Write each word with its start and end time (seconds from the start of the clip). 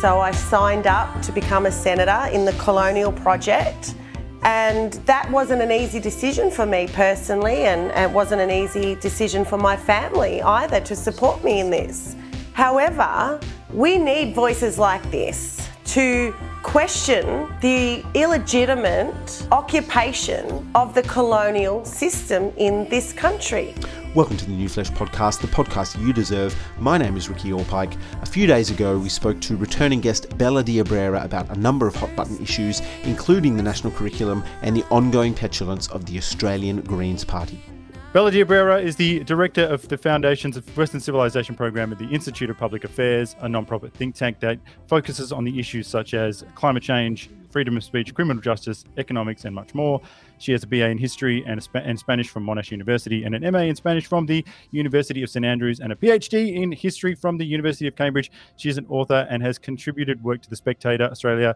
So 0.00 0.20
I 0.20 0.30
signed 0.30 0.86
up 0.86 1.22
to 1.22 1.32
become 1.32 1.66
a 1.66 1.72
senator 1.72 2.30
in 2.32 2.44
the 2.44 2.52
Colonial 2.52 3.10
Project. 3.10 3.96
And 4.42 4.92
that 5.06 5.28
wasn't 5.28 5.60
an 5.60 5.72
easy 5.72 5.98
decision 5.98 6.52
for 6.52 6.64
me 6.64 6.86
personally, 6.92 7.64
and 7.64 7.90
it 7.90 8.08
wasn't 8.08 8.40
an 8.40 8.50
easy 8.52 8.94
decision 8.94 9.44
for 9.44 9.58
my 9.58 9.76
family 9.76 10.40
either 10.40 10.78
to 10.82 10.94
support 10.94 11.42
me 11.42 11.58
in 11.58 11.70
this. 11.70 12.14
However, 12.52 13.40
we 13.72 13.98
need 13.98 14.36
voices 14.36 14.78
like 14.78 15.02
this 15.10 15.68
to 15.86 16.32
question 16.62 17.48
the 17.60 18.04
illegitimate 18.14 19.46
occupation 19.52 20.68
of 20.74 20.94
the 20.94 21.02
colonial 21.02 21.84
system 21.84 22.52
in 22.56 22.88
this 22.88 23.12
country. 23.12 23.74
Welcome 24.14 24.36
to 24.38 24.46
the 24.46 24.52
New 24.52 24.68
Flesh 24.68 24.90
podcast, 24.90 25.40
the 25.40 25.46
podcast 25.46 26.00
you 26.00 26.12
deserve. 26.12 26.56
My 26.78 26.98
name 26.98 27.16
is 27.16 27.28
Ricky 27.28 27.50
Allpike. 27.50 27.96
A 28.22 28.26
few 28.26 28.46
days 28.46 28.70
ago, 28.70 28.98
we 28.98 29.08
spoke 29.08 29.40
to 29.42 29.56
returning 29.56 30.00
guest 30.00 30.36
Bella 30.38 30.62
D'Abrera 30.64 31.24
about 31.24 31.48
a 31.50 31.58
number 31.58 31.86
of 31.86 31.94
hot 31.94 32.14
button 32.16 32.40
issues, 32.42 32.82
including 33.04 33.56
the 33.56 33.62
national 33.62 33.92
curriculum 33.92 34.42
and 34.62 34.76
the 34.76 34.84
ongoing 34.90 35.34
petulance 35.34 35.88
of 35.88 36.06
the 36.06 36.18
Australian 36.18 36.80
Greens 36.80 37.24
Party. 37.24 37.62
Bella 38.10 38.30
D'Abrera 38.30 38.82
is 38.82 38.96
the 38.96 39.22
director 39.24 39.64
of 39.64 39.86
the 39.88 39.98
Foundations 39.98 40.56
of 40.56 40.76
Western 40.78 40.98
Civilization 40.98 41.54
program 41.54 41.92
at 41.92 41.98
the 41.98 42.06
Institute 42.06 42.48
of 42.48 42.56
Public 42.56 42.84
Affairs, 42.84 43.36
a 43.40 43.48
non-profit 43.50 43.92
think 43.92 44.14
tank 44.14 44.40
that 44.40 44.58
focuses 44.86 45.30
on 45.30 45.44
the 45.44 45.60
issues 45.60 45.86
such 45.86 46.14
as 46.14 46.42
climate 46.54 46.82
change, 46.82 47.28
freedom 47.50 47.76
of 47.76 47.84
speech, 47.84 48.14
criminal 48.14 48.42
justice, 48.42 48.86
economics, 48.96 49.44
and 49.44 49.54
much 49.54 49.74
more. 49.74 50.00
She 50.38 50.52
has 50.52 50.62
a 50.62 50.66
BA 50.66 50.86
in 50.86 50.96
history 50.96 51.44
and, 51.46 51.62
Sp- 51.62 51.84
and 51.84 51.98
Spanish 51.98 52.30
from 52.30 52.46
Monash 52.46 52.70
University, 52.70 53.24
and 53.24 53.34
an 53.34 53.52
MA 53.52 53.60
in 53.60 53.76
Spanish 53.76 54.06
from 54.06 54.24
the 54.24 54.42
University 54.70 55.22
of 55.22 55.28
St 55.28 55.44
Andrews, 55.44 55.78
and 55.78 55.92
a 55.92 55.94
PhD 55.94 56.56
in 56.56 56.72
history 56.72 57.14
from 57.14 57.36
the 57.36 57.44
University 57.44 57.86
of 57.86 57.94
Cambridge. 57.94 58.30
She 58.56 58.70
is 58.70 58.78
an 58.78 58.86
author 58.88 59.26
and 59.28 59.42
has 59.42 59.58
contributed 59.58 60.24
work 60.24 60.40
to 60.40 60.48
the 60.48 60.56
Spectator, 60.56 61.04
Australia, 61.04 61.54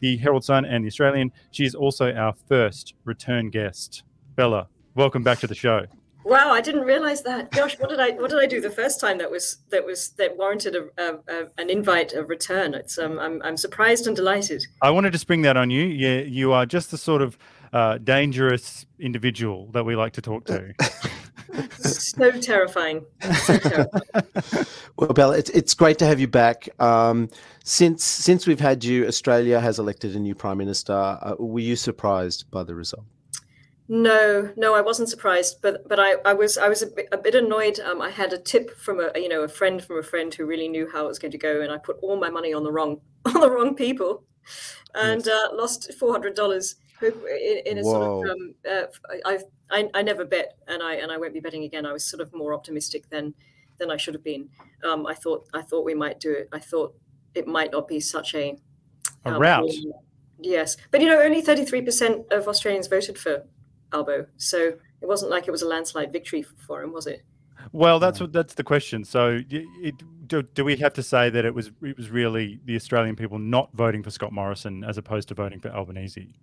the 0.00 0.16
Herald 0.16 0.44
Sun, 0.44 0.64
and 0.64 0.82
the 0.82 0.88
Australian. 0.88 1.30
She 1.52 1.64
is 1.64 1.76
also 1.76 2.12
our 2.12 2.34
first 2.48 2.94
return 3.04 3.50
guest. 3.50 4.02
Bella, 4.34 4.66
welcome 4.96 5.22
back 5.22 5.38
to 5.38 5.46
the 5.46 5.54
show. 5.54 5.86
Wow, 6.24 6.50
I 6.50 6.60
didn't 6.60 6.82
realize 6.82 7.22
that. 7.22 7.50
Gosh, 7.50 7.78
what 7.78 7.90
did 7.90 8.00
I 8.00 8.10
what 8.10 8.30
did 8.30 8.38
I 8.38 8.46
do 8.46 8.60
the 8.60 8.70
first 8.70 9.00
time 9.00 9.18
that 9.18 9.30
was 9.30 9.58
that 9.70 9.84
was 9.84 10.10
that 10.10 10.36
warranted 10.36 10.76
a, 10.76 10.84
a, 10.98 11.14
a 11.28 11.46
an 11.58 11.70
invite, 11.70 12.12
a 12.12 12.24
return? 12.24 12.74
It's 12.74 12.98
um, 12.98 13.18
I'm 13.18 13.42
I'm 13.42 13.56
surprised 13.56 14.06
and 14.06 14.14
delighted. 14.14 14.64
I 14.80 14.90
wanted 14.90 15.12
to 15.12 15.18
spring 15.18 15.42
that 15.42 15.56
on 15.56 15.70
you. 15.70 15.84
Yeah, 15.84 16.20
you 16.20 16.52
are 16.52 16.66
just 16.66 16.90
the 16.90 16.98
sort 16.98 17.22
of 17.22 17.36
uh, 17.72 17.98
dangerous 17.98 18.86
individual 18.98 19.68
that 19.72 19.84
we 19.84 19.96
like 19.96 20.12
to 20.12 20.22
talk 20.22 20.44
to. 20.44 20.74
so 21.78 22.30
terrifying. 22.30 23.04
So 23.44 23.58
terrifying. 23.58 24.66
well, 24.96 25.12
Bella, 25.12 25.38
it's 25.38 25.50
it's 25.50 25.74
great 25.74 25.98
to 25.98 26.06
have 26.06 26.20
you 26.20 26.28
back. 26.28 26.68
Um, 26.80 27.30
since 27.64 28.04
since 28.04 28.46
we've 28.46 28.60
had 28.60 28.84
you, 28.84 29.06
Australia 29.06 29.60
has 29.60 29.78
elected 29.78 30.14
a 30.14 30.20
new 30.20 30.34
prime 30.34 30.58
minister. 30.58 30.92
Uh, 30.92 31.34
were 31.38 31.60
you 31.60 31.76
surprised 31.76 32.50
by 32.50 32.62
the 32.62 32.74
result? 32.74 33.04
No, 33.94 34.50
no, 34.56 34.74
I 34.74 34.80
wasn't 34.80 35.10
surprised, 35.10 35.58
but 35.60 35.86
but 35.86 36.00
I, 36.00 36.14
I 36.24 36.32
was 36.32 36.56
I 36.56 36.66
was 36.66 36.80
a 36.80 36.86
bit, 36.86 37.08
a 37.12 37.18
bit 37.18 37.34
annoyed. 37.34 37.78
Um, 37.78 38.00
I 38.00 38.08
had 38.08 38.32
a 38.32 38.38
tip 38.38 38.74
from 38.78 39.00
a 39.00 39.10
you 39.14 39.28
know 39.28 39.42
a 39.42 39.48
friend 39.48 39.84
from 39.84 39.98
a 39.98 40.02
friend 40.02 40.32
who 40.32 40.46
really 40.46 40.66
knew 40.66 40.88
how 40.90 41.04
it 41.04 41.08
was 41.08 41.18
going 41.18 41.32
to 41.32 41.36
go, 41.36 41.60
and 41.60 41.70
I 41.70 41.76
put 41.76 41.98
all 42.00 42.16
my 42.16 42.30
money 42.30 42.54
on 42.54 42.64
the 42.64 42.72
wrong 42.72 43.02
on 43.26 43.42
the 43.42 43.50
wrong 43.50 43.74
people, 43.74 44.24
and 44.94 45.28
uh, 45.28 45.48
lost 45.52 45.92
four 45.92 46.10
hundred 46.10 46.34
dollars 46.34 46.76
in, 47.02 47.12
in, 47.66 47.78
a 47.80 47.82
Whoa. 47.82 47.92
sort 47.92 48.30
of. 48.30 48.34
Um, 48.34 48.54
uh, 48.66 49.18
I've 49.26 49.44
I, 49.70 49.90
I 49.92 50.00
never 50.00 50.24
bet, 50.24 50.56
and 50.68 50.82
I 50.82 50.94
and 50.94 51.12
I 51.12 51.18
won't 51.18 51.34
be 51.34 51.40
betting 51.40 51.64
again. 51.64 51.84
I 51.84 51.92
was 51.92 52.02
sort 52.02 52.22
of 52.22 52.32
more 52.32 52.54
optimistic 52.54 53.10
than 53.10 53.34
than 53.76 53.90
I 53.90 53.98
should 53.98 54.14
have 54.14 54.24
been. 54.24 54.48
Um, 54.88 55.06
I 55.06 55.12
thought 55.12 55.46
I 55.52 55.60
thought 55.60 55.84
we 55.84 55.94
might 55.94 56.18
do 56.18 56.32
it. 56.32 56.48
I 56.50 56.60
thought 56.60 56.94
it 57.34 57.46
might 57.46 57.72
not 57.72 57.88
be 57.88 58.00
such 58.00 58.34
a 58.34 58.56
a 59.26 59.32
um, 59.32 59.42
route. 59.42 59.70
Yes, 60.40 60.78
but 60.90 61.02
you 61.02 61.08
know, 61.08 61.20
only 61.20 61.42
thirty 61.42 61.66
three 61.66 61.82
percent 61.82 62.32
of 62.32 62.48
Australians 62.48 62.86
voted 62.86 63.18
for 63.18 63.44
Albo. 63.92 64.26
So 64.36 64.74
it 65.00 65.08
wasn't 65.08 65.30
like 65.30 65.48
it 65.48 65.50
was 65.50 65.62
a 65.62 65.68
landslide 65.68 66.12
victory 66.12 66.42
for 66.42 66.82
him, 66.82 66.92
was 66.92 67.06
it? 67.06 67.22
Well, 67.70 68.00
that's 68.00 68.20
what 68.20 68.32
that's 68.32 68.54
the 68.54 68.64
question. 68.64 69.04
So, 69.04 69.40
it, 69.48 69.94
do, 70.26 70.42
do, 70.42 70.64
we 70.64 70.76
have 70.76 70.92
to 70.94 71.02
say 71.02 71.30
that 71.30 71.44
it 71.44 71.54
was 71.54 71.70
it 71.82 71.96
was 71.96 72.10
really 72.10 72.60
the 72.64 72.74
Australian 72.74 73.14
people 73.14 73.38
not 73.38 73.70
voting 73.74 74.02
for 74.02 74.10
Scott 74.10 74.32
Morrison 74.32 74.82
as 74.82 74.98
opposed 74.98 75.28
to 75.28 75.34
voting 75.34 75.60
for 75.60 75.68
Albanese? 75.68 76.34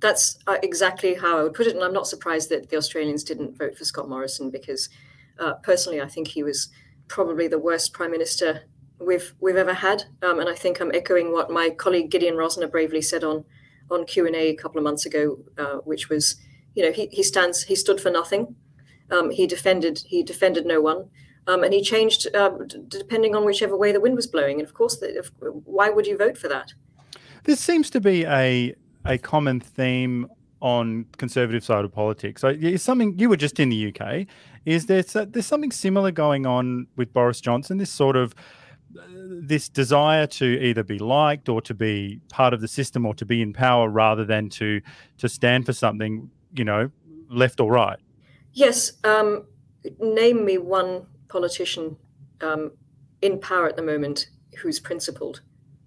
That's 0.00 0.38
uh, 0.46 0.56
exactly 0.62 1.14
how 1.14 1.38
I 1.38 1.42
would 1.44 1.54
put 1.54 1.66
it, 1.66 1.74
and 1.74 1.84
I'm 1.84 1.92
not 1.92 2.08
surprised 2.08 2.48
that 2.50 2.70
the 2.70 2.76
Australians 2.76 3.22
didn't 3.22 3.56
vote 3.56 3.78
for 3.78 3.84
Scott 3.84 4.08
Morrison 4.08 4.50
because, 4.50 4.88
uh, 5.38 5.54
personally, 5.62 6.00
I 6.00 6.08
think 6.08 6.28
he 6.28 6.42
was 6.42 6.68
probably 7.08 7.46
the 7.46 7.58
worst 7.58 7.92
prime 7.92 8.10
minister 8.10 8.62
we've 8.98 9.34
we've 9.40 9.56
ever 9.56 9.74
had, 9.74 10.04
um, 10.22 10.40
and 10.40 10.48
I 10.48 10.54
think 10.54 10.80
I'm 10.80 10.92
echoing 10.92 11.32
what 11.32 11.50
my 11.50 11.70
colleague 11.70 12.10
Gideon 12.10 12.34
Rozner 12.34 12.70
bravely 12.70 13.02
said 13.02 13.24
on 13.24 13.44
on 13.90 14.04
Q 14.06 14.26
and 14.26 14.34
A 14.34 14.48
a 14.48 14.56
couple 14.56 14.78
of 14.78 14.84
months 14.84 15.06
ago, 15.06 15.38
uh, 15.58 15.76
which 15.84 16.08
was 16.08 16.36
you 16.74 16.82
know, 16.82 16.92
he, 16.92 17.08
he 17.12 17.22
stands, 17.22 17.64
he 17.64 17.74
stood 17.74 18.00
for 18.00 18.10
nothing. 18.10 18.56
Um, 19.10 19.30
he 19.30 19.46
defended, 19.46 20.02
he 20.06 20.22
defended 20.22 20.66
no 20.66 20.80
one. 20.80 21.08
Um, 21.46 21.62
and 21.62 21.74
he 21.74 21.82
changed 21.82 22.34
uh, 22.34 22.50
d- 22.66 22.78
depending 22.88 23.34
on 23.34 23.44
whichever 23.44 23.76
way 23.76 23.92
the 23.92 24.00
wind 24.00 24.16
was 24.16 24.26
blowing. 24.26 24.60
And 24.60 24.68
of 24.68 24.74
course, 24.74 24.96
the, 24.96 25.18
if, 25.18 25.30
why 25.40 25.90
would 25.90 26.06
you 26.06 26.16
vote 26.16 26.38
for 26.38 26.48
that? 26.48 26.72
This 27.44 27.60
seems 27.60 27.90
to 27.90 28.00
be 28.00 28.24
a 28.24 28.74
a 29.04 29.18
common 29.18 29.60
theme 29.60 30.26
on 30.60 31.04
conservative 31.18 31.62
side 31.62 31.84
of 31.84 31.92
politics. 31.92 32.40
So 32.40 32.48
it's 32.58 32.82
something 32.82 33.18
you 33.18 33.28
were 33.28 33.36
just 33.36 33.60
in 33.60 33.68
the 33.68 33.94
UK. 33.94 34.26
Is 34.64 34.86
there 34.86 35.02
there's 35.02 35.46
something 35.46 35.70
similar 35.70 36.10
going 36.10 36.46
on 36.46 36.86
with 36.96 37.12
Boris 37.12 37.42
Johnson? 37.42 37.76
This 37.76 37.90
sort 37.90 38.16
of 38.16 38.34
this 39.10 39.68
desire 39.68 40.26
to 40.26 40.44
either 40.62 40.82
be 40.82 40.98
liked 40.98 41.48
or 41.48 41.60
to 41.60 41.74
be 41.74 42.20
part 42.30 42.54
of 42.54 42.60
the 42.60 42.68
system 42.68 43.04
or 43.04 43.14
to 43.14 43.26
be 43.26 43.42
in 43.42 43.52
power 43.52 43.88
rather 43.90 44.24
than 44.24 44.48
to 44.48 44.80
to 45.18 45.28
stand 45.28 45.66
for 45.66 45.72
something 45.72 46.30
you 46.54 46.64
know, 46.64 46.90
left 47.28 47.60
or 47.60 47.70
right? 47.70 47.98
Yes. 48.52 48.92
Um, 49.04 49.46
name 49.98 50.44
me 50.44 50.58
one 50.58 51.06
politician 51.28 51.96
um, 52.40 52.72
in 53.22 53.40
power 53.40 53.68
at 53.68 53.76
the 53.76 53.82
moment 53.82 54.28
who's 54.58 54.80
principled. 54.80 55.40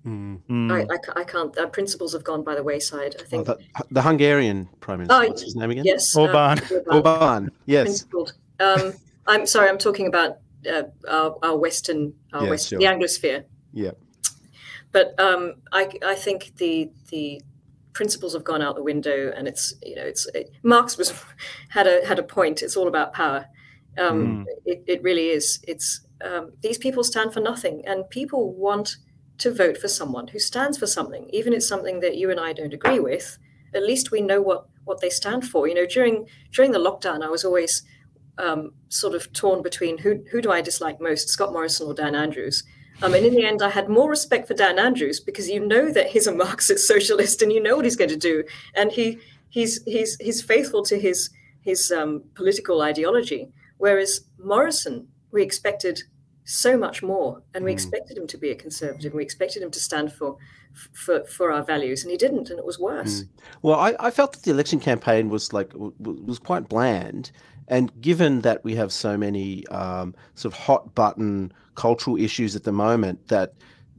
Mm. 0.05 0.71
I, 0.71 0.83
I, 0.93 1.21
I, 1.21 1.23
can't. 1.25 1.57
Uh, 1.57 1.67
principles 1.67 2.13
have 2.13 2.23
gone 2.23 2.43
by 2.43 2.55
the 2.55 2.63
wayside. 2.63 3.15
I 3.19 3.23
think 3.23 3.49
oh, 3.49 3.55
the, 3.55 3.85
the, 3.91 4.01
Hungarian 4.01 4.69
prime 4.79 4.99
minister. 4.99 5.21
Oh, 5.21 5.27
What's 5.27 5.41
his 5.41 5.55
name 5.55 5.71
again? 5.71 5.83
Yes, 5.83 6.15
Orban. 6.15 6.59
Uh, 6.59 6.75
Orban. 6.87 6.95
Orban. 6.95 7.51
Yes. 7.65 7.83
Principled. 7.87 8.33
Um, 8.61 8.93
I'm 9.25 9.45
sorry. 9.45 9.67
I'm 9.67 9.77
talking 9.77 10.07
about 10.07 10.37
uh, 10.71 10.83
our, 11.09 11.37
our, 11.43 11.57
Western, 11.57 12.13
our 12.31 12.43
yes, 12.43 12.49
West, 12.49 12.69
sure. 12.69 12.79
the 12.79 12.85
Anglosphere. 12.85 13.43
Yeah. 13.73 13.91
But 14.93 15.19
um, 15.19 15.55
I, 15.73 15.89
I 16.05 16.15
think 16.15 16.53
the 16.55 16.89
the 17.09 17.41
principles 17.97 18.33
have 18.33 18.43
gone 18.43 18.61
out 18.61 18.75
the 18.75 18.83
window, 18.83 19.33
and 19.35 19.47
it's 19.47 19.73
you 19.81 19.95
know 19.95 20.03
it's 20.03 20.27
it, 20.35 20.51
Marx 20.61 20.97
was 20.97 21.11
had 21.69 21.87
a 21.87 22.05
had 22.05 22.19
a 22.19 22.23
point. 22.23 22.61
It's 22.61 22.77
all 22.77 22.87
about 22.87 23.11
power. 23.11 23.47
Um, 23.97 24.17
mm. 24.17 24.45
it, 24.65 24.83
it 24.85 25.01
really 25.01 25.29
is. 25.29 25.59
It's 25.67 26.01
um, 26.23 26.51
these 26.61 26.77
people 26.77 27.03
stand 27.03 27.33
for 27.33 27.39
nothing, 27.39 27.83
and 27.87 28.07
people 28.09 28.53
want 28.53 28.97
to 29.39 29.51
vote 29.51 29.77
for 29.79 29.87
someone 29.87 30.27
who 30.27 30.39
stands 30.39 30.77
for 30.77 30.85
something, 30.87 31.27
even 31.33 31.53
if 31.53 31.57
it's 31.57 31.67
something 31.67 31.99
that 32.01 32.17
you 32.17 32.29
and 32.29 32.39
I 32.39 32.53
don't 32.53 32.73
agree 32.73 32.99
with. 32.99 33.39
At 33.73 33.83
least 33.83 34.11
we 34.11 34.21
know 34.21 34.41
what 34.41 34.67
what 34.85 35.01
they 35.01 35.09
stand 35.09 35.43
for. 35.45 35.67
You 35.67 35.73
know, 35.73 35.87
during 35.87 36.27
during 36.51 36.71
the 36.73 36.85
lockdown, 36.87 37.23
I 37.23 37.29
was 37.29 37.43
always 37.43 37.81
um, 38.37 38.73
sort 38.89 39.15
of 39.15 39.33
torn 39.33 39.63
between 39.63 39.97
who 39.97 40.23
who 40.31 40.39
do 40.39 40.51
I 40.51 40.61
dislike 40.61 41.01
most, 41.01 41.29
Scott 41.29 41.51
Morrison 41.51 41.87
or 41.87 41.95
Dan 41.95 42.13
Andrews. 42.13 42.63
Um, 43.03 43.13
and 43.13 43.25
in 43.25 43.35
the 43.35 43.45
end, 43.45 43.61
I 43.61 43.69
had 43.69 43.89
more 43.89 44.09
respect 44.09 44.47
for 44.47 44.53
Dan 44.53 44.79
Andrews 44.79 45.19
because 45.19 45.47
you 45.49 45.65
know 45.65 45.91
that 45.91 46.07
he's 46.07 46.27
a 46.27 46.33
Marxist 46.33 46.87
socialist 46.93 47.41
and 47.41 47.51
you 47.51 47.61
know 47.61 47.75
what 47.75 47.85
he's 47.85 47.95
going 47.95 48.09
to 48.09 48.17
do, 48.17 48.43
and 48.75 48.91
he 48.91 49.19
he's 49.49 49.83
he's 49.83 50.17
he's 50.17 50.41
faithful 50.41 50.83
to 50.83 50.99
his 50.99 51.29
his 51.61 51.91
um, 51.91 52.23
political 52.33 52.81
ideology. 52.81 53.49
Whereas 53.77 54.21
Morrison, 54.43 55.07
we 55.31 55.43
expected 55.43 56.01
so 56.45 56.77
much 56.77 57.03
more, 57.03 57.43
and 57.53 57.63
we 57.63 57.71
mm. 57.71 57.73
expected 57.73 58.17
him 58.17 58.25
to 58.27 58.37
be 58.37 58.49
a 58.51 58.55
conservative, 58.55 59.11
and 59.11 59.17
we 59.17 59.23
expected 59.23 59.61
him 59.61 59.71
to 59.71 59.79
stand 59.79 60.11
for 60.13 60.37
for 60.93 61.25
for 61.25 61.51
our 61.51 61.63
values, 61.63 62.03
and 62.03 62.11
he 62.11 62.17
didn't, 62.17 62.49
and 62.49 62.57
it 62.57 62.65
was 62.65 62.79
worse. 62.79 63.23
Mm. 63.23 63.29
Well, 63.61 63.79
I, 63.79 63.95
I 63.99 64.11
felt 64.11 64.33
that 64.33 64.43
the 64.43 64.51
election 64.51 64.79
campaign 64.79 65.29
was 65.29 65.53
like 65.53 65.71
was 65.75 66.39
quite 66.39 66.67
bland, 66.69 67.31
and 67.67 67.91
given 68.01 68.41
that 68.41 68.63
we 68.63 68.75
have 68.75 68.91
so 68.91 69.17
many 69.17 69.65
um, 69.67 70.15
sort 70.35 70.53
of 70.53 70.59
hot 70.59 70.95
button 70.95 71.51
cultural 71.75 72.17
issues 72.17 72.55
at 72.55 72.63
the 72.63 72.71
moment, 72.71 73.27
that 73.27 73.53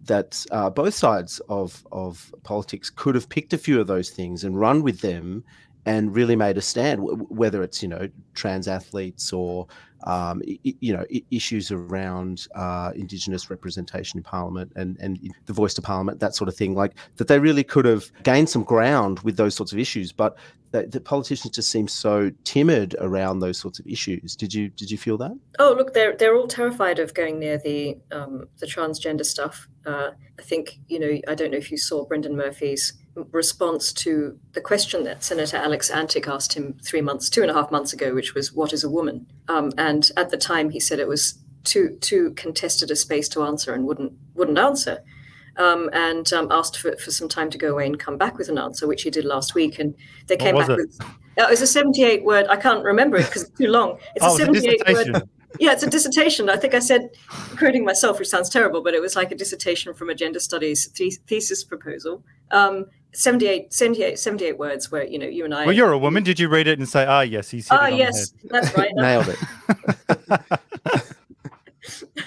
that 0.04 0.44
uh, 0.50 0.70
both 0.70 0.94
sides 0.94 1.40
of 1.48 1.86
of 1.92 2.34
politics 2.42 2.90
could 2.90 3.14
have 3.14 3.28
picked 3.28 3.52
a 3.52 3.58
few 3.58 3.80
of 3.80 3.86
those 3.86 4.10
things 4.10 4.44
and 4.44 4.58
run 4.58 4.82
with 4.82 5.00
them 5.00 5.44
and 5.86 6.14
really 6.14 6.36
made 6.36 6.58
a 6.58 6.62
stand, 6.62 7.00
whether 7.30 7.62
it's 7.62 7.82
you 7.82 7.88
know 7.88 8.08
trans 8.34 8.68
athletes 8.68 9.32
or 9.32 9.66
um, 10.04 10.40
you 10.62 10.92
know 10.92 11.04
issues 11.30 11.70
around 11.70 12.46
uh, 12.54 12.92
Indigenous 12.94 13.50
representation 13.50 14.18
in 14.18 14.22
Parliament 14.22 14.72
and 14.76 14.96
and 15.00 15.18
the 15.46 15.52
voice 15.52 15.74
to 15.74 15.82
Parliament, 15.82 16.20
that 16.20 16.34
sort 16.34 16.48
of 16.48 16.56
thing. 16.56 16.74
Like 16.74 16.94
that, 17.16 17.28
they 17.28 17.38
really 17.38 17.64
could 17.64 17.84
have 17.84 18.10
gained 18.22 18.48
some 18.48 18.62
ground 18.62 19.20
with 19.20 19.36
those 19.36 19.54
sorts 19.54 19.72
of 19.72 19.78
issues, 19.78 20.12
but 20.12 20.36
the, 20.70 20.86
the, 20.86 21.00
politicians 21.00 21.54
just 21.54 21.70
seem 21.70 21.88
so 21.88 22.30
timid 22.44 22.94
around 23.00 23.40
those 23.40 23.58
sorts 23.58 23.78
of 23.78 23.86
issues. 23.86 24.36
Did 24.36 24.52
you 24.52 24.68
did 24.68 24.90
you 24.90 24.98
feel 24.98 25.16
that? 25.18 25.36
Oh, 25.58 25.74
look, 25.76 25.94
they're 25.94 26.14
they're 26.16 26.36
all 26.36 26.46
terrified 26.46 26.98
of 26.98 27.14
going 27.14 27.38
near 27.38 27.58
the 27.58 27.98
um, 28.12 28.48
the 28.58 28.66
transgender 28.66 29.24
stuff. 29.24 29.66
Uh, 29.86 30.10
I 30.38 30.42
think 30.42 30.78
you 30.88 30.98
know. 30.98 31.18
I 31.26 31.34
don't 31.34 31.50
know 31.50 31.58
if 31.58 31.70
you 31.70 31.78
saw 31.78 32.04
Brendan 32.04 32.36
Murphy's 32.36 32.92
response 33.32 33.92
to 33.92 34.38
the 34.52 34.60
question 34.60 35.04
that 35.04 35.24
Senator 35.24 35.56
Alex 35.56 35.90
Antic 35.90 36.28
asked 36.28 36.54
him 36.54 36.76
three 36.84 37.00
months, 37.00 37.28
two 37.28 37.42
and 37.42 37.50
a 37.50 37.54
half 37.54 37.70
months 37.70 37.92
ago, 37.92 38.14
which 38.14 38.34
was, 38.34 38.52
"What 38.52 38.72
is 38.72 38.84
a 38.84 38.90
woman?" 38.90 39.26
Um, 39.48 39.72
and 39.78 40.10
at 40.16 40.30
the 40.30 40.36
time, 40.36 40.70
he 40.70 40.80
said 40.80 40.98
it 40.98 41.08
was 41.08 41.38
too 41.64 41.96
too 42.00 42.32
contested 42.36 42.90
a 42.90 42.96
space 42.96 43.28
to 43.30 43.42
answer 43.42 43.72
and 43.72 43.86
wouldn't 43.86 44.12
wouldn't 44.34 44.58
answer. 44.58 45.02
Um, 45.56 45.90
and 45.92 46.32
um, 46.32 46.52
asked 46.52 46.78
for, 46.78 46.96
for 46.98 47.10
some 47.10 47.28
time 47.28 47.50
to 47.50 47.58
go 47.58 47.72
away 47.72 47.84
and 47.84 47.98
come 47.98 48.16
back 48.16 48.38
with 48.38 48.48
an 48.48 48.58
answer, 48.58 48.86
which 48.86 49.02
he 49.02 49.10
did 49.10 49.24
last 49.24 49.56
week. 49.56 49.80
And 49.80 49.92
they 50.28 50.36
came 50.36 50.54
back 50.54 50.68
it? 50.68 50.76
with 50.76 51.00
uh, 51.00 51.42
it 51.42 51.50
was 51.50 51.60
a 51.60 51.66
78 51.66 52.24
word. 52.24 52.46
I 52.48 52.54
can't 52.54 52.84
remember 52.84 53.16
it 53.16 53.26
because 53.26 53.42
it's 53.42 53.58
too 53.58 53.66
long. 53.66 53.98
It's 54.14 54.24
oh, 54.24 54.36
a 54.36 54.38
78 54.38 54.82
word 54.88 55.28
yeah, 55.58 55.72
it's 55.72 55.82
a 55.82 55.90
dissertation. 55.90 56.50
I 56.50 56.56
think 56.56 56.74
I 56.74 56.78
said, 56.78 57.10
quoting 57.56 57.84
myself, 57.84 58.18
which 58.18 58.28
sounds 58.28 58.48
terrible, 58.48 58.82
but 58.82 58.94
it 58.94 59.00
was 59.00 59.16
like 59.16 59.32
a 59.32 59.34
dissertation 59.34 59.94
from 59.94 60.10
a 60.10 60.14
gender 60.14 60.40
studies 60.40 60.86
thesis 61.26 61.64
proposal. 61.64 62.22
Um, 62.50 62.86
78, 63.12 63.72
78, 63.72 64.18
78 64.18 64.58
words 64.58 64.90
where, 64.92 65.06
you 65.06 65.18
know, 65.18 65.26
you 65.26 65.44
and 65.44 65.54
I. 65.54 65.64
Well, 65.66 65.74
you're 65.74 65.92
a 65.92 65.98
woman. 65.98 66.22
Did 66.22 66.38
you 66.38 66.48
read 66.48 66.66
it 66.66 66.78
and 66.78 66.88
say, 66.88 67.04
ah, 67.06 67.20
yes, 67.20 67.50
he's 67.50 67.68
Ah, 67.70 67.86
yes, 67.86 68.32
that's 68.44 68.76
right. 68.76 68.90
Nailed 68.94 69.28
it. 69.28 69.38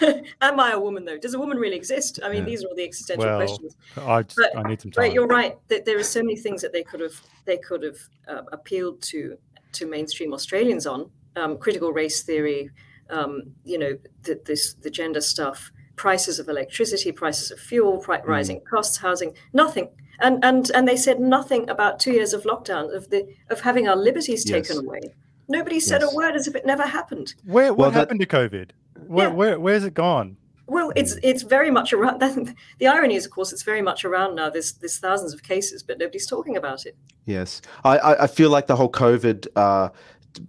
Am 0.42 0.60
I 0.60 0.72
a 0.72 0.80
woman, 0.80 1.06
though? 1.06 1.18
Does 1.18 1.34
a 1.34 1.40
woman 1.40 1.58
really 1.58 1.76
exist? 1.76 2.20
I 2.24 2.30
mean, 2.30 2.40
yeah. 2.40 2.46
these 2.46 2.64
are 2.64 2.68
all 2.68 2.76
the 2.76 2.84
existential 2.84 3.26
well, 3.26 3.38
questions. 3.38 3.76
I, 3.98 4.24
just, 4.24 4.38
but, 4.38 4.58
I 4.58 4.68
need 4.68 4.82
some 4.82 4.92
time. 4.92 5.06
But 5.06 5.14
you're 5.14 5.28
right. 5.28 5.58
That 5.68 5.86
there 5.86 6.00
are 6.00 6.04
so 6.04 6.22
many 6.22 6.36
things 6.36 6.62
that 6.62 6.74
they 6.74 6.84
could 6.84 7.00
have 7.00 7.22
they 7.46 7.58
could 7.58 7.84
have 7.84 7.98
uh, 8.28 8.42
appealed 8.52 9.02
to 9.04 9.38
to 9.74 9.86
mainstream 9.86 10.34
Australians 10.34 10.88
on. 10.88 11.10
Um, 11.36 11.58
critical 11.58 11.94
race 11.94 12.24
theory, 12.24 12.70
um, 13.10 13.44
you 13.64 13.78
know, 13.78 13.98
the, 14.24 14.42
this 14.46 14.74
the 14.74 14.90
gender 14.90 15.22
stuff, 15.22 15.72
prices 15.96 16.40
of 16.40 16.50
electricity, 16.50 17.12
prices 17.12 17.52
of 17.52 17.60
fuel, 17.60 18.00
pri- 18.00 18.22
mm. 18.22 18.28
rising 18.28 18.62
costs, 18.70 18.98
housing, 18.98 19.34
nothing. 19.54 19.90
And 20.22 20.44
and 20.44 20.72
and 20.74 20.88
they 20.88 20.98
said 20.98 21.20
nothing 21.20 21.70
about 21.70 22.00
two 22.00 22.12
years 22.12 22.34
of 22.34 22.44
lockdown, 22.44 22.96
of 22.96 23.10
the 23.10 23.28
of 23.50 23.62
having 23.62 23.88
our 23.88 23.96
liberties 23.96 24.48
yes. 24.48 24.68
taken 24.68 24.86
away. 24.86 25.02
Nobody 25.48 25.80
said 25.80 26.02
yes. 26.02 26.14
a 26.14 26.16
word 26.16 26.36
as 26.36 26.48
if 26.48 26.56
it 26.56 26.66
never 26.66 26.84
happened. 26.84 27.34
Where 27.46 27.74
what 27.74 27.78
well, 27.78 27.92
happened 27.92 28.22
that... 28.22 28.30
to 28.30 28.38
COVID? 28.38 28.70
Where, 29.08 29.28
yeah. 29.28 29.34
where 29.34 29.60
where's 29.60 29.84
it 29.84 29.94
gone? 29.94 30.38
Well, 30.68 30.94
it's 30.96 31.18
it's 31.22 31.44
very 31.44 31.70
much 31.70 31.92
around. 31.92 32.22
The 32.80 32.88
irony 32.88 33.16
is, 33.16 33.26
of 33.26 33.32
course, 33.32 33.52
it's 33.52 33.64
very 33.64 33.82
much 33.82 34.06
around 34.06 34.36
now. 34.36 34.50
There's 34.50 34.72
there's 34.74 34.98
thousands 35.00 35.34
of 35.34 35.44
cases, 35.44 35.84
but 35.84 35.98
nobody's 35.98 36.28
talking 36.28 36.56
about 36.56 36.86
it. 36.86 36.96
Yes, 37.26 37.62
I 37.84 38.24
I 38.26 38.28
feel 38.28 38.50
like 38.50 38.68
the 38.68 38.76
whole 38.78 38.92
COVID 38.92 39.48
uh, 39.56 39.90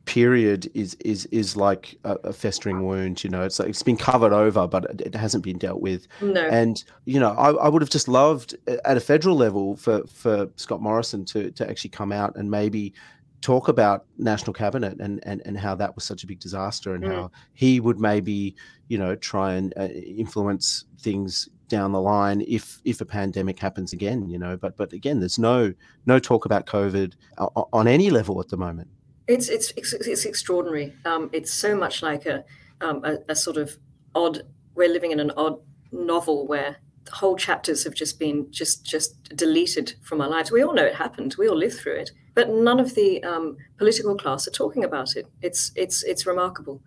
period 0.05 0.71
is 0.75 0.95
is 1.01 1.27
is 1.27 1.57
like 1.57 1.99
a, 2.05 2.15
a, 2.25 2.33
festering 2.33 2.85
wound. 2.85 3.23
You 3.25 3.31
know, 3.31 3.43
it's 3.43 3.59
like 3.59 3.69
it's 3.69 3.83
been 3.83 3.97
covered 3.97 4.33
over, 4.33 4.67
but 4.67 4.85
it, 4.85 5.01
it 5.01 5.15
hasn't 5.15 5.45
been 5.45 5.59
dealt 5.59 5.81
with. 5.81 6.07
No. 6.21 6.47
And 6.47 6.83
you 7.05 7.21
know, 7.21 7.31
I, 7.31 7.51
I 7.53 7.69
would 7.69 7.83
have 7.83 7.91
just 7.91 8.09
loved 8.09 8.57
at 8.67 8.97
a 8.97 9.01
federal 9.01 9.37
level 9.37 9.77
for 9.77 10.05
for 10.07 10.49
Scott 10.57 10.81
Morrison 10.81 11.25
to 11.27 11.51
to 11.53 11.69
actually 11.69 11.91
come 11.91 12.13
out 12.13 12.37
and 12.37 12.51
maybe 12.51 12.95
talk 13.43 13.69
about 13.69 14.07
national 14.19 14.53
cabinet 14.53 14.99
and 15.01 15.21
and, 15.25 15.43
and 15.45 15.59
how 15.59 15.75
that 15.75 15.95
was 15.95 16.05
such 16.05 16.23
a 16.25 16.27
big 16.27 16.39
disaster 16.39 16.95
and 16.95 17.05
mm. 17.05 17.13
how 17.13 17.31
he 17.53 17.81
would 17.81 18.01
maybe 18.01 18.55
you 18.89 18.97
know 18.97 19.15
try 19.17 19.55
and 19.55 19.75
uh, 19.77 19.89
influence 19.89 20.85
things 21.01 21.49
down 21.69 21.91
the 21.93 22.01
line 22.01 22.45
if 22.47 22.81
if 22.85 23.01
a 23.01 23.05
pandemic 23.05 23.59
happens 23.59 23.93
again 23.93 24.29
you 24.29 24.39
know 24.39 24.57
but 24.57 24.77
but 24.77 24.93
again 24.93 25.19
there's 25.21 25.39
no 25.39 25.73
no 26.05 26.19
talk 26.19 26.45
about 26.45 26.67
covid 26.67 27.15
on 27.73 27.89
any 27.89 28.11
level 28.11 28.39
at 28.41 28.49
the 28.49 28.57
moment 28.57 28.89
it's 29.29 29.49
it's 29.49 29.73
it's, 29.77 29.93
it's 29.93 30.25
extraordinary. 30.25 30.95
Um, 31.05 31.31
it's 31.33 31.53
so 31.53 31.77
much 31.77 32.03
like 32.03 32.27
a, 32.27 32.45
um, 32.81 33.05
a, 33.05 33.19
a 33.29 33.37
sort 33.37 33.57
of 33.57 33.77
odd. 34.15 34.43
We're 34.75 34.89
living 34.89 35.13
in 35.13 35.21
an 35.21 35.33
odd 35.37 35.59
novel 35.93 36.47
where 36.47 36.77
whole 37.11 37.37
chapters 37.37 37.85
have 37.85 37.95
just 37.95 38.19
been 38.19 38.51
just 38.51 38.85
just 38.85 39.23
deleted 39.37 39.95
from 40.03 40.21
our 40.21 40.29
lives. 40.29 40.51
We 40.51 40.63
all 40.63 40.75
know 40.75 40.85
it 40.85 40.95
happened. 40.95 41.35
We 41.39 41.49
all 41.49 41.57
lived 41.57 41.79
through 41.79 41.97
it, 41.97 42.11
but 42.35 42.51
none 42.51 42.81
of 42.81 42.95
the 42.95 43.23
um, 43.25 43.57
political 43.79 44.17
class 44.17 44.47
are 44.47 44.53
talking 44.53 44.85
about 44.85 45.17
it. 45.17 45.27
It's 45.41 45.73
it's 45.77 46.03
it's 46.05 46.27
remarkable, 46.27 46.81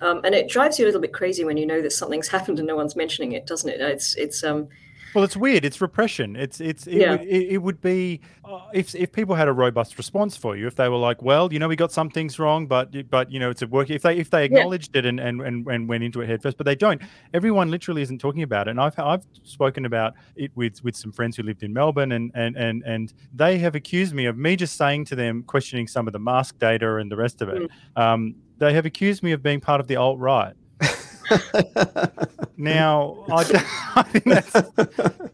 um, 0.00 0.20
and 0.24 0.34
it 0.34 0.48
drives 0.48 0.78
you 0.78 0.84
a 0.84 0.86
little 0.86 1.00
bit 1.00 1.12
crazy 1.12 1.44
when 1.44 1.56
you 1.56 1.66
know 1.66 1.82
that 1.82 1.92
something's 1.92 2.28
happened 2.36 2.58
and 2.58 2.68
no 2.68 2.76
one's 2.76 2.96
mentioning 2.96 3.32
it, 3.32 3.46
doesn't 3.46 3.68
it? 3.68 3.80
It's 3.80 4.14
it's 4.16 4.42
um, 4.44 4.68
well, 5.14 5.24
it's 5.24 5.36
weird. 5.36 5.64
It's 5.64 5.80
repression. 5.80 6.36
It's 6.36 6.60
it's 6.60 6.86
it, 6.86 6.94
yeah. 6.94 7.10
would, 7.12 7.20
it, 7.22 7.52
it 7.52 7.58
would 7.58 7.80
be 7.80 8.20
uh, 8.44 8.60
if 8.72 8.94
if 8.94 9.12
people 9.12 9.34
had 9.34 9.48
a 9.48 9.52
robust 9.52 9.98
response 9.98 10.36
for 10.36 10.56
you. 10.56 10.66
If 10.66 10.76
they 10.76 10.88
were 10.88 10.96
like, 10.96 11.22
well, 11.22 11.52
you 11.52 11.58
know, 11.58 11.68
we 11.68 11.76
got 11.76 11.92
some 11.92 12.10
things 12.10 12.38
wrong, 12.38 12.66
but 12.66 13.10
but 13.10 13.30
you 13.30 13.38
know, 13.38 13.50
it's 13.50 13.62
a 13.62 13.66
work. 13.66 13.90
If 13.90 14.02
they 14.02 14.16
if 14.16 14.30
they 14.30 14.44
acknowledged 14.44 14.94
yeah. 14.94 15.00
it 15.00 15.06
and, 15.06 15.20
and 15.20 15.40
and 15.40 15.66
and 15.66 15.88
went 15.88 16.04
into 16.04 16.20
it 16.20 16.28
headfirst, 16.28 16.56
but 16.56 16.66
they 16.66 16.74
don't. 16.74 17.02
Everyone 17.34 17.70
literally 17.70 18.02
isn't 18.02 18.18
talking 18.18 18.42
about 18.42 18.68
it. 18.68 18.72
And 18.72 18.80
I've 18.80 18.98
I've 18.98 19.24
spoken 19.42 19.84
about 19.84 20.14
it 20.36 20.50
with 20.54 20.82
with 20.82 20.96
some 20.96 21.12
friends 21.12 21.36
who 21.36 21.42
lived 21.42 21.62
in 21.62 21.72
Melbourne, 21.72 22.12
and 22.12 22.30
and 22.34 22.56
and 22.56 22.82
and 22.84 23.12
they 23.34 23.58
have 23.58 23.74
accused 23.74 24.14
me 24.14 24.26
of 24.26 24.36
me 24.38 24.56
just 24.56 24.76
saying 24.76 25.04
to 25.06 25.14
them, 25.14 25.42
questioning 25.42 25.86
some 25.86 26.06
of 26.06 26.12
the 26.12 26.20
mask 26.20 26.58
data 26.58 26.96
and 26.96 27.10
the 27.10 27.16
rest 27.16 27.42
of 27.42 27.48
it. 27.48 27.70
Mm. 27.96 28.02
Um, 28.02 28.34
they 28.58 28.72
have 28.74 28.86
accused 28.86 29.22
me 29.22 29.32
of 29.32 29.42
being 29.42 29.60
part 29.60 29.80
of 29.80 29.88
the 29.88 29.96
alt 29.96 30.18
right 30.18 30.54
now, 32.56 33.24
I, 33.30 33.42
I, 33.96 34.02
think 34.02 34.24
that's 34.24 34.54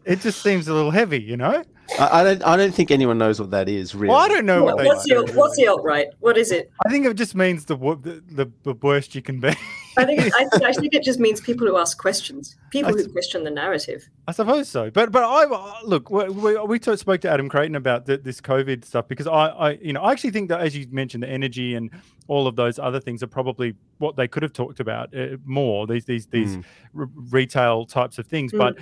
it. 0.05 0.19
Just 0.21 0.41
seems 0.41 0.67
a 0.67 0.73
little 0.73 0.91
heavy, 0.91 1.21
you 1.21 1.37
know. 1.37 1.63
I, 1.97 2.21
I, 2.21 2.23
don't. 2.23 2.43
I 2.43 2.57
don't 2.57 2.73
think 2.73 2.91
anyone 2.91 3.17
knows 3.17 3.39
what 3.39 3.51
that 3.51 3.67
is. 3.67 3.95
Really, 3.95 4.09
well, 4.09 4.17
I 4.17 4.27
don't 4.27 4.45
know 4.45 4.63
what, 4.63 4.75
what 4.75 4.85
what's 4.85 5.03
the 5.05 5.31
what's 5.33 5.55
the 5.57 5.67
alt 5.67 5.83
right? 5.83 6.07
What 6.19 6.37
is 6.37 6.51
it? 6.51 6.71
I 6.85 6.89
think 6.89 7.05
it 7.05 7.13
just 7.15 7.35
means 7.35 7.65
the 7.65 7.75
the, 7.75 8.51
the 8.63 8.73
worst 8.73 9.15
you 9.15 9.21
can 9.21 9.39
be. 9.39 9.53
I 9.99 10.05
think 10.05 10.19
I, 10.35 10.67
I, 10.69 10.73
think 10.73 10.93
it 10.93 11.03
just 11.03 11.19
means 11.19 11.41
people 11.41 11.67
who 11.67 11.77
ask 11.77 11.97
questions, 11.97 12.55
people 12.71 12.93
who 12.93 13.07
question 13.09 13.43
the 13.43 13.51
narrative. 13.51 14.09
I 14.27 14.31
suppose 14.31 14.69
so, 14.69 14.89
but 14.89 15.11
but 15.11 15.23
I 15.23 15.81
look. 15.83 16.09
We, 16.09 16.29
we, 16.29 16.57
we 16.57 16.79
spoke 16.79 17.21
to 17.21 17.29
Adam 17.29 17.49
Creighton 17.49 17.75
about 17.75 18.05
the, 18.05 18.17
this 18.17 18.39
COVID 18.39 18.85
stuff 18.85 19.07
because 19.07 19.27
I, 19.27 19.47
I 19.47 19.71
you 19.71 19.93
know 19.93 20.01
I 20.01 20.11
actually 20.11 20.31
think 20.31 20.49
that 20.49 20.61
as 20.61 20.75
you 20.75 20.87
mentioned, 20.89 21.23
the 21.23 21.29
energy 21.29 21.75
and 21.75 21.91
all 22.27 22.47
of 22.47 22.55
those 22.55 22.79
other 22.79 22.99
things 22.99 23.21
are 23.23 23.27
probably 23.27 23.75
what 23.97 24.15
they 24.15 24.27
could 24.27 24.43
have 24.43 24.53
talked 24.53 24.79
about 24.79 25.15
uh, 25.15 25.37
more. 25.45 25.85
These 25.85 26.05
these 26.05 26.27
these 26.27 26.57
mm. 26.57 26.63
r- 26.97 27.09
retail 27.31 27.85
types 27.85 28.17
of 28.17 28.27
things, 28.27 28.53
mm. 28.53 28.57
but 28.57 28.77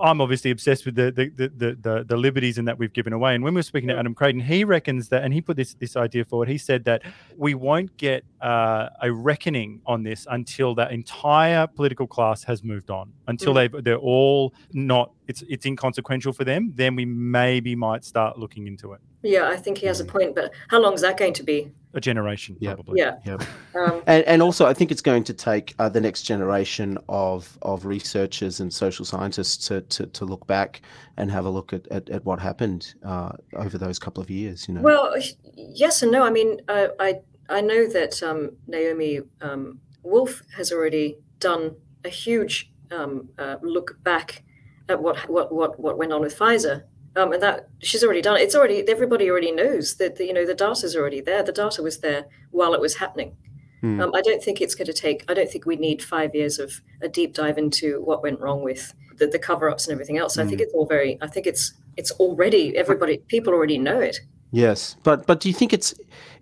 I'm 0.00 0.20
obviously 0.20 0.50
obsessed 0.50 0.84
with 0.84 0.94
the 0.94 1.10
the, 1.10 1.28
the 1.34 1.76
the, 1.80 2.04
the 2.04 2.16
liberties 2.16 2.58
and 2.58 2.68
that 2.68 2.78
we've 2.78 2.92
given 2.92 3.12
away. 3.12 3.34
And 3.34 3.42
when 3.42 3.54
we 3.54 3.58
were 3.58 3.62
speaking 3.62 3.88
to 3.88 3.96
Adam 3.96 4.14
Creighton, 4.14 4.40
he 4.40 4.64
reckons 4.64 5.08
that, 5.08 5.24
and 5.24 5.32
he 5.32 5.40
put 5.40 5.56
this 5.56 5.74
this 5.74 5.96
idea 5.96 6.24
forward. 6.24 6.48
He 6.48 6.58
said 6.58 6.84
that 6.84 7.02
we 7.36 7.54
won't 7.54 7.96
get 7.96 8.24
uh, 8.40 8.88
a 9.02 9.12
reckoning 9.12 9.80
on 9.86 10.02
this 10.02 10.26
until 10.30 10.74
that 10.76 10.92
entire 10.92 11.66
political 11.66 12.06
class 12.06 12.44
has 12.44 12.62
moved 12.62 12.90
on, 12.90 13.12
until 13.26 13.54
mm. 13.54 13.72
they 13.72 13.80
they're 13.80 13.96
all 13.96 14.54
not. 14.72 15.12
It's 15.26 15.42
it's 15.48 15.66
inconsequential 15.66 16.32
for 16.32 16.44
them. 16.44 16.72
Then 16.74 16.94
we 16.96 17.04
maybe 17.04 17.74
might 17.74 18.04
start 18.04 18.38
looking 18.38 18.66
into 18.66 18.92
it. 18.92 19.00
Yeah, 19.22 19.48
I 19.48 19.56
think 19.56 19.78
he 19.78 19.86
has 19.86 20.00
a 20.00 20.04
point. 20.04 20.34
But 20.34 20.52
how 20.68 20.80
long 20.80 20.94
is 20.94 21.00
that 21.00 21.16
going 21.16 21.34
to 21.34 21.42
be? 21.42 21.72
A 21.94 22.00
generation, 22.00 22.56
yep. 22.60 22.76
probably. 22.76 23.00
Yeah. 23.00 23.16
Yep. 23.24 23.42
Um, 23.74 24.02
and, 24.06 24.24
and 24.24 24.42
also, 24.42 24.66
I 24.66 24.74
think 24.74 24.90
it's 24.90 25.00
going 25.00 25.24
to 25.24 25.34
take 25.34 25.74
uh, 25.78 25.88
the 25.88 26.00
next 26.00 26.22
generation 26.22 26.98
of, 27.08 27.58
of 27.62 27.86
researchers 27.86 28.60
and 28.60 28.72
social 28.72 29.04
scientists 29.04 29.68
to, 29.68 29.80
to, 29.82 30.06
to 30.06 30.24
look 30.24 30.46
back 30.46 30.82
and 31.16 31.30
have 31.30 31.44
a 31.44 31.50
look 31.50 31.72
at, 31.72 31.86
at, 31.88 32.08
at 32.10 32.24
what 32.24 32.40
happened 32.40 32.94
uh, 33.04 33.32
over 33.54 33.78
those 33.78 33.98
couple 33.98 34.22
of 34.22 34.30
years. 34.30 34.68
You 34.68 34.74
know. 34.74 34.82
Well, 34.82 35.14
yes 35.54 36.02
and 36.02 36.12
no. 36.12 36.24
I 36.24 36.30
mean, 36.30 36.60
uh, 36.68 36.88
I 37.00 37.20
I 37.48 37.60
know 37.60 37.86
that 37.88 38.22
um, 38.22 38.50
Naomi 38.66 39.20
um, 39.40 39.80
Wolf 40.02 40.42
has 40.56 40.72
already 40.72 41.16
done 41.40 41.76
a 42.04 42.08
huge 42.08 42.70
um, 42.90 43.28
uh, 43.38 43.56
look 43.62 44.02
back 44.02 44.42
at 44.88 45.00
what 45.00 45.28
what 45.28 45.52
what 45.52 45.78
what 45.78 45.98
went 45.98 46.12
on 46.12 46.20
with 46.20 46.38
Pfizer 46.38 46.84
um, 47.18 47.32
and 47.32 47.42
that 47.42 47.68
she's 47.80 48.04
already 48.04 48.22
done 48.22 48.36
it. 48.36 48.42
It's 48.42 48.54
already 48.54 48.88
everybody 48.88 49.28
already 49.28 49.50
knows 49.50 49.96
that 49.96 50.16
the, 50.16 50.26
you 50.26 50.32
know 50.32 50.46
the 50.46 50.54
data's 50.54 50.94
already 50.96 51.20
there. 51.20 51.42
The 51.42 51.52
data 51.52 51.82
was 51.82 51.98
there 51.98 52.26
while 52.50 52.74
it 52.74 52.80
was 52.80 52.96
happening. 52.96 53.36
Hmm. 53.80 54.00
Um, 54.00 54.14
I 54.14 54.22
don't 54.22 54.42
think 54.42 54.60
it's 54.60 54.74
going 54.74 54.86
to 54.86 54.92
take. 54.92 55.24
I 55.28 55.34
don't 55.34 55.50
think 55.50 55.66
we 55.66 55.76
need 55.76 56.02
five 56.02 56.34
years 56.34 56.58
of 56.58 56.80
a 57.02 57.08
deep 57.08 57.34
dive 57.34 57.58
into 57.58 58.00
what 58.02 58.22
went 58.22 58.40
wrong 58.40 58.62
with 58.62 58.94
the, 59.16 59.26
the 59.26 59.38
cover 59.38 59.68
ups 59.68 59.86
and 59.86 59.92
everything 59.92 60.18
else. 60.18 60.36
Hmm. 60.36 60.42
I 60.42 60.44
think 60.44 60.60
hmm. 60.60 60.64
it's 60.64 60.74
all 60.74 60.86
very. 60.86 61.18
I 61.20 61.26
think 61.26 61.46
it's 61.46 61.72
it's 61.96 62.12
already 62.12 62.76
everybody. 62.76 63.18
People 63.28 63.52
already 63.52 63.78
know 63.78 63.98
it. 63.98 64.20
Yes, 64.50 64.96
but 65.02 65.26
but 65.26 65.40
do 65.40 65.48
you 65.48 65.54
think 65.54 65.72
it's 65.72 65.94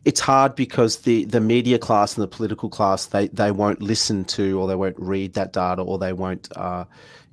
it's 0.04 0.21
hard 0.21 0.54
because 0.54 0.99
the 0.99 1.25
the 1.25 1.40
media 1.40 1.78
class 1.78 2.16
and 2.16 2.23
the 2.23 2.28
political 2.28 2.68
class 2.68 3.06
they 3.06 3.28
they 3.28 3.50
won't 3.50 3.83
listen 3.83 4.25
to 4.26 4.61
or 4.61 4.68
they 4.68 4.76
won't 4.76 4.99
read 4.99 5.33
that 5.35 5.52
data 5.52 5.83
or 5.83 5.99
they 5.99 6.12
won't 6.12 6.49
uh, 6.54 6.85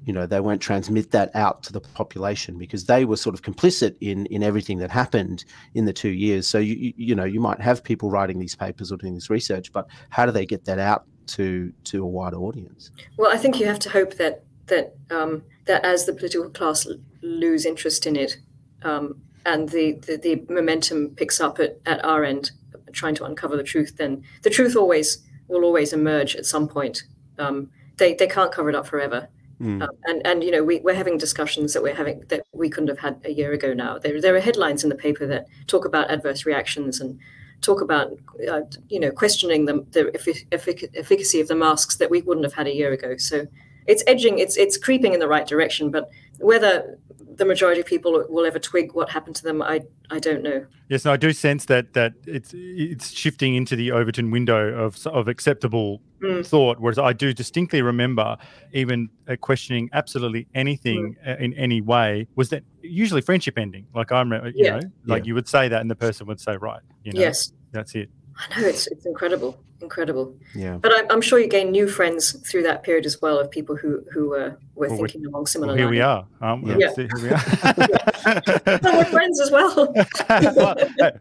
you 0.05 0.13
know 0.13 0.25
they 0.25 0.39
won't 0.39 0.61
transmit 0.61 1.11
that 1.11 1.31
out 1.35 1.63
to 1.63 1.73
the 1.73 1.79
population 1.79 2.57
because 2.57 2.85
they 2.85 3.05
were 3.05 3.17
sort 3.17 3.35
of 3.35 3.41
complicit 3.41 3.95
in 4.01 4.25
in 4.27 4.43
everything 4.43 4.77
that 4.79 4.91
happened 4.91 5.45
in 5.73 5.85
the 5.85 5.93
two 5.93 6.09
years. 6.09 6.47
So 6.47 6.59
you 6.59 6.93
you, 6.97 7.15
know 7.15 7.23
you 7.23 7.39
might 7.39 7.59
have 7.61 7.83
people 7.83 8.09
writing 8.09 8.39
these 8.39 8.55
papers 8.55 8.91
or 8.91 8.97
doing 8.97 9.15
this 9.15 9.29
research, 9.29 9.71
but 9.71 9.87
how 10.09 10.25
do 10.25 10.31
they 10.31 10.45
get 10.45 10.65
that 10.65 10.79
out 10.79 11.05
to 11.27 11.71
to 11.85 12.03
a 12.03 12.07
wider 12.07 12.37
audience? 12.37 12.91
Well, 13.17 13.31
I 13.31 13.37
think 13.37 13.59
you 13.59 13.65
have 13.65 13.79
to 13.79 13.89
hope 13.89 14.15
that 14.15 14.43
that 14.67 14.95
um, 15.11 15.43
that 15.65 15.85
as 15.85 16.05
the 16.05 16.13
political 16.13 16.49
class 16.49 16.87
lose 17.21 17.65
interest 17.65 18.05
in 18.05 18.15
it. 18.15 18.37
Um, 18.83 19.21
and 19.45 19.69
the, 19.69 19.93
the, 20.05 20.17
the, 20.17 20.53
momentum 20.53 21.15
picks 21.15 21.41
up 21.41 21.59
at, 21.59 21.77
at 21.85 22.03
our 22.05 22.23
end, 22.23 22.51
trying 22.93 23.15
to 23.15 23.25
uncover 23.25 23.57
the 23.57 23.63
truth, 23.63 23.97
then 23.97 24.23
the 24.43 24.49
truth 24.49 24.75
always 24.75 25.19
will 25.47 25.65
always 25.65 25.91
emerge 25.91 26.35
at 26.35 26.45
some 26.45 26.67
point. 26.67 27.03
Um, 27.37 27.69
they, 27.97 28.13
they 28.13 28.27
can't 28.27 28.51
cover 28.51 28.69
it 28.69 28.75
up 28.75 28.87
forever. 28.87 29.27
Mm. 29.63 29.81
Um, 29.81 29.89
and 30.05 30.21
and 30.27 30.43
you 30.43 30.51
know 30.51 30.63
we, 30.63 30.81
we're 30.81 30.93
having 30.93 31.17
discussions 31.17 31.71
that 31.73 31.81
we're 31.81 31.95
having 31.95 32.23
that 32.27 32.45
we 32.51 32.69
couldn't 32.69 32.89
have 32.89 32.99
had 32.99 33.21
a 33.23 33.31
year 33.31 33.53
ago 33.53 33.73
now. 33.73 33.97
There, 33.97 34.19
there 34.19 34.35
are 34.35 34.41
headlines 34.41 34.83
in 34.83 34.89
the 34.89 34.95
paper 34.95 35.25
that 35.27 35.47
talk 35.67 35.85
about 35.85 36.11
adverse 36.11 36.45
reactions 36.45 36.99
and 36.99 37.17
talk 37.61 37.81
about 37.81 38.11
uh, 38.51 38.61
you 38.89 38.99
know 38.99 39.09
questioning 39.09 39.65
the, 39.65 39.85
the 39.91 40.05
effic- 40.13 40.89
efficacy 40.97 41.39
of 41.39 41.47
the 41.47 41.55
masks 41.55 41.95
that 41.95 42.09
we 42.09 42.21
wouldn't 42.21 42.43
have 42.43 42.53
had 42.53 42.67
a 42.67 42.75
year 42.75 42.91
ago. 42.91 43.15
So 43.17 43.47
it's 43.87 44.03
edging, 44.05 44.39
it's 44.39 44.57
it's 44.57 44.77
creeping 44.77 45.13
in 45.13 45.19
the 45.19 45.27
right 45.27 45.47
direction. 45.47 45.91
But 45.91 46.09
whether 46.39 46.99
the 47.35 47.45
majority 47.45 47.81
of 47.81 47.87
people 47.87 48.25
will 48.29 48.45
ever 48.45 48.59
twig 48.59 48.93
what 48.93 49.09
happened 49.09 49.35
to 49.37 49.43
them, 49.43 49.61
I 49.61 49.81
I 50.11 50.19
don't 50.19 50.43
know. 50.43 50.65
Yes, 50.89 51.05
no, 51.05 51.13
I 51.13 51.17
do 51.17 51.31
sense 51.33 51.65
that 51.65 51.93
that 51.93 52.13
it's 52.27 52.51
it's 52.53 53.11
shifting 53.11 53.55
into 53.55 53.75
the 53.75 53.91
Overton 53.91 54.29
window 54.29 54.73
of 54.73 55.05
of 55.07 55.27
acceptable 55.27 56.01
mm. 56.23 56.45
thought. 56.45 56.79
Whereas 56.79 56.97
I 56.97 57.13
do 57.13 57.33
distinctly 57.33 57.81
remember 57.81 58.37
even 58.71 59.09
uh, 59.27 59.35
questioning 59.35 59.89
absolutely 59.93 60.47
anything 60.55 61.15
mm. 61.25 61.39
in 61.39 61.53
any 61.53 61.81
way 61.81 62.27
was 62.35 62.49
that 62.49 62.63
usually 62.81 63.21
friendship 63.21 63.57
ending. 63.57 63.85
Like 63.93 64.11
I 64.11 64.19
remember, 64.19 64.49
you 64.49 64.65
yeah. 64.65 64.79
know, 64.79 64.91
like 65.05 65.23
yeah. 65.23 65.27
you 65.27 65.35
would 65.35 65.47
say 65.47 65.67
that, 65.67 65.81
and 65.81 65.91
the 65.91 65.95
person 65.95 66.27
would 66.27 66.39
say, 66.39 66.57
right, 66.57 66.81
you 67.03 67.13
know, 67.13 67.19
yes, 67.19 67.51
that's 67.71 67.95
it. 67.95 68.09
I 68.49 68.61
know 68.61 68.67
it's 68.67 68.87
it's 68.87 69.05
incredible, 69.05 69.59
incredible. 69.83 70.35
Yeah. 70.55 70.77
But 70.77 70.93
I'm, 70.97 71.05
I'm 71.11 71.21
sure 71.21 71.39
you 71.39 71.47
gain 71.47 71.71
new 71.71 71.87
friends 71.87 72.31
through 72.49 72.63
that 72.63 72.83
period 72.83 73.05
as 73.05 73.21
well 73.21 73.39
of 73.39 73.51
people 73.51 73.75
who 73.75 74.03
who 74.11 74.35
uh, 74.35 74.53
were 74.75 74.87
well, 74.87 74.97
thinking 74.97 75.25
along 75.25 75.45
similar. 75.45 75.75
Well, 75.75 75.77
here 75.77 75.85
lines. 75.85 75.95
we 75.95 76.01
are. 76.01 76.51
Um, 76.53 76.63
yeah. 76.65 76.75
yeah. 76.79 76.93
Here 76.95 77.09
we 77.21 77.29
are. 77.29 78.79
no, 78.81 78.97
we're 78.97 79.05
friends 79.05 79.41
as 79.41 79.51
well. 79.51 79.93
well 80.55 80.75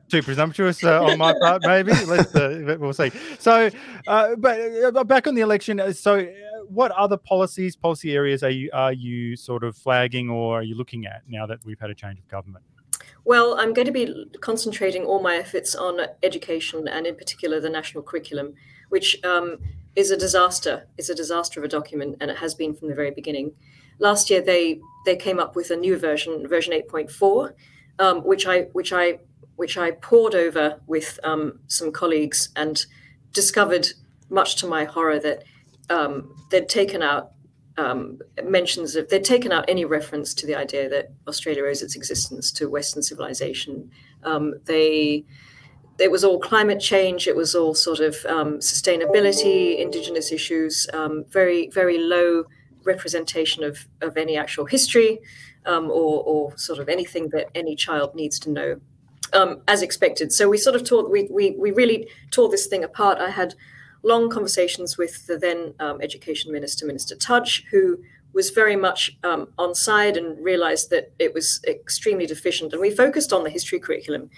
too 0.09 0.23
presumptuous 0.23 0.83
uh, 0.85 1.03
on 1.03 1.19
my 1.19 1.35
part, 1.41 1.63
maybe. 1.65 1.93
Let's 2.07 2.35
uh, 2.35 2.77
we'll 2.79 2.93
see. 2.93 3.11
So, 3.39 3.71
uh, 4.07 4.37
but 4.37 4.59
uh, 4.61 5.05
back 5.05 5.27
on 5.27 5.35
the 5.35 5.43
election. 5.43 5.81
Uh, 5.81 5.93
so, 5.93 6.27
what 6.69 6.93
other 6.93 7.17
policies, 7.17 7.77
policy 7.77 8.15
areas 8.15 8.43
are 8.43 8.51
you 8.51 8.71
are 8.73 8.93
you 8.93 9.37
sort 9.37 9.65
of 9.65 9.77
flagging 9.77 10.31
or 10.31 10.61
are 10.61 10.63
you 10.63 10.75
looking 10.75 11.07
at 11.07 11.23
now 11.29 11.47
that 11.47 11.59
we've 11.65 11.81
had 11.81 11.91
a 11.91 11.95
change 11.95 12.19
of 12.19 12.29
government? 12.29 12.65
Well, 13.25 13.57
I'm 13.59 13.73
going 13.73 13.87
to 13.87 13.93
be 13.93 14.27
concentrating 14.41 15.05
all 15.05 15.23
my 15.23 15.37
efforts 15.37 15.75
on 15.75 16.01
education 16.23 16.89
and, 16.89 17.07
in 17.07 17.15
particular, 17.15 17.61
the 17.61 17.71
national 17.71 18.03
curriculum, 18.03 18.55
which 18.89 19.23
um, 19.25 19.59
is 19.95 20.11
a 20.11 20.17
disaster. 20.17 20.89
It's 20.99 21.09
a 21.09 21.15
disaster 21.15 21.61
of 21.61 21.65
a 21.65 21.69
document, 21.69 22.17
and 22.21 22.31
it 22.31 22.39
has 22.39 22.55
been 22.55 22.75
from 22.75 22.89
the 22.89 22.95
very 22.95 23.13
beginning. 23.13 23.53
Last 24.01 24.29
year, 24.29 24.41
they 24.41 24.81
they 25.07 25.17
came 25.17 25.39
up 25.39 25.55
with 25.55 25.71
a 25.71 25.77
new 25.77 25.97
version, 25.97 26.49
version 26.49 26.73
8.4, 26.73 27.53
um, 28.01 28.25
which 28.25 28.47
I 28.47 28.63
which 28.73 28.93
I 28.93 29.21
which 29.55 29.79
I 29.79 29.93
pored 29.93 30.35
over 30.35 30.81
with 30.87 31.21
um, 31.23 31.61
some 31.69 31.93
colleagues 31.93 32.49
and 32.57 32.85
discovered, 33.33 33.87
much 34.31 34.57
to 34.57 34.67
my 34.67 34.85
horror, 34.85 35.21
that 35.21 35.45
um, 35.91 36.35
they'd 36.51 36.69
taken 36.69 37.03
out 37.03 37.32
um, 37.79 38.19
mentions 38.45 38.97
of 38.97 39.09
they'd 39.09 39.25
taken 39.25 39.53
out 39.53 39.65
any 39.69 39.85
reference 39.85 40.35
to 40.35 40.47
the 40.47 40.55
idea 40.55 40.89
that 40.89 41.13
Australia 41.27 41.65
owes 41.65 41.83
its 41.83 41.97
existence 41.97 42.51
to 42.53 42.69
Western 42.69 43.03
civilization. 43.03 43.91
Um, 44.25 44.55
they 44.65 45.25
it 45.99 46.11
was 46.11 46.25
all 46.25 46.39
climate 46.39 46.81
change. 46.81 47.29
It 47.29 47.37
was 47.37 47.55
all 47.55 47.75
sort 47.75 48.01
of 48.01 48.17
um, 48.27 48.59
sustainability, 48.59 49.79
indigenous 49.79 50.33
issues. 50.33 50.87
Um, 50.93 51.25
very 51.29 51.69
very 51.71 51.99
low 51.99 52.45
representation 52.85 53.65
of 53.65 53.87
of 54.01 54.17
any 54.17 54.37
actual 54.37 54.67
history 54.67 55.21
um, 55.67 55.91
or 55.91 56.23
or 56.25 56.57
sort 56.59 56.79
of 56.79 56.89
anything 56.89 57.29
that 57.31 57.49
any 57.55 57.77
child 57.77 58.15
needs 58.15 58.39
to 58.41 58.51
know. 58.51 58.81
Um, 59.35 59.63
as 59.67 59.81
expected. 59.81 60.31
So 60.31 60.47
we 60.47 60.59
sort 60.59 60.77
of 60.77 60.85
taught 60.85 61.11
we, 61.11 61.27
we 61.31 61.53
we 61.53 61.71
really 61.71 62.07
tore 62.31 62.51
this 62.51 62.67
thing 62.67 62.85
apart. 62.85 63.19
I 63.19 63.31
had 63.31 63.55
long 64.03 64.31
conversations 64.31 64.99
with 64.99 65.27
the 65.27 65.39
then 65.39 65.75
um, 65.81 66.01
education 66.01 66.53
minister, 66.53 66.87
Minister 66.87 67.15
Tudge, 67.15 67.65
who 67.71 68.03
was 68.33 68.51
very 68.51 68.77
much 68.77 69.17
um, 69.25 69.49
on 69.59 69.75
side 69.75 70.17
and 70.17 70.43
realized 70.43 70.91
that 70.91 71.13
it 71.19 71.35
was 71.35 71.61
extremely 71.67 72.27
deficient. 72.27 72.73
And 72.73 72.81
we 72.81 72.91
focused 72.91 73.33
on 73.33 73.45
the 73.45 73.51
history 73.51 73.79
curriculum. 73.79 74.31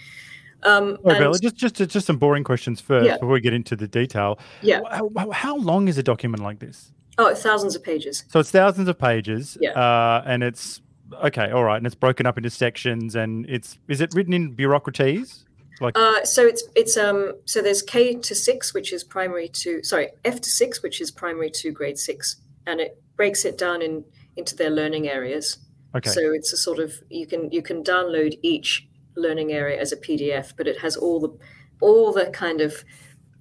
Um, 0.63 0.97
oh, 1.03 1.13
Bella, 1.13 1.37
just 1.37 1.55
just 1.55 1.75
just 1.75 2.07
some 2.07 2.17
boring 2.17 2.43
questions 2.43 2.81
first 2.81 3.05
yeah. 3.05 3.13
before 3.15 3.29
we 3.29 3.41
get 3.41 3.53
into 3.53 3.75
the 3.75 3.87
detail. 3.87 4.39
Yeah. 4.61 4.81
How, 4.89 5.29
how, 5.31 5.57
long 5.57 5.87
is 5.87 5.97
a 5.97 6.03
document 6.03 6.41
like 6.41 6.59
this? 6.59 6.91
Oh, 7.17 7.33
thousands 7.35 7.75
of 7.75 7.83
pages. 7.83 8.23
So 8.29 8.39
it's 8.39 8.51
thousands 8.51 8.87
of 8.87 8.97
pages. 8.97 9.57
Yeah. 9.61 9.71
Uh, 9.71 10.23
and 10.25 10.43
it's 10.43 10.81
okay, 11.23 11.51
all 11.51 11.63
right, 11.63 11.77
and 11.77 11.85
it's 11.85 11.95
broken 11.95 12.25
up 12.25 12.37
into 12.37 12.49
sections, 12.49 13.15
and 13.15 13.45
it's 13.47 13.77
is 13.87 14.01
it 14.01 14.13
written 14.15 14.33
in 14.33 14.55
bureaucraties? 14.55 15.45
Like 15.81 15.97
uh, 15.97 16.23
so 16.23 16.45
it's 16.45 16.63
it's 16.75 16.97
um 16.97 17.33
so 17.45 17.61
there's 17.61 17.81
K 17.81 18.15
to 18.15 18.35
six, 18.35 18.73
which 18.73 18.93
is 18.93 19.03
primary 19.03 19.49
to 19.49 19.83
sorry 19.83 20.09
F 20.23 20.41
to 20.41 20.49
six, 20.49 20.81
which 20.81 21.01
is 21.01 21.11
primary 21.11 21.49
to 21.51 21.71
grade 21.71 21.97
six, 21.97 22.37
and 22.65 22.79
it 22.79 23.01
breaks 23.15 23.45
it 23.45 23.57
down 23.57 23.81
in 23.81 24.05
into 24.37 24.55
their 24.55 24.69
learning 24.69 25.07
areas. 25.07 25.57
Okay. 25.95 26.09
So 26.09 26.31
it's 26.31 26.53
a 26.53 26.57
sort 26.57 26.79
of 26.79 26.93
you 27.09 27.25
can 27.27 27.51
you 27.51 27.61
can 27.61 27.83
download 27.83 28.39
each 28.41 28.87
learning 29.15 29.51
area 29.51 29.79
as 29.79 29.91
a 29.91 29.97
PDF, 29.97 30.53
but 30.55 30.67
it 30.67 30.79
has 30.79 30.95
all 30.95 31.19
the 31.19 31.37
all 31.81 32.13
the 32.13 32.27
kind 32.27 32.61
of 32.61 32.83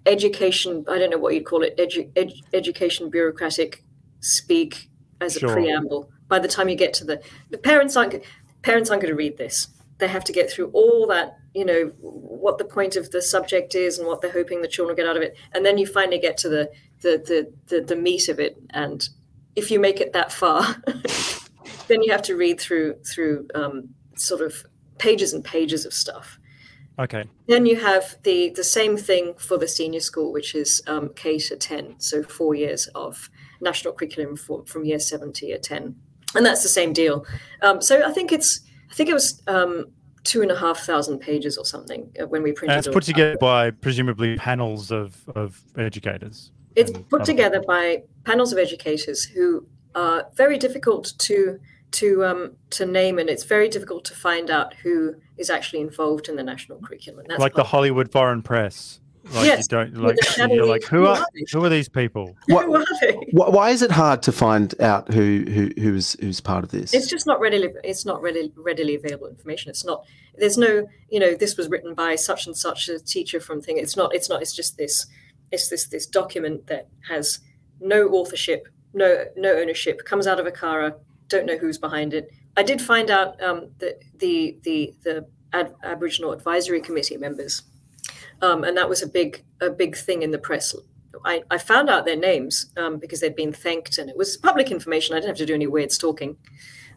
education 0.07 0.85
I 0.88 0.99
don't 0.99 1.11
know 1.11 1.19
what 1.19 1.35
you'd 1.35 1.47
call 1.47 1.62
it 1.62 1.76
edu, 1.79 2.12
edu, 2.12 2.41
education 2.53 3.11
bureaucratic 3.11 3.83
speak 4.21 4.88
as 5.21 5.35
sure. 5.35 5.50
a 5.50 5.53
preamble. 5.53 6.11
By 6.26 6.41
the 6.41 6.49
time 6.49 6.69
you 6.69 6.76
get 6.76 6.95
to 6.95 7.05
the 7.05 7.23
the 7.50 7.59
parents 7.59 7.97
aren't 7.97 8.23
parents 8.62 8.91
aren't 8.91 9.03
going 9.03 9.12
to 9.12 9.17
read 9.17 9.37
this 9.37 9.69
they 9.99 10.09
have 10.09 10.25
to 10.25 10.33
get 10.33 10.50
through 10.50 10.71
all 10.73 11.07
that 11.07 11.38
you 11.54 11.64
know 11.64 11.92
what 12.00 12.58
the 12.58 12.64
point 12.64 12.96
of 12.96 13.11
the 13.11 13.23
subject 13.23 13.75
is 13.75 13.99
and 13.99 14.06
what 14.06 14.20
they're 14.20 14.32
hoping 14.32 14.61
the 14.61 14.68
children 14.68 14.94
will 14.94 15.02
get 15.02 15.08
out 15.08 15.16
of 15.16 15.23
it. 15.23 15.37
And 15.52 15.64
then 15.64 15.78
you 15.78 15.87
finally 15.87 16.18
get 16.18 16.37
to 16.38 16.49
the 16.49 16.70
the 17.00 17.18
the 17.18 17.52
the, 17.75 17.80
the 17.80 17.96
meat 17.96 18.28
of 18.28 18.40
it. 18.40 18.56
And 18.70 19.08
if 19.56 19.70
you 19.70 19.78
make 19.78 20.00
it 20.00 20.12
that 20.12 20.32
far 20.32 20.76
then 21.88 22.02
you 22.02 22.11
have 22.11 22.23
to 22.23 22.37
read 22.37 22.61
through 22.61 22.96
through 23.06 23.46
um, 23.54 23.90
sort 24.16 24.40
of 24.40 24.64
pages 24.99 25.32
and 25.32 25.44
pages 25.44 25.87
of 25.87 25.92
stuff. 25.92 26.38
Okay. 26.99 27.25
Then 27.49 27.66
you 27.66 27.76
have 27.76 28.16
the 28.23 28.50
the 28.50 28.64
same 28.64 28.96
thing 28.96 29.34
for 29.38 29.58
the 29.58 29.68
senior 29.68 30.00
school 30.00 30.32
which 30.32 30.54
is 30.54 30.82
um, 30.87 31.11
k 31.14 31.38
to 31.38 31.56
10 31.56 31.96
so 31.99 32.23
four 32.23 32.54
years 32.54 32.87
of 32.94 33.30
national 33.61 33.94
curriculum 33.94 34.37
for, 34.37 34.64
from 34.66 34.84
year 34.84 34.99
7 34.99 35.32
to 35.32 35.46
year 35.46 35.58
10 35.58 35.96
and 36.34 36.46
that's 36.46 36.62
the 36.62 36.68
same 36.68 36.92
deal. 36.92 37.25
Um, 37.62 37.80
so 37.80 38.06
i 38.06 38.12
think 38.12 38.32
it's 38.32 38.61
I 38.90 38.94
think 38.94 39.08
it 39.08 39.14
was 39.14 39.42
um, 39.49 39.87
two 40.25 40.43
and 40.43 40.50
a 40.50 40.59
half 40.59 40.81
thousand 40.81 41.21
pages 41.21 41.57
or 41.57 41.64
something 41.64 42.11
uh, 42.21 42.26
when 42.26 42.43
we 42.43 42.52
printed. 42.52 42.76
And 42.76 42.87
it's 42.87 42.93
put 42.93 43.04
together 43.04 43.37
by 43.38 43.71
presumably 43.71 44.37
panels 44.37 44.90
of, 44.90 45.16
of 45.35 45.62
educators. 45.76 46.50
It's 46.75 46.90
put 47.09 47.25
together 47.25 47.62
by 47.64 48.02
panels 48.25 48.52
of 48.52 48.59
educators 48.59 49.25
who 49.25 49.66
are 49.95 50.26
very 50.35 50.59
difficult 50.59 51.12
to 51.19 51.61
to 51.93 52.25
um, 52.25 52.57
to 52.71 52.85
name, 52.85 53.21
and 53.21 53.31
it's 53.31 53.45
very 53.45 53.69
difficult 53.69 54.04
to 54.07 54.14
find 54.14 54.50
out 54.50 54.75
who 54.75 55.14
is 55.37 55.50
actually 55.50 55.81
involved 55.81 56.28
in 56.28 56.35
the 56.35 56.43
national 56.43 56.81
curriculum. 56.81 57.25
That's 57.28 57.38
like 57.38 57.54
the 57.54 57.62
Hollywood 57.62 58.11
Foreign 58.11 58.43
Press. 58.43 59.00
Like 59.33 59.47
yes, 59.47 59.61
you 59.71 59.78
don't 59.78 59.97
like 59.97 60.16
you're 60.37 60.66
like 60.66 60.85
who, 60.85 60.99
who 60.99 61.07
are, 61.07 61.16
are 61.16 61.26
who 61.50 61.64
are 61.64 61.69
these 61.69 61.88
people? 61.88 62.37
What, 62.47 62.66
who 62.66 62.75
are 62.76 62.85
they? 63.00 63.12
Why 63.33 63.71
is 63.71 63.81
it 63.81 63.90
hard 63.90 64.23
to 64.25 64.33
find 64.33 64.78
out 64.83 65.12
who 65.12 65.45
who 65.49 65.71
who's 65.81 66.12
who's 66.21 66.40
part 66.40 66.62
of 66.62 66.71
this? 66.71 66.93
It's 66.93 67.09
just 67.09 67.26
not 67.26 67.40
readily 67.40 67.73
it's 67.83 68.04
not 68.04 68.21
readily 68.21 68.52
readily 68.57 68.95
available 68.95 69.26
information. 69.26 69.71
It's 69.71 69.85
not 69.85 70.04
there's 70.37 70.59
no 70.59 70.87
you 71.09 71.19
know 71.19 71.35
this 71.35 71.57
was 71.57 71.69
written 71.69 71.95
by 71.95 72.16
such 72.16 72.47
and 72.47 72.57
such 72.57 72.88
a 72.88 72.99
teacher 72.99 73.40
from 73.40 73.62
thing. 73.62 73.78
It's 73.78 73.97
not 73.97 74.14
it's 74.14 74.28
not 74.28 74.43
it's 74.43 74.54
just 74.54 74.76
this 74.76 75.07
it's 75.50 75.69
this 75.69 75.87
this 75.87 76.07
document 76.07 76.66
that 76.66 76.88
has 77.09 77.38
no 77.81 78.09
authorship, 78.09 78.69
no 78.93 79.25
no 79.37 79.57
ownership, 79.57 80.04
comes 80.04 80.26
out 80.26 80.38
of 80.38 80.47
ACARA, 80.47 80.95
don't 81.28 81.47
know 81.47 81.57
who's 81.57 81.78
behind 81.78 82.12
it. 82.12 82.31
I 82.57 82.62
did 82.62 82.81
find 82.81 83.11
out 83.11 83.43
um, 83.43 83.71
that 83.78 84.02
the 84.19 84.59
the 84.62 84.95
the 85.02 85.26
Ad- 85.54 85.75
Aboriginal 85.83 86.33
Advisory 86.33 86.81
Committee 86.81 87.16
members 87.16 87.62
um, 88.45 88.65
and 88.65 88.77
that 88.77 88.89
was 88.89 89.03
a 89.03 89.07
big 89.07 89.43
a 89.61 89.71
big 89.71 89.97
thing 89.97 90.23
in 90.23 90.31
the 90.31 90.39
press. 90.39 90.75
I, 91.25 91.43
I 91.51 91.59
found 91.59 91.89
out 91.89 92.05
their 92.05 92.17
names 92.17 92.71
um, 92.77 92.99
because 92.99 93.21
they'd 93.21 93.37
been 93.37 93.53
thanked, 93.53 93.99
and 93.99 94.11
it 94.11 94.17
was 94.17 94.37
public 94.37 94.71
information. 94.71 95.15
I 95.15 95.19
didn't 95.19 95.31
have 95.31 95.39
to 95.39 95.47
do 95.47 95.55
any 95.55 95.67
weird 95.67 95.93
stalking. 95.93 96.37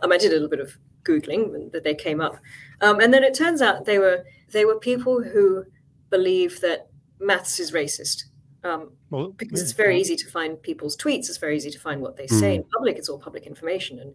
Um, 0.01 0.11
I 0.11 0.17
did 0.17 0.31
a 0.31 0.33
little 0.33 0.49
bit 0.49 0.59
of 0.59 0.77
googling 1.03 1.71
that 1.71 1.83
they 1.83 1.95
came 1.95 2.19
up, 2.19 2.37
um, 2.81 2.99
and 2.99 3.13
then 3.13 3.23
it 3.23 3.33
turns 3.33 3.61
out 3.61 3.85
they 3.85 3.99
were 3.99 4.25
they 4.51 4.65
were 4.65 4.79
people 4.79 5.23
who 5.23 5.63
believe 6.09 6.59
that 6.61 6.87
maths 7.19 7.59
is 7.59 7.71
racist. 7.71 8.23
Um, 8.63 8.91
well, 9.11 9.29
because 9.29 9.59
yeah, 9.59 9.63
it's 9.63 9.71
very 9.71 9.99
easy 10.01 10.17
to 10.17 10.29
find 10.29 10.61
people's 10.61 10.97
tweets. 10.97 11.29
It's 11.29 11.37
very 11.37 11.55
easy 11.55 11.71
to 11.71 11.79
find 11.79 12.01
what 12.01 12.17
they 12.17 12.27
say 12.27 12.53
mm. 12.53 12.55
in 12.57 12.63
public. 12.65 12.97
It's 12.97 13.07
all 13.07 13.19
public 13.19 13.45
information, 13.45 14.13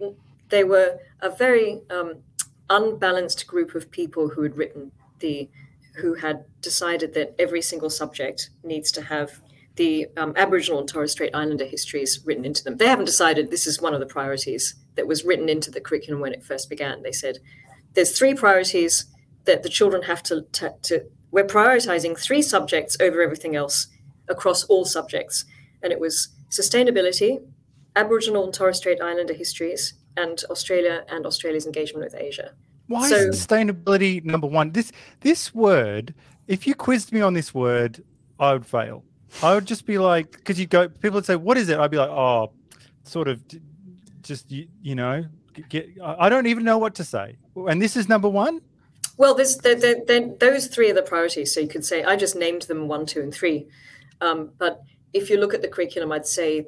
and 0.00 0.14
they 0.48 0.64
were 0.64 0.98
a 1.20 1.30
very 1.30 1.82
um, 1.90 2.14
unbalanced 2.70 3.46
group 3.46 3.74
of 3.74 3.90
people 3.90 4.28
who 4.28 4.42
had 4.42 4.56
written 4.56 4.90
the, 5.20 5.48
who 5.96 6.14
had 6.14 6.44
decided 6.60 7.14
that 7.14 7.34
every 7.38 7.62
single 7.62 7.90
subject 7.90 8.50
needs 8.62 8.90
to 8.92 9.02
have 9.02 9.40
the 9.76 10.06
um, 10.16 10.32
Aboriginal 10.36 10.78
and 10.80 10.88
Torres 10.88 11.12
Strait 11.12 11.34
Islander 11.34 11.64
histories 11.64 12.20
written 12.24 12.44
into 12.44 12.62
them. 12.62 12.76
They 12.76 12.88
haven't 12.88 13.06
decided 13.06 13.50
this 13.50 13.66
is 13.66 13.80
one 13.80 13.94
of 13.94 14.00
the 14.00 14.06
priorities 14.06 14.76
that 14.94 15.06
was 15.06 15.24
written 15.24 15.48
into 15.48 15.70
the 15.70 15.80
curriculum 15.80 16.20
when 16.20 16.32
it 16.32 16.44
first 16.44 16.70
began. 16.70 17.02
They 17.02 17.12
said 17.12 17.38
there's 17.94 18.16
three 18.16 18.34
priorities 18.34 19.06
that 19.44 19.62
the 19.62 19.68
children 19.68 20.02
have 20.02 20.22
to, 20.24 20.42
to, 20.52 20.74
to 20.82 21.04
we're 21.30 21.44
prioritizing 21.44 22.18
three 22.18 22.42
subjects 22.42 22.96
over 23.00 23.20
everything 23.20 23.56
else 23.56 23.88
across 24.28 24.64
all 24.64 24.84
subjects. 24.84 25.44
And 25.82 25.92
it 25.92 26.00
was 26.00 26.28
sustainability, 26.48 27.38
Aboriginal 27.96 28.44
and 28.44 28.54
Torres 28.54 28.76
Strait 28.76 29.00
Islander 29.02 29.34
histories, 29.34 29.94
and 30.16 30.42
Australia 30.48 31.04
and 31.08 31.26
Australia's 31.26 31.66
engagement 31.66 32.04
with 32.04 32.20
Asia. 32.20 32.52
Why 32.86 33.08
so, 33.08 33.16
is 33.16 33.46
sustainability 33.46 34.24
number 34.24 34.46
one? 34.46 34.72
This 34.72 34.92
this 35.20 35.54
word, 35.54 36.14
if 36.48 36.66
you 36.66 36.74
quizzed 36.74 37.12
me 37.12 37.20
on 37.20 37.34
this 37.34 37.54
word, 37.54 38.04
I 38.38 38.52
would 38.52 38.66
fail. 38.66 39.04
I 39.42 39.54
would 39.54 39.66
just 39.66 39.86
be 39.86 39.98
like, 39.98 40.32
because 40.32 40.60
you 40.60 40.66
go, 40.66 40.88
people 40.88 41.16
would 41.16 41.26
say, 41.26 41.36
"What 41.36 41.56
is 41.56 41.68
it?" 41.68 41.78
I'd 41.78 41.90
be 41.90 41.96
like, 41.96 42.10
"Oh, 42.10 42.52
sort 43.02 43.28
of, 43.28 43.40
just 44.22 44.50
you, 44.50 44.68
you 44.82 44.94
know, 44.94 45.24
get." 45.68 45.88
I 46.02 46.28
don't 46.28 46.46
even 46.46 46.64
know 46.64 46.78
what 46.78 46.94
to 46.96 47.04
say. 47.04 47.36
And 47.56 47.80
this 47.80 47.96
is 47.96 48.08
number 48.08 48.28
one. 48.28 48.60
Well, 49.16 49.34
there's 49.34 49.56
they're, 49.56 49.76
they're, 49.76 50.04
they're, 50.06 50.28
those 50.38 50.66
three 50.66 50.90
are 50.90 50.94
the 50.94 51.02
priorities. 51.02 51.54
So 51.54 51.60
you 51.60 51.68
could 51.68 51.84
say 51.84 52.04
I 52.04 52.16
just 52.16 52.36
named 52.36 52.62
them 52.62 52.88
one, 52.88 53.06
two, 53.06 53.20
and 53.20 53.32
three. 53.32 53.66
Um, 54.20 54.50
but 54.58 54.82
if 55.12 55.30
you 55.30 55.38
look 55.38 55.54
at 55.54 55.62
the 55.62 55.68
curriculum, 55.68 56.12
I'd 56.12 56.26
say 56.26 56.66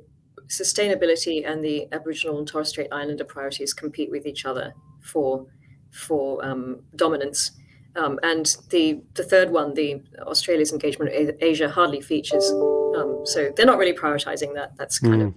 sustainability 0.48 1.48
and 1.48 1.62
the 1.62 1.88
Aboriginal 1.92 2.38
and 2.38 2.46
Torres 2.46 2.68
Strait 2.68 2.88
Islander 2.92 3.24
priorities 3.24 3.74
compete 3.74 4.10
with 4.10 4.26
each 4.26 4.44
other 4.44 4.72
for 5.02 5.46
for 5.90 6.44
um, 6.44 6.80
dominance. 6.94 7.52
Um, 7.96 8.18
and 8.22 8.54
the 8.68 9.00
the 9.14 9.22
third 9.22 9.50
one, 9.50 9.72
the 9.74 10.02
Australia's 10.20 10.72
engagement 10.72 11.12
with 11.12 11.36
Asia, 11.40 11.68
hardly 11.68 12.00
features. 12.00 12.50
Um, 12.50 13.22
so 13.24 13.50
they're 13.56 13.66
not 13.66 13.78
really 13.78 13.94
prioritizing 13.94 14.54
that. 14.54 14.76
That's 14.76 14.98
kind 14.98 15.22
mm. 15.22 15.26
of. 15.28 15.34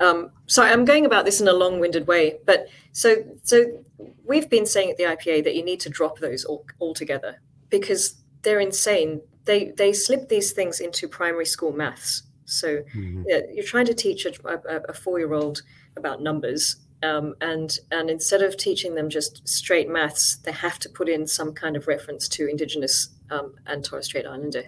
Um, 0.00 0.30
so 0.46 0.62
I'm 0.62 0.84
going 0.84 1.04
about 1.04 1.24
this 1.24 1.40
in 1.40 1.48
a 1.48 1.52
long-winded 1.52 2.06
way, 2.06 2.38
but 2.46 2.68
so 2.92 3.16
so 3.42 3.84
we've 4.24 4.48
been 4.48 4.66
saying 4.66 4.90
at 4.90 4.96
the 4.96 5.04
IPA 5.04 5.44
that 5.44 5.56
you 5.56 5.64
need 5.64 5.80
to 5.80 5.90
drop 5.90 6.20
those 6.20 6.44
all, 6.44 6.64
altogether 6.80 7.40
because 7.70 8.16
they're 8.42 8.60
insane. 8.60 9.20
They 9.44 9.72
they 9.76 9.92
slip 9.92 10.28
these 10.28 10.52
things 10.52 10.78
into 10.80 11.08
primary 11.08 11.46
school 11.46 11.72
maths. 11.72 12.22
So 12.44 12.82
mm-hmm. 12.94 13.24
yeah, 13.26 13.40
you're 13.52 13.64
trying 13.64 13.86
to 13.86 13.94
teach 13.94 14.24
a, 14.24 14.32
a, 14.44 14.80
a 14.88 14.92
four-year-old 14.92 15.62
about 15.96 16.22
numbers, 16.22 16.76
um, 17.02 17.34
and 17.40 17.78
and 17.90 18.10
instead 18.10 18.42
of 18.42 18.56
teaching 18.56 18.94
them 18.94 19.08
just 19.08 19.46
straight 19.46 19.88
maths, 19.88 20.38
they 20.38 20.52
have 20.52 20.78
to 20.80 20.88
put 20.88 21.08
in 21.08 21.26
some 21.26 21.52
kind 21.52 21.76
of 21.76 21.86
reference 21.86 22.28
to 22.30 22.48
Indigenous 22.48 23.10
um, 23.30 23.54
and 23.66 23.84
Torres 23.84 24.06
Strait 24.06 24.26
Islander 24.26 24.64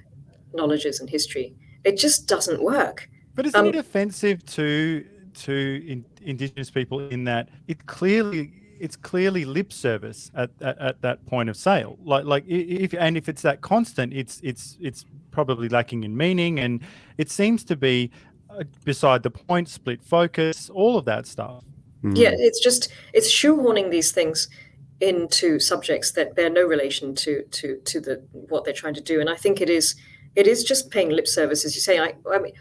knowledges 0.53 1.01
and 1.01 1.09
history. 1.09 1.55
It 1.85 1.97
just 1.97 2.27
doesn't 2.27 2.63
work. 2.63 3.09
But 3.35 3.47
isn't 3.47 3.59
um, 3.59 3.69
it 3.69 3.77
offensive 3.77 4.45
to 4.47 5.05
to 5.33 5.85
in, 5.87 6.05
Indigenous 6.23 6.71
people 6.71 7.01
in 7.09 7.25
that 7.25 7.49
it 7.69 7.87
clearly 7.87 8.53
it's 8.79 8.97
clearly 8.97 9.45
lip 9.45 9.73
service 9.73 10.31
at, 10.35 10.51
at, 10.63 10.79
at, 10.79 11.03
that 11.03 11.25
point 11.27 11.51
of 11.51 11.57
sale. 11.57 11.99
Like 12.03 12.25
like 12.25 12.45
if 12.47 12.95
and 12.95 13.17
if 13.17 13.29
it's 13.29 13.43
that 13.43 13.61
constant, 13.61 14.13
it's 14.13 14.41
it's 14.43 14.77
it's 14.81 15.05
probably 15.31 15.69
lacking 15.69 16.05
in 16.05 16.17
meaning, 16.17 16.59
and 16.61 16.81
it 17.19 17.31
seems 17.31 17.65
to 17.65 17.77
be 17.77 18.11
uh, 18.51 18.65
beside 18.85 19.23
the 19.23 19.31
point, 19.31 19.69
split 19.69 20.03
focus, 20.03 20.71
all 20.71 20.97
of 20.97 21.05
that 21.05 21.27
stuff. 21.27 21.65
Mm. 22.05 22.17
Yeah, 22.17 22.33
it's 22.33 22.61
just 22.61 22.91
it's 23.13 23.31
shoehorning 23.31 23.91
these 23.91 24.13
things 24.13 24.49
into 25.01 25.59
subjects 25.59 26.13
that 26.13 26.35
bear 26.35 26.51
no 26.51 26.65
relation 26.65 27.15
to 27.15 27.43
to 27.45 27.77
to 27.85 28.01
the 28.01 28.23
what 28.33 28.65
they're 28.65 28.73
trying 28.73 28.95
to 28.95 29.01
do, 29.01 29.21
and 29.21 29.29
I 29.29 29.37
think 29.37 29.61
it 29.61 29.71
is 29.71 29.95
it 30.37 30.47
is 30.47 30.65
just 30.65 30.91
paying 30.91 31.11
lip 31.11 31.27
service, 31.27 31.65
as 31.65 31.75
you 31.75 31.81
say. 31.81 31.99
I, 31.99 32.15
I 32.31 32.39
mean, 32.39 32.53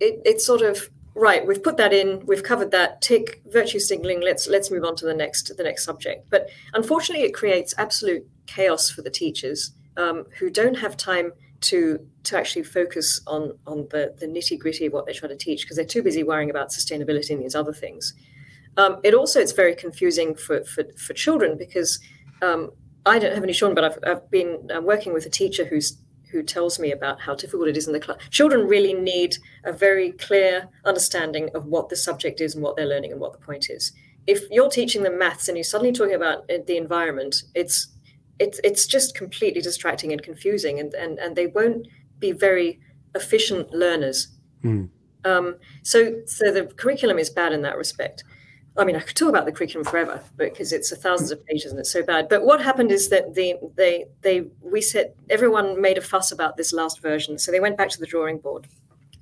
it, 0.00 0.20
it's 0.24 0.46
sort 0.46 0.62
of 0.62 0.88
right 1.14 1.46
we've 1.46 1.62
put 1.62 1.78
that 1.78 1.94
in 1.94 2.24
we've 2.26 2.42
covered 2.42 2.70
that 2.70 3.00
tick 3.00 3.40
virtue 3.46 3.78
signaling 3.78 4.20
let's 4.20 4.46
let's 4.46 4.70
move 4.70 4.84
on 4.84 4.94
to 4.94 5.06
the 5.06 5.14
next 5.14 5.50
the 5.56 5.62
next 5.62 5.82
subject 5.82 6.28
but 6.28 6.48
unfortunately 6.74 7.24
it 7.24 7.32
creates 7.32 7.74
absolute 7.78 8.24
chaos 8.46 8.90
for 8.90 9.00
the 9.00 9.10
teachers 9.10 9.72
um, 9.96 10.26
who 10.38 10.50
don't 10.50 10.76
have 10.76 10.94
time 10.94 11.32
to 11.62 12.06
to 12.22 12.36
actually 12.36 12.62
focus 12.62 13.22
on 13.26 13.58
on 13.66 13.88
the 13.90 14.14
the 14.18 14.26
nitty 14.26 14.58
gritty 14.58 14.86
of 14.86 14.92
what 14.92 15.06
they're 15.06 15.14
trying 15.14 15.30
to 15.30 15.36
teach 15.36 15.62
because 15.62 15.76
they're 15.76 15.86
too 15.86 16.02
busy 16.02 16.22
worrying 16.22 16.50
about 16.50 16.68
sustainability 16.68 17.30
and 17.30 17.42
these 17.42 17.54
other 17.54 17.72
things 17.72 18.12
um, 18.76 19.00
it 19.04 19.14
also 19.14 19.40
it's 19.40 19.52
very 19.52 19.74
confusing 19.74 20.34
for 20.34 20.64
for, 20.64 20.84
for 20.96 21.12
children 21.14 21.56
because 21.56 21.98
um, 22.42 22.70
I 23.04 23.18
don't 23.18 23.34
have 23.34 23.44
any 23.44 23.52
children, 23.52 23.74
but 23.74 23.84
I've, 23.84 23.98
I've 24.06 24.30
been 24.30 24.68
uh, 24.74 24.80
working 24.80 25.12
with 25.14 25.26
a 25.26 25.30
teacher 25.30 25.64
who's 25.64 25.98
who 26.32 26.42
tells 26.42 26.78
me 26.78 26.90
about 26.90 27.20
how 27.20 27.34
difficult 27.34 27.68
it 27.68 27.76
is 27.76 27.86
in 27.86 27.92
the 27.92 28.00
class. 28.00 28.18
Children 28.30 28.66
really 28.66 28.92
need 28.92 29.36
a 29.64 29.72
very 29.72 30.10
clear 30.12 30.68
understanding 30.84 31.48
of 31.54 31.66
what 31.66 31.88
the 31.88 31.96
subject 31.96 32.40
is 32.40 32.54
and 32.54 32.64
what 32.64 32.76
they're 32.76 32.86
learning 32.86 33.12
and 33.12 33.20
what 33.20 33.32
the 33.32 33.38
point 33.38 33.70
is. 33.70 33.92
If 34.26 34.42
you're 34.50 34.68
teaching 34.68 35.04
them 35.04 35.18
maths 35.18 35.46
and 35.46 35.56
you're 35.56 35.64
suddenly 35.64 35.92
talking 35.92 36.16
about 36.16 36.38
uh, 36.50 36.58
the 36.66 36.76
environment, 36.76 37.42
it's 37.54 37.88
it's 38.38 38.60
it's 38.64 38.86
just 38.86 39.16
completely 39.16 39.62
distracting 39.62 40.12
and 40.12 40.22
confusing, 40.22 40.80
and 40.80 40.92
and 40.94 41.18
and 41.18 41.36
they 41.36 41.46
won't 41.46 41.86
be 42.18 42.32
very 42.32 42.80
efficient 43.14 43.72
learners. 43.72 44.28
Mm. 44.64 44.90
Um, 45.24 45.56
so 45.82 46.22
so 46.26 46.52
the 46.52 46.66
curriculum 46.66 47.18
is 47.18 47.30
bad 47.30 47.52
in 47.52 47.62
that 47.62 47.78
respect. 47.78 48.24
I 48.78 48.84
mean, 48.84 48.96
I 48.96 49.00
could 49.00 49.16
talk 49.16 49.28
about 49.28 49.46
the 49.46 49.52
curriculum 49.52 49.84
forever 49.84 50.22
because 50.36 50.72
it's 50.72 50.92
a 50.92 50.96
thousands 50.96 51.30
of 51.30 51.44
pages 51.46 51.70
and 51.70 51.80
it's 51.80 51.90
so 51.90 52.02
bad. 52.02 52.28
But 52.28 52.44
what 52.44 52.62
happened 52.62 52.92
is 52.92 53.08
that 53.08 53.34
the 53.34 53.54
they 53.74 54.06
they 54.20 54.46
we 54.60 54.80
said 54.80 55.14
everyone 55.30 55.80
made 55.80 55.98
a 55.98 56.02
fuss 56.02 56.32
about 56.32 56.56
this 56.56 56.72
last 56.72 57.00
version, 57.00 57.38
so 57.38 57.50
they 57.50 57.60
went 57.60 57.76
back 57.76 57.88
to 57.90 58.00
the 58.00 58.06
drawing 58.06 58.38
board, 58.38 58.66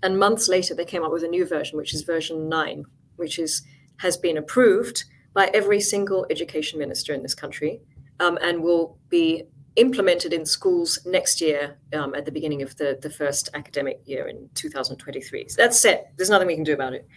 and 0.03 0.19
months 0.19 0.49
later 0.49 0.75
they 0.75 0.85
came 0.85 1.05
up 1.05 1.13
with 1.13 1.25
a 1.25 1.29
new 1.29 1.47
version, 1.47 1.77
which 1.77 1.95
is 1.95 2.03
version 2.03 2.49
nine, 2.49 2.85
which 3.17 3.39
is 3.39 3.63
has 3.99 4.17
been 4.17 4.37
approved 4.37 5.05
by 5.35 5.51
every 5.55 5.81
single 5.81 6.27
education 6.31 6.79
minister 6.79 7.13
in 7.13 7.23
this 7.23 7.35
country, 7.35 7.81
um, 8.21 8.39
and 8.43 8.63
will 8.63 8.99
be 9.09 9.45
implemented 9.77 10.33
in 10.33 10.47
schools 10.47 10.99
next 11.05 11.41
year 11.41 11.77
um, 11.93 12.15
at 12.15 12.25
the 12.25 12.31
beginning 12.31 12.63
of 12.63 12.77
the, 12.77 12.97
the 13.03 13.11
first 13.11 13.49
academic 13.55 14.01
year 14.05 14.29
in 14.29 14.49
2023. 14.55 15.49
So 15.49 15.63
that's 15.63 15.79
set. 15.79 16.13
There's 16.17 16.31
nothing 16.31 16.47
we 16.47 16.55
can 16.55 16.65
do 16.65 16.75
about 16.75 16.95
it. 16.95 17.09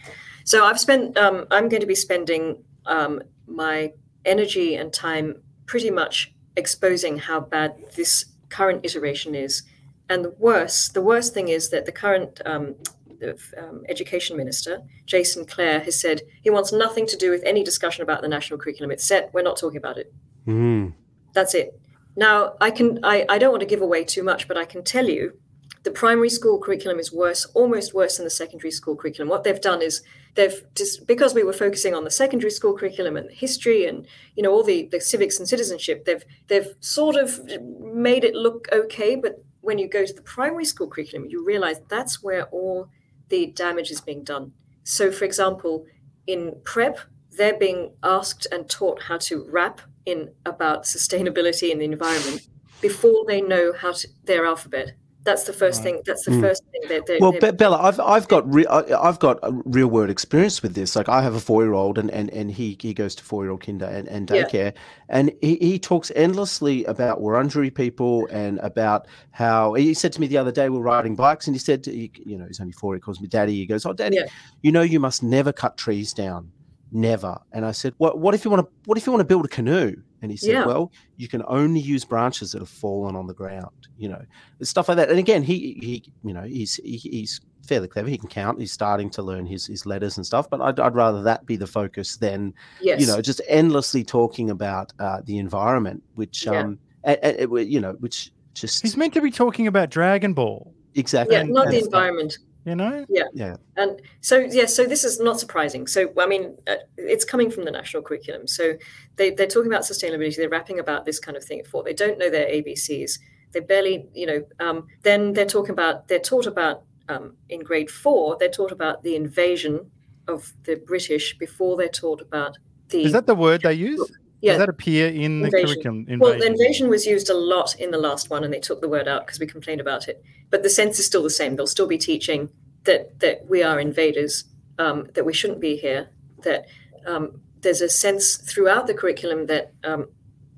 So 0.48 0.64
I've 0.64 0.80
spent, 0.80 1.18
um, 1.18 1.46
I'm 1.52 1.68
going 1.68 1.82
to 1.82 1.86
be 1.88 1.94
spending 1.94 2.64
um, 2.86 3.22
my 3.48 3.92
energy 4.24 4.76
and 4.76 4.94
time 4.94 5.42
pretty 5.66 5.92
much 5.92 6.34
exposing 6.56 7.18
how 7.18 7.42
bad 7.42 7.76
this 7.98 8.24
current 8.48 8.86
iteration 8.86 9.36
is. 9.36 9.64
And 10.10 10.24
the 10.24 10.34
worst, 10.40 10.94
the 10.94 11.02
worst 11.02 11.34
thing 11.34 11.50
is 11.50 11.70
that 11.72 11.86
the 11.86 11.92
current 11.92 12.40
um, 12.46 12.76
the, 13.20 13.38
um, 13.58 13.84
education 13.90 14.38
minister, 14.38 14.80
Jason 15.06 15.44
Clare, 15.44 15.82
has 15.82 16.00
said 16.00 16.22
he 16.42 16.50
wants 16.50 16.72
nothing 16.72 17.06
to 17.08 17.18
do 17.18 17.30
with 17.30 17.44
any 17.44 17.62
discussion 17.62 18.04
about 18.04 18.22
the 18.22 18.30
national 18.30 18.58
curriculum. 18.58 18.92
It's 18.92 19.04
set. 19.04 19.34
We're 19.34 19.42
not 19.42 19.58
talking 19.58 19.80
about 19.80 19.98
it. 19.98 20.14
Mm. 20.48 20.94
That's 21.34 21.56
it. 21.56 21.78
Now, 22.16 22.54
I 22.62 22.72
can 22.72 23.04
I, 23.04 23.26
I 23.28 23.38
don't 23.38 23.52
want 23.52 23.64
to 23.64 23.68
give 23.68 23.82
away 23.82 24.06
too 24.06 24.24
much, 24.24 24.48
but 24.48 24.56
I 24.56 24.64
can 24.64 24.82
tell 24.82 25.10
you 25.10 25.38
the 25.88 25.94
primary 25.94 26.30
school 26.30 26.60
curriculum 26.60 27.00
is 27.00 27.14
worse, 27.14 27.46
almost 27.54 27.94
worse 27.94 28.18
than 28.18 28.26
the 28.26 28.30
secondary 28.30 28.72
school 28.72 28.98
curriculum. 28.98 29.30
What 29.30 29.46
they've 29.46 29.62
done 29.62 29.82
is 29.82 30.02
they've 30.36 30.62
just 30.76 31.08
because 31.08 31.34
we 31.34 31.44
were 31.44 31.54
focusing 31.54 31.96
on 31.96 32.04
the 32.04 32.12
secondary 32.12 32.52
school 32.52 32.78
curriculum 32.78 33.16
and 33.16 33.32
history 33.32 33.86
and 33.86 34.06
you 34.36 34.44
know 34.44 34.52
all 34.52 34.64
the, 34.64 34.90
the 34.92 35.00
civics 35.00 35.40
and 35.40 35.48
citizenship, 35.48 36.04
they've 36.04 36.26
they've 36.48 36.74
sort 36.82 37.16
of 37.16 37.40
made 37.80 38.26
it 38.26 38.36
look 38.36 38.68
okay. 38.74 39.16
But 39.16 39.42
when 39.62 39.78
you 39.78 39.88
go 39.88 40.06
to 40.06 40.14
the 40.14 40.22
primary 40.22 40.66
school 40.66 40.90
curriculum, 40.90 41.30
you 41.30 41.42
realize 41.46 41.78
that's 41.88 42.22
where 42.22 42.48
all 42.48 42.90
the 43.30 43.46
damage 43.46 43.90
is 43.90 44.02
being 44.02 44.26
done. 44.26 44.52
So, 44.84 45.10
for 45.10 45.24
example, 45.24 45.86
in 46.28 46.60
prep, 46.66 47.00
they're 47.32 47.58
being 47.58 47.94
asked 48.04 48.46
and 48.52 48.70
taught 48.70 49.04
how 49.04 49.20
to 49.20 49.48
rap 49.50 49.80
in 50.06 50.34
about 50.46 50.84
sustainability 50.84 51.72
and 51.72 51.80
the 51.80 51.86
environment 51.86 52.46
before 52.82 53.24
they 53.26 53.40
know 53.40 53.72
how 53.72 53.94
to 53.94 54.10
their 54.26 54.46
alphabet 54.46 54.92
that's 55.28 55.44
the 55.44 55.54
first 55.54 55.84
thing. 55.84 56.02
That's 56.06 56.24
the 56.24 56.32
mm. 56.32 56.42
first 56.42 56.64
thing 56.72 56.82
that. 56.88 57.06
They, 57.06 57.18
well, 57.20 57.34
they, 57.34 57.52
Bella, 57.52 57.78
I've 57.78 58.00
I've 58.00 58.28
got 58.30 58.52
re- 58.52 58.66
I've 58.66 59.20
got 59.20 59.40
a 59.44 59.52
real 59.66 59.90
world 59.90 60.10
experience 60.10 60.64
with 60.64 60.74
this. 60.74 60.96
Like 60.96 61.10
I 61.10 61.22
have 61.22 61.36
a 61.36 61.40
four 61.40 61.64
year 61.64 61.74
old, 61.74 61.98
and, 61.98 62.10
and 62.10 62.30
and 62.32 62.50
he 62.50 62.78
he 62.80 62.94
goes 62.94 63.14
to 63.16 63.24
four 63.24 63.44
year 63.44 63.52
old 63.52 63.62
kinder 63.62 63.86
and, 63.86 64.08
and 64.08 64.28
daycare, 64.28 64.72
yeah. 64.74 64.82
and 65.10 65.34
he, 65.42 65.58
he 65.58 65.80
talks 65.80 66.12
endlessly 66.16 66.86
about 66.86 67.22
Wurundjeri 67.22 67.76
people 67.76 68.26
and 68.32 68.58
about 68.60 69.06
how 69.32 69.74
he 69.74 69.94
said 69.94 70.14
to 70.14 70.22
me 70.22 70.28
the 70.28 70.38
other 70.38 70.52
day 70.52 70.70
we 70.70 70.78
we're 70.78 70.84
riding 70.84 71.16
bikes, 71.16 71.46
and 71.46 71.56
he 71.56 71.60
said, 71.60 71.86
he, 71.86 72.10
you 72.26 72.38
know, 72.38 72.46
he's 72.46 72.62
only 72.62 72.74
four. 72.74 72.96
He 72.96 73.02
calls 73.02 73.20
me 73.20 73.28
daddy. 73.28 73.54
He 73.54 73.66
goes, 73.66 73.86
oh, 73.86 73.94
daddy, 73.94 74.16
yeah. 74.16 74.28
you 74.62 74.72
know, 74.72 74.82
you 74.82 75.02
must 75.02 75.24
never 75.24 75.52
cut 75.52 75.78
trees 75.78 76.14
down, 76.14 76.50
never. 76.94 77.38
And 77.52 77.66
I 77.66 77.74
said, 77.74 77.94
what 77.98 78.18
what 78.18 78.34
if 78.34 78.46
you 78.46 78.52
want 78.52 78.66
to 78.66 78.72
what 78.86 78.98
if 78.98 79.06
you 79.06 79.12
want 79.12 79.20
to 79.20 79.26
build 79.26 79.44
a 79.46 79.50
canoe? 79.50 79.98
And 80.22 80.32
he 80.32 80.38
said, 80.38 80.52
Yeah. 80.52 80.66
well, 80.66 80.92
you 81.18 81.28
can 81.28 81.44
only 81.48 81.80
use 81.80 82.04
branches 82.04 82.52
that 82.54 82.60
have 82.60 82.70
fallen 82.70 83.16
on 83.16 83.28
the 83.28 83.34
ground, 83.34 83.88
you 83.98 84.10
know, 84.10 84.22
stuff 84.64 84.88
like 84.88 84.98
that. 84.98 85.10
And 85.10 85.20
again, 85.20 85.44
he, 85.44 85.78
he 85.82 86.04
you 86.24 86.34
know, 86.34 86.42
he's, 86.44 86.76
he, 86.78 86.98
he's 86.98 87.40
fairly 87.68 87.88
clever. 87.88 88.10
He 88.10 88.18
can 88.18 88.30
count. 88.30 88.60
He's 88.60 88.72
starting 88.72 89.10
to 89.12 89.22
learn 89.22 89.46
his, 89.46 89.68
his 89.68 89.86
letters 89.86 90.18
and 90.18 90.26
stuff. 90.26 90.50
But 90.50 90.62
I'd, 90.62 90.80
I'd 90.80 90.96
rather 90.96 91.22
that 91.24 91.46
be 91.46 91.56
the 91.56 91.68
focus 91.68 92.18
than, 92.18 92.54
Yes. 92.82 93.00
you 93.00 93.06
know, 93.08 93.22
just 93.22 93.42
endlessly 93.48 94.04
talking 94.04 94.50
about 94.50 94.92
uh, 95.00 95.22
the 95.26 95.38
environment, 95.38 96.02
which, 96.16 96.46
Yeah. 96.46 96.62
um, 96.62 96.80
a- 97.06 97.44
a- 97.44 97.48
a- 97.48 97.62
you 97.64 97.80
know, 97.80 97.94
which 98.00 98.32
just 98.56 98.82
He's 98.82 98.98
meant 98.98 99.14
to 99.14 99.22
be 99.22 99.30
talking 99.32 99.68
about 99.68 99.92
Dragon 99.92 100.34
Ball, 100.34 100.74
exactly. 100.96 101.36
yeah, 101.36 101.44
not 101.44 101.68
the 101.70 101.76
and- 101.78 101.86
environment. 101.86 102.40
You 102.68 102.76
know? 102.76 103.06
Yeah. 103.08 103.24
Yeah. 103.34 103.56
And 103.78 104.02
so, 104.20 104.38
yeah, 104.38 104.66
so 104.66 104.84
this 104.86 105.06
is 105.06 105.20
not 105.20 105.40
surprising. 105.40 105.88
So, 105.88 106.12
I 106.18 106.28
mean, 106.28 106.58
uh, 106.68 106.76
it's 106.98 107.24
coming 107.24 107.50
from 107.50 107.64
the 107.64 107.72
national 107.72 108.04
curriculum. 108.04 108.46
So 108.46 108.74
they, 109.16 109.32
they're 109.32 109.48
talking 109.48 109.72
about 109.72 109.84
sustainability. 109.84 110.36
They're 110.36 110.50
rapping 110.50 110.80
about 110.80 111.06
this 111.06 111.18
kind 111.18 111.38
of 111.38 111.44
thing 111.44 111.60
at 111.60 111.68
four. 111.68 111.84
They 111.84 111.94
don't 111.94 112.20
know 112.20 112.30
their 112.30 112.48
ABCs. 112.48 113.20
They 113.54 113.62
barely, 113.62 114.08
you 114.14 114.28
know, 114.28 114.44
um, 114.60 114.88
then 115.04 115.32
they're 115.32 115.46
talking 115.46 115.72
about, 115.72 116.10
they're 116.10 116.20
taught 116.20 116.46
about, 116.46 116.84
um, 117.08 117.38
in 117.48 117.62
grade 117.62 117.90
four, 117.90 118.36
they're 118.38 118.50
taught 118.50 118.74
about 118.74 119.02
the 119.02 119.16
invasion 119.16 119.90
of 120.28 120.52
the 120.64 120.76
British 120.76 121.38
before 121.38 121.78
they're 121.78 121.88
taught 121.88 122.22
about 122.22 122.58
the. 122.90 123.04
Is 123.06 123.14
that 123.14 123.28
the 123.28 123.36
word 123.36 123.62
they 123.62 123.74
use? 123.76 124.12
Yeah, 124.42 124.54
Does 124.54 124.60
that 124.60 124.70
appear 124.70 125.08
in 125.08 125.42
the 125.42 125.48
Invasion. 125.48 125.68
curriculum? 125.68 126.06
Well, 126.20 126.34
Invasion. 126.34 126.54
invasion 126.54 126.90
was 126.90 127.06
used 127.06 127.30
a 127.30 127.34
lot 127.34 127.76
in 127.80 127.92
the 127.92 127.98
last 127.98 128.30
one, 128.30 128.44
and 128.44 128.54
they 128.54 128.60
took 128.60 128.82
the 128.82 128.90
word 128.90 129.08
out 129.08 129.26
because 129.26 129.40
we 129.40 129.48
complained 129.48 129.82
about 129.82 130.08
it. 130.08 130.24
But 130.50 130.64
the 130.64 130.70
sense 130.70 131.00
is 131.00 131.06
still 131.06 131.24
the 131.24 131.30
same. 131.30 131.56
They'll 131.56 131.68
still 131.68 131.88
be 131.88 131.98
teaching 131.98 132.50
that 132.84 133.20
that 133.20 133.48
we 133.50 133.64
are 133.64 133.80
invaders, 133.80 134.46
um, 134.78 135.08
that 135.16 135.26
we 135.26 135.34
shouldn't 135.34 135.60
be 135.60 135.76
here. 135.76 136.10
That 136.44 136.68
um, 137.06 137.42
there's 137.62 137.82
a 137.82 137.90
sense 137.90 138.38
throughout 138.38 138.88
the 138.88 138.94
curriculum 138.94 139.48
that 139.48 139.74
um, 139.84 140.08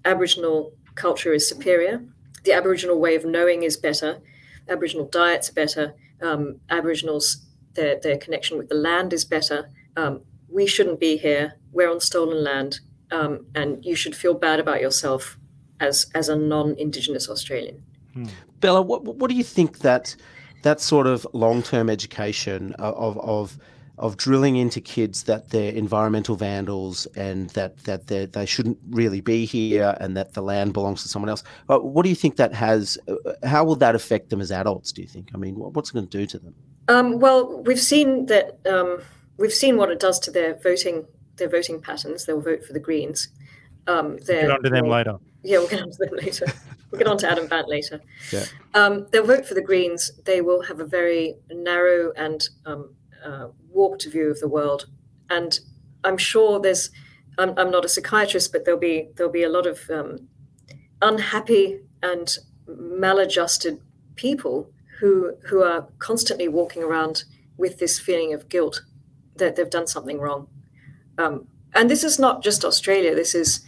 Aboriginal 0.06 0.74
culture 0.96 1.34
is 1.34 1.48
superior. 1.48 2.04
The 2.44 2.54
Aboriginal 2.54 3.00
way 3.00 3.16
of 3.16 3.26
knowing 3.26 3.64
is 3.64 3.78
better. 3.78 4.20
Aboriginal 4.68 5.08
diets 5.08 5.50
are 5.50 5.54
better. 5.54 5.94
Um, 6.22 6.60
Aboriginals 6.70 7.46
their 7.74 8.00
their 8.00 8.18
connection 8.18 8.58
with 8.58 8.68
the 8.68 8.76
land 8.76 9.14
is 9.14 9.24
better. 9.24 9.70
Um, 9.96 10.22
we 10.50 10.66
shouldn't 10.66 11.00
be 11.00 11.18
here. 11.18 11.54
We're 11.72 11.90
on 11.92 12.00
stolen 12.02 12.44
land 12.44 12.80
um, 13.12 13.46
and 13.56 13.84
you 13.84 13.96
should 13.96 14.16
feel 14.16 14.34
bad 14.34 14.60
about 14.60 14.82
yourself 14.82 15.38
as 15.80 16.06
as 16.16 16.30
a 16.30 16.36
non-indigenous 16.36 17.30
Australian. 17.30 17.84
Bella, 18.60 18.82
what 18.82 19.04
what 19.04 19.30
do 19.30 19.36
you 19.36 19.44
think 19.44 19.80
that 19.80 20.16
that 20.64 20.82
sort 20.82 21.08
of 21.08 21.26
long 21.34 21.64
term 21.64 21.90
education 21.90 22.74
of 22.74 23.18
of 23.20 23.58
of 23.98 24.16
drilling 24.16 24.56
into 24.56 24.80
kids 24.80 25.24
that 25.24 25.50
they're 25.50 25.74
environmental 25.74 26.36
vandals 26.36 27.06
and 27.16 27.50
that 27.52 27.78
that 27.84 28.08
they 28.08 28.26
they 28.26 28.46
shouldn't 28.46 28.78
really 28.90 29.22
be 29.22 29.46
here 29.46 29.96
and 30.00 30.16
that 30.18 30.34
the 30.34 30.42
land 30.42 30.74
belongs 30.74 31.04
to 31.04 31.10
someone 31.10 31.30
else? 31.30 31.44
uh, 31.70 31.78
What 31.80 32.04
do 32.04 32.10
you 32.10 32.16
think 32.16 32.38
that 32.38 32.54
has? 32.54 32.98
uh, 33.08 33.16
How 33.44 33.64
will 33.64 33.76
that 33.78 33.96
affect 33.96 34.30
them 34.30 34.42
as 34.42 34.52
adults? 34.52 34.92
Do 34.92 35.02
you 35.02 35.08
think? 35.08 35.30
I 35.34 35.38
mean, 35.38 35.56
what's 35.56 35.90
it 35.90 35.94
going 35.94 36.08
to 36.08 36.18
do 36.18 36.26
to 36.28 36.40
them? 36.40 36.56
Um, 36.88 37.20
well, 37.20 37.62
we've 37.64 37.80
seen 37.80 38.26
that 38.28 38.60
um, 38.66 39.02
we've 39.38 39.54
seen 39.54 39.78
what 39.78 39.90
it 39.92 40.00
does 40.00 40.20
to 40.22 40.32
their 40.32 40.56
voting 40.56 41.06
their 41.40 41.50
voting 41.50 41.82
patterns. 41.82 42.26
They'll 42.26 42.42
vote 42.42 42.64
for 42.64 42.74
the 42.74 42.80
Greens. 42.80 43.30
Um, 43.88 44.18
Get 44.18 44.26
they're- 44.28 44.52
onto 44.52 44.70
them 44.70 44.88
later. 44.88 45.18
Yeah, 45.42 45.60
we'll 45.60 45.70
get 45.70 45.82
onto 45.82 45.98
them 45.98 46.10
later. 46.18 46.46
We'll 46.92 47.00
get 47.00 47.08
on 47.08 47.18
to 47.20 47.32
Adam 47.32 47.48
Bandt 47.48 47.70
later. 47.70 48.02
Yeah. 48.32 48.46
Um, 48.74 49.08
they'll 49.12 49.26
vote 49.26 49.46
for 49.46 49.54
the 49.54 49.62
Greens. 49.62 50.12
They 50.26 50.42
will 50.42 50.62
have 50.64 50.80
a 50.80 50.86
very 50.86 51.36
narrow 51.50 52.12
and 52.18 52.48
um, 52.66 52.94
uh, 53.26 53.48
warped 53.70 54.06
view 54.06 54.30
of 54.30 54.40
the 54.40 54.48
world. 54.50 54.88
And 55.30 55.60
I'm 56.04 56.18
sure 56.18 56.60
there's. 56.60 56.90
I'm, 57.38 57.54
I'm 57.58 57.72
not 57.72 57.86
a 57.86 57.90
psychiatrist, 57.90 58.52
but 58.52 58.66
there'll 58.66 58.80
be 58.80 59.10
there'll 59.16 59.32
be 59.32 59.44
a 59.44 59.50
lot 59.50 59.66
of 59.66 59.90
um, 59.90 60.28
unhappy 61.02 61.80
and 62.04 62.38
maladjusted 62.68 63.80
people 64.16 64.72
who 65.00 65.34
who 65.48 65.64
are 65.64 65.88
constantly 66.00 66.48
walking 66.48 66.84
around 66.84 67.24
with 67.58 67.78
this 67.80 68.00
feeling 68.00 68.34
of 68.34 68.50
guilt 68.50 68.82
that 69.38 69.56
they've 69.56 69.70
done 69.70 69.88
something 69.88 70.20
wrong. 70.20 70.48
Um, 71.20 71.48
and 71.76 71.90
this 71.90 72.04
is 72.04 72.18
not 72.18 72.42
just 72.44 72.66
Australia. 72.66 73.14
This 73.14 73.36
is 73.36 73.62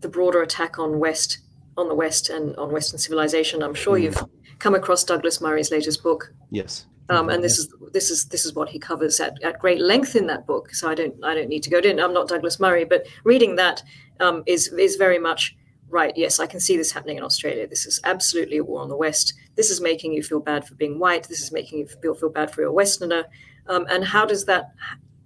the 0.00 0.08
broader 0.08 0.42
attack 0.42 0.78
on 0.78 1.00
West, 1.00 1.38
on 1.76 1.88
the 1.88 1.94
West, 1.94 2.30
and 2.30 2.54
on 2.56 2.70
Western 2.70 2.98
civilization. 2.98 3.62
I'm 3.62 3.74
sure 3.74 3.98
you've 3.98 4.22
come 4.60 4.74
across 4.74 5.02
Douglas 5.04 5.40
Murray's 5.40 5.70
latest 5.70 6.02
book, 6.02 6.32
Yes. 6.50 6.86
um, 7.08 7.28
and 7.30 7.42
this 7.42 7.58
is 7.58 7.72
this 7.92 8.10
is 8.10 8.26
this 8.26 8.44
is 8.44 8.54
what 8.54 8.68
he 8.68 8.78
covers 8.78 9.18
at, 9.20 9.42
at 9.42 9.58
great 9.58 9.80
length 9.80 10.14
in 10.14 10.26
that 10.26 10.46
book. 10.46 10.72
So 10.74 10.88
I 10.88 10.94
don't 10.94 11.14
I 11.24 11.34
don't 11.34 11.48
need 11.48 11.62
to 11.64 11.70
go 11.70 11.78
in. 11.78 11.98
I'm 11.98 12.12
not 12.14 12.28
Douglas 12.28 12.60
Murray, 12.60 12.84
but 12.84 13.06
reading 13.24 13.56
that 13.56 13.82
um, 14.20 14.42
is 14.46 14.68
is 14.68 14.96
very 14.96 15.18
much 15.18 15.56
right. 15.88 16.12
Yes, 16.16 16.38
I 16.38 16.46
can 16.46 16.60
see 16.60 16.76
this 16.76 16.92
happening 16.92 17.16
in 17.16 17.24
Australia. 17.24 17.66
This 17.66 17.86
is 17.86 18.00
absolutely 18.04 18.58
a 18.58 18.64
war 18.64 18.82
on 18.82 18.88
the 18.88 18.96
West. 18.96 19.32
This 19.56 19.70
is 19.70 19.80
making 19.80 20.12
you 20.12 20.22
feel 20.22 20.40
bad 20.40 20.66
for 20.66 20.74
being 20.74 20.98
white. 20.98 21.26
This 21.28 21.40
is 21.40 21.50
making 21.50 21.78
you 21.80 21.86
feel 22.02 22.14
feel 22.14 22.30
bad 22.30 22.50
for 22.52 22.60
your 22.60 22.72
Westerner. 22.72 23.24
Um, 23.66 23.86
and 23.88 24.04
how 24.04 24.26
does 24.26 24.44
that? 24.44 24.72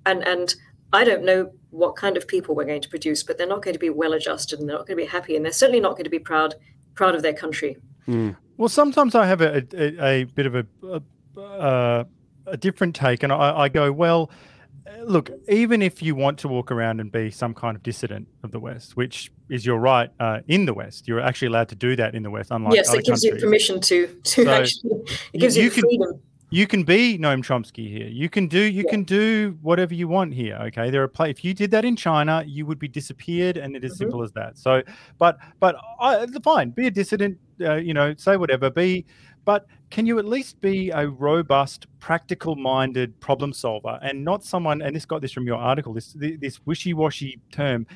And 0.07 0.23
and 0.27 0.55
I 0.93 1.05
don't 1.05 1.25
know 1.25 1.51
what 1.71 1.97
kind 1.97 2.17
of 2.17 2.27
people 2.29 2.55
we're 2.55 2.65
going 2.67 2.83
to 2.83 2.89
produce, 2.89 3.23
but 3.23 3.39
they're 3.39 3.47
not 3.47 3.63
going 3.63 3.73
to 3.73 3.79
be 3.81 3.91
well 3.91 4.13
adjusted, 4.13 4.61
and 4.61 4.69
they're 4.69 4.77
not 4.77 4.87
going 4.87 4.99
to 4.99 5.05
be 5.05 5.09
happy, 5.09 5.37
and 5.37 5.45
they're 5.45 5.53
certainly 5.53 5.81
not 5.81 5.93
going 5.93 6.05
to 6.05 6.11
be 6.11 6.19
proud 6.19 6.55
proud 6.95 7.15
of 7.15 7.23
their 7.23 7.33
country. 7.33 7.77
Well, 8.59 8.69
sometimes 8.69 9.15
I 9.15 9.27
have 9.27 9.41
a, 9.41 9.67
a, 9.73 10.05
a 10.05 10.25
bit 10.25 10.47
of 10.47 10.55
a, 10.55 10.67
a, 10.87 11.41
uh, 11.41 12.05
a 12.47 12.57
different 12.57 12.95
take, 12.95 13.23
and 13.23 13.33
I, 13.33 13.61
I 13.61 13.69
go, 13.71 13.91
well, 13.91 14.31
uh, 14.87 15.03
look, 15.05 15.31
even 15.49 15.81
if 15.81 16.03
you 16.03 16.15
want 16.15 16.39
to 16.41 16.49
walk 16.49 16.71
around 16.71 17.01
and 17.01 17.11
be 17.11 17.31
some 17.31 17.55
kind 17.55 17.77
of 17.77 17.83
dissident 17.83 18.29
of 18.43 18.51
the 18.51 18.61
West, 18.61 18.97
which 18.97 19.33
is 19.49 19.65
your 19.65 19.79
right 19.79 20.11
uh, 20.21 20.41
in 20.49 20.67
the 20.67 20.75
West, 20.75 21.09
you're 21.09 21.21
actually 21.21 21.49
allowed 21.49 21.71
to 21.71 21.75
do 21.75 21.97
that 21.97 22.15
in 22.15 22.23
the 22.23 22.31
West, 22.31 22.51
unlike 22.51 22.75
yes, 22.75 22.89
other 22.89 22.99
Yes, 22.99 23.07
it 23.07 23.11
gives 23.11 23.25
you 23.25 23.37
permission 23.37 23.81
to 23.81 24.07
to 24.25 24.45
So, 24.45 24.51
actually. 24.51 24.91
It 25.33 25.39
gives 25.39 25.57
you, 25.57 25.65
you 25.65 25.71
can- 25.71 25.81
freedom. 25.83 26.23
You 26.53 26.67
can 26.67 26.85
be 26.85 27.19
Noam 27.19 27.43
Chomsky 27.43 27.89
here. 27.91 28.07
You 28.09 28.29
can 28.29 28.47
do 28.47 28.61
you 28.61 28.85
Yeah. 28.85 28.91
can 28.91 29.05
do 29.05 29.59
whatever 29.63 29.95
you 29.95 30.07
want 30.07 30.35
here. 30.35 30.57
Okay, 30.67 30.91
there 30.91 31.03
are 31.03 31.09
play. 31.09 31.31
If 31.31 31.43
you 31.45 31.55
did 31.55 31.71
that 31.71 31.85
in 31.85 31.97
China, 31.97 32.45
you 32.47 32.67
would 32.67 32.79
be 32.79 32.89
disappeared, 32.89 33.57
and 33.57 33.75
it 33.75 33.85
is 33.85 33.95
Mhm. 33.95 33.97
simple 33.97 34.23
as 34.23 34.33
that. 34.33 34.59
So, 34.59 34.83
but 35.19 35.39
but 35.61 35.77
I, 35.99 36.27
fine, 36.45 36.71
be 36.71 36.87
a 36.87 36.91
dissident. 36.91 37.39
Uh, 37.61 37.77
you 37.77 37.95
know, 37.95 38.15
say 38.17 38.37
whatever. 38.37 38.71
Be, 38.71 39.07
but 39.45 39.67
can 39.91 40.05
you 40.05 40.19
at 40.19 40.25
least 40.27 40.61
be 40.61 40.91
a 40.91 41.09
robust, 41.09 41.87
practical-minded 42.01 43.19
problem 43.21 43.53
solver, 43.53 43.99
and 44.03 44.25
not 44.25 44.45
someone? 44.45 44.83
And 44.83 44.95
this 44.95 45.07
got 45.07 45.23
this 45.23 45.33
from 45.33 45.47
your 45.47 45.59
article. 45.59 45.95
This 45.95 46.15
this 46.19 46.61
wishy-washy 46.67 47.41
term. 47.51 47.87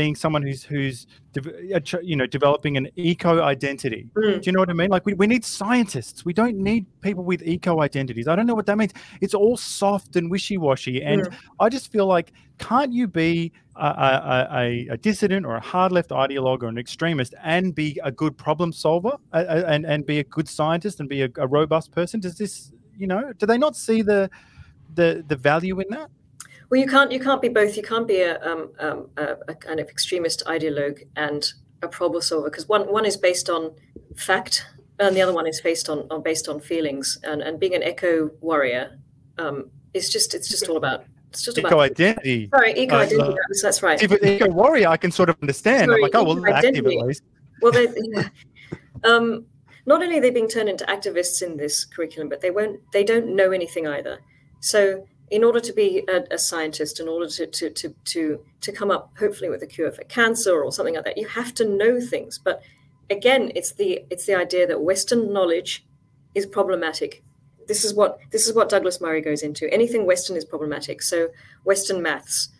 Being 0.00 0.14
someone 0.24 0.42
who's 0.48 0.62
who's 0.72 0.96
uh, 1.38 1.80
you 2.10 2.16
know 2.20 2.26
developing 2.38 2.76
an 2.80 2.86
eco 3.08 3.32
identity, 3.54 4.02
Mm. 4.14 4.42
do 4.42 4.44
you 4.46 4.52
know 4.54 4.62
what 4.64 4.68
I 4.74 4.76
mean? 4.82 4.90
Like 4.96 5.04
we, 5.08 5.14
we 5.22 5.26
need 5.34 5.44
scientists. 5.60 6.18
We 6.28 6.34
don't 6.40 6.58
need 6.70 6.82
people 7.00 7.24
with 7.32 7.40
eco 7.54 7.72
identities. 7.88 8.26
I 8.28 8.34
don't 8.36 8.48
know 8.50 8.58
what 8.60 8.66
that 8.70 8.76
means. 8.82 8.92
It's 9.24 9.36
all 9.42 9.56
soft 9.56 10.16
and 10.18 10.24
wishy 10.34 10.58
washy. 10.66 10.96
And 11.10 11.20
Mm. 11.22 11.34
I 11.64 11.66
just 11.76 11.86
feel 11.94 12.06
like, 12.16 12.28
can't 12.58 12.92
you 12.98 13.06
be 13.24 13.52
a, 13.86 13.88
a, 14.08 14.48
a, 14.62 14.64
a 14.94 14.96
dissident 15.08 15.42
or 15.48 15.54
a 15.62 15.64
hard 15.72 15.92
left 15.92 16.10
ideologue 16.10 16.62
or 16.64 16.68
an 16.74 16.78
extremist 16.86 17.32
and 17.54 17.74
be 17.74 17.88
a 18.10 18.12
good 18.22 18.34
problem 18.36 18.72
solver 18.72 19.14
and, 19.32 19.82
and 19.92 20.04
be 20.12 20.18
a 20.24 20.24
good 20.36 20.48
scientist 20.58 21.00
and 21.00 21.08
be 21.08 21.20
a, 21.22 21.28
a 21.46 21.46
robust 21.58 21.88
person? 21.98 22.20
Does 22.20 22.36
this, 22.42 22.54
you 23.02 23.06
know, 23.12 23.22
do 23.40 23.44
they 23.46 23.58
not 23.66 23.74
see 23.86 24.02
the 24.02 24.28
the 24.98 25.08
the 25.30 25.36
value 25.50 25.76
in 25.84 25.88
that? 25.96 26.08
Well, 26.70 26.80
you 26.80 26.86
can't 26.86 27.12
you 27.12 27.20
can't 27.20 27.40
be 27.40 27.48
both. 27.48 27.76
You 27.76 27.82
can't 27.82 28.08
be 28.08 28.20
a 28.20 28.40
um, 28.42 28.70
um, 28.80 29.08
a, 29.16 29.36
a 29.48 29.54
kind 29.54 29.80
of 29.80 29.88
extremist 29.88 30.42
ideologue 30.46 31.02
and 31.16 31.52
a 31.82 31.88
problem 31.88 32.22
solver 32.22 32.50
because 32.50 32.68
one 32.68 32.90
one 32.92 33.04
is 33.04 33.16
based 33.16 33.48
on 33.48 33.72
fact 34.16 34.66
and 34.98 35.14
the 35.14 35.20
other 35.20 35.32
one 35.32 35.46
is 35.46 35.60
based 35.60 35.88
on, 35.88 36.06
on 36.10 36.22
based 36.22 36.48
on 36.48 36.60
feelings. 36.60 37.18
And 37.24 37.42
and 37.42 37.60
being 37.60 37.74
an 37.74 37.82
eco 37.82 38.30
warrior 38.40 38.98
um, 39.38 39.70
is 39.94 40.10
just 40.10 40.34
it's 40.34 40.48
just 40.48 40.68
all 40.68 40.76
about 40.76 41.04
it's 41.30 41.44
just 41.44 41.58
Eco 41.58 41.68
about 41.68 41.80
identity. 41.80 42.48
sorry 42.48 42.72
eco 42.78 42.96
Uh, 42.96 43.00
identity. 43.00 43.32
uh, 43.32 43.34
that's, 43.48 43.62
that's 43.62 43.82
right. 43.82 44.02
If 44.02 44.12
it's 44.12 44.24
eco 44.24 44.50
warrior, 44.50 44.88
I 44.88 44.96
can 44.96 45.10
sort 45.10 45.28
of 45.28 45.36
understand. 45.42 45.90
I'm 45.92 46.00
like, 46.00 46.14
oh 46.14 46.24
well, 46.24 46.46
active 46.46 46.76
at 46.76 46.84
least. 46.84 47.22
Well, 47.60 47.72
they, 47.72 47.88
yeah. 47.96 48.28
um, 49.04 49.46
not 49.86 50.02
only 50.02 50.18
are 50.18 50.20
they 50.20 50.30
being 50.30 50.48
turned 50.48 50.68
into 50.68 50.84
activists 50.86 51.42
in 51.42 51.56
this 51.56 51.84
curriculum, 51.84 52.28
but 52.28 52.40
they 52.40 52.50
won't. 52.50 52.80
They 52.92 53.04
don't 53.04 53.34
know 53.34 53.52
anything 53.52 53.86
either. 53.86 54.18
So, 54.60 55.06
in 55.30 55.42
order 55.44 55.60
to 55.60 55.72
be 55.72 56.04
a, 56.08 56.22
a 56.34 56.38
scientist, 56.38 57.00
in 57.00 57.08
order 57.08 57.28
to, 57.28 57.46
to 57.46 57.70
to 57.70 57.94
to 58.04 58.44
to 58.60 58.72
come 58.72 58.90
up, 58.90 59.10
hopefully, 59.18 59.50
with 59.50 59.62
a 59.62 59.66
cure 59.66 59.90
for 59.92 60.04
cancer 60.04 60.62
or 60.62 60.70
something 60.72 60.94
like 60.94 61.04
that, 61.04 61.18
you 61.18 61.26
have 61.28 61.52
to 61.54 61.64
know 61.68 62.00
things. 62.00 62.38
But 62.38 62.62
again, 63.10 63.50
it's 63.54 63.72
the 63.72 64.04
it's 64.10 64.26
the 64.26 64.34
idea 64.34 64.66
that 64.66 64.80
Western 64.82 65.32
knowledge 65.32 65.84
is 66.34 66.46
problematic. 66.46 67.22
This 67.66 67.84
is 67.84 67.94
what 67.94 68.18
this 68.30 68.46
is 68.46 68.54
what 68.54 68.68
Douglas 68.68 69.00
Murray 69.00 69.20
goes 69.20 69.42
into. 69.42 69.72
Anything 69.72 70.06
Western 70.06 70.36
is 70.36 70.44
problematic. 70.44 71.02
So, 71.02 71.28
Western 71.64 72.00
maths, 72.02 72.50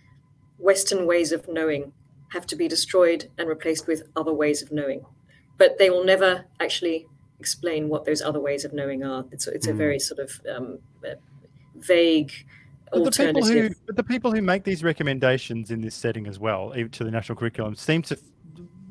Western 0.59 1.07
ways 1.07 1.31
of 1.33 1.47
knowing 1.49 1.93
have 2.33 2.47
to 2.47 2.57
be 2.57 2.67
destroyed 2.67 3.31
and 3.39 3.49
replaced 3.49 3.87
with 3.87 4.03
other 4.17 4.33
ways 4.33 4.63
of 4.63 4.73
knowing. 4.73 5.05
But 5.59 5.79
they 5.79 5.91
will 5.91 6.05
never 6.05 6.47
actually 6.61 7.07
explain 7.39 7.89
what 7.89 8.05
those 8.05 8.21
other 8.21 8.41
ways 8.41 8.65
of 8.65 8.73
knowing 8.73 9.05
are. 9.05 9.25
It's, 9.31 9.47
it's 9.47 9.67
a 9.69 9.73
Mm. 9.73 9.77
very 9.77 9.99
sort 10.01 10.19
of 10.19 10.41
um, 10.55 10.79
vague 11.81 12.33
But 12.93 13.05
the 13.05 13.11
people 13.11 13.45
who, 13.45 13.71
but 13.87 13.97
the 13.97 14.05
people 14.05 14.33
who 14.33 14.43
make 14.43 14.65
these 14.65 14.83
recommendations 14.85 15.71
in 15.71 15.81
this 15.81 15.95
setting 15.95 16.27
as 16.27 16.39
well, 16.39 16.73
even 16.77 16.91
to 16.93 17.05
the 17.05 17.11
national 17.11 17.37
curriculum, 17.37 17.75
seem 17.75 18.03
to 18.03 18.19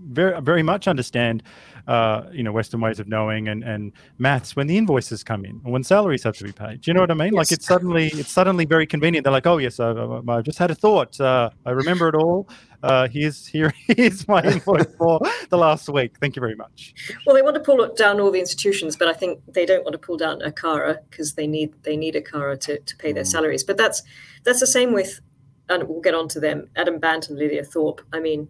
very 0.07 0.39
very 0.41 0.63
much 0.63 0.87
understand 0.87 1.43
uh, 1.87 2.23
you 2.31 2.43
know 2.43 2.51
Western 2.51 2.81
ways 2.81 2.99
of 2.99 3.07
knowing 3.07 3.47
and 3.47 3.63
and 3.63 3.91
maths 4.17 4.55
when 4.55 4.67
the 4.67 4.77
invoices 4.77 5.23
come 5.23 5.45
in 5.45 5.61
or 5.63 5.71
when 5.71 5.83
salaries 5.83 6.23
have 6.23 6.35
to 6.37 6.43
be 6.43 6.51
paid. 6.51 6.81
Do 6.81 6.89
you 6.89 6.93
know 6.93 7.01
what 7.01 7.11
I 7.11 7.15
mean? 7.15 7.33
Yes. 7.33 7.37
Like 7.37 7.51
it's 7.51 7.65
suddenly 7.65 8.07
it's 8.07 8.31
suddenly 8.31 8.65
very 8.65 8.87
convenient. 8.87 9.23
They're 9.23 9.33
like, 9.33 9.47
oh 9.47 9.57
yes, 9.57 9.79
I, 9.79 9.91
I 10.27 10.41
just 10.41 10.57
had 10.57 10.71
a 10.71 10.75
thought. 10.75 11.19
Uh, 11.19 11.49
I 11.65 11.71
remember 11.71 12.07
it 12.09 12.15
all. 12.15 12.47
Uh, 12.83 13.07
here's 13.07 13.47
here 13.47 13.73
is 13.89 14.27
my 14.27 14.43
invoice 14.43 14.93
for 14.95 15.19
the 15.49 15.57
last 15.57 15.89
week. 15.89 16.15
Thank 16.19 16.35
you 16.35 16.39
very 16.39 16.55
much. 16.55 16.93
Well, 17.25 17.35
they 17.35 17.41
want 17.41 17.55
to 17.55 17.59
pull 17.59 17.87
down 17.95 18.19
all 18.19 18.29
the 18.29 18.39
institutions, 18.39 18.95
but 18.95 19.07
I 19.07 19.13
think 19.13 19.39
they 19.47 19.65
don't 19.65 19.83
want 19.83 19.93
to 19.93 19.97
pull 19.97 20.17
down 20.17 20.39
ACARA 20.41 20.99
because 21.09 21.33
they 21.33 21.47
need 21.47 21.73
they 21.83 21.97
need 21.97 22.13
ACARA 22.13 22.59
to, 22.61 22.79
to 22.79 22.95
pay 22.97 23.11
their 23.11 23.23
mm. 23.23 23.27
salaries. 23.27 23.63
But 23.63 23.77
that's 23.77 24.03
that's 24.43 24.59
the 24.59 24.67
same 24.67 24.93
with, 24.93 25.19
and 25.67 25.87
we'll 25.87 26.01
get 26.01 26.13
on 26.13 26.27
to 26.29 26.39
them. 26.39 26.69
Adam 26.75 26.99
Bandt 26.99 27.29
and 27.29 27.39
Lydia 27.39 27.63
Thorpe. 27.63 28.01
I 28.13 28.19
mean, 28.19 28.49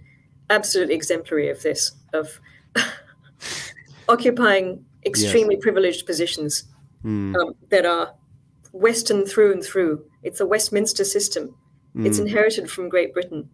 absolutely 0.49 0.95
exemplary 0.95 1.49
of 1.49 1.61
this 1.61 1.91
of 2.13 2.39
occupying 4.09 4.83
extremely 5.05 5.55
yes. 5.55 5.63
privileged 5.63 6.05
positions 6.05 6.65
mm. 7.03 7.35
um, 7.35 7.53
that 7.69 7.85
are 7.85 8.13
Western 8.71 9.25
through 9.25 9.53
and 9.53 9.63
through. 9.63 10.03
It's 10.23 10.39
a 10.39 10.45
Westminster 10.45 11.05
system. 11.05 11.55
Mm. 11.95 12.05
It's 12.05 12.19
inherited 12.19 12.69
from 12.69 12.89
Great 12.89 13.13
Britain. 13.13 13.49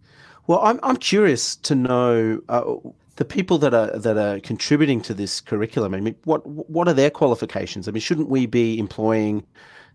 Well, 0.46 0.60
I'm 0.62 0.80
I'm 0.82 0.96
curious 0.96 1.56
to 1.56 1.74
know 1.74 2.40
uh, 2.48 2.74
the 3.16 3.24
people 3.24 3.58
that 3.58 3.74
are 3.74 3.96
that 3.96 4.16
are 4.16 4.40
contributing 4.40 5.00
to 5.02 5.14
this 5.14 5.40
curriculum. 5.40 5.94
I 5.94 6.00
mean, 6.00 6.16
what 6.24 6.44
what 6.46 6.88
are 6.88 6.94
their 6.94 7.10
qualifications? 7.10 7.86
I 7.86 7.92
mean, 7.92 8.00
shouldn't 8.00 8.28
we 8.28 8.46
be 8.46 8.78
employing 8.78 9.44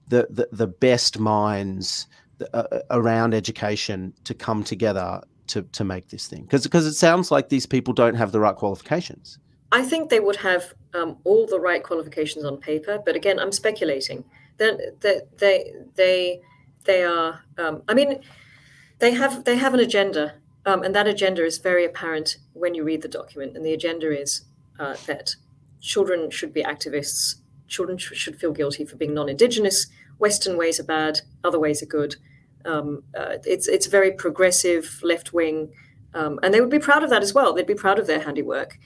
the 0.08 0.28
the, 0.30 0.48
the 0.52 0.68
best 0.68 1.20
minds 1.20 2.08
uh, 2.54 2.64
uh 2.72 2.80
around 2.92 3.34
education 3.34 4.14
to 4.24 4.34
come 4.34 4.64
together 4.64 5.22
to 5.48 5.64
to 5.64 5.84
make 5.84 6.10
this 6.10 6.28
thing? 6.28 6.48
Because 6.50 6.86
it 6.86 6.94
sounds 6.94 7.32
like 7.32 7.50
these 7.50 7.66
people 7.66 7.94
don't 7.94 8.16
have 8.16 8.32
the 8.32 8.40
right 8.40 8.56
qualifications. 8.56 9.40
I 9.72 9.84
think 9.84 10.10
they 10.10 10.20
would 10.20 10.38
have 10.38 10.74
um, 10.94 11.18
all 11.26 11.46
the 11.46 11.60
right 11.60 11.84
qualifications 11.84 12.46
on 12.46 12.58
paper, 12.58 13.00
but 13.06 13.16
again, 13.16 13.40
I'm 13.40 13.52
speculating. 13.52 14.24
Then 14.58 14.78
they, 15.02 15.22
they 15.38 15.74
they 15.96 16.42
they 16.86 17.04
are. 17.04 17.44
Um, 17.58 17.84
I 17.88 17.94
mean, 17.94 18.22
they 19.00 19.12
have 19.12 19.44
they 19.44 19.58
have 19.58 19.74
an 19.74 19.80
agenda, 19.80 20.36
um, 20.66 20.84
and 20.84 20.96
that 20.96 21.08
agenda 21.08 21.44
is 21.44 21.58
very 21.58 21.86
apparent 21.86 22.38
when 22.54 22.74
you 22.74 22.84
read 22.84 23.02
the 23.02 23.08
document. 23.08 23.56
And 23.56 23.66
the 23.66 23.74
agenda 23.74 24.18
is 24.18 24.46
uh, 24.80 24.96
that 25.06 25.36
children 25.82 26.30
should 26.32 26.54
be 26.54 26.64
activists. 26.64 27.36
Children 27.68 27.98
sh- 27.98 28.14
should 28.14 28.40
feel 28.40 28.54
guilty 28.54 28.86
for 28.86 28.96
being 28.96 29.14
non-indigenous. 29.14 29.88
Western 30.18 30.58
ways 30.58 30.80
are 30.80 30.86
bad. 30.86 31.20
Other 31.44 31.60
ways 31.60 31.84
are 31.84 31.88
good. 31.88 32.16
Um, 32.68 33.04
uh, 33.18 33.38
it's 33.46 33.68
it's 33.68 33.88
very 33.88 34.12
progressive, 34.12 35.00
left 35.02 35.34
wing, 35.34 35.72
um, 36.14 36.40
and 36.44 36.54
they 36.54 36.62
would 36.62 36.70
be 36.70 36.80
proud 36.80 37.04
of 37.04 37.10
that 37.10 37.24
as 37.24 37.34
well. 37.34 37.54
They'd 37.54 37.66
be 37.66 37.76
proud 37.76 37.98
of 37.98 38.08
their 38.08 38.20
handiwork 38.20 38.78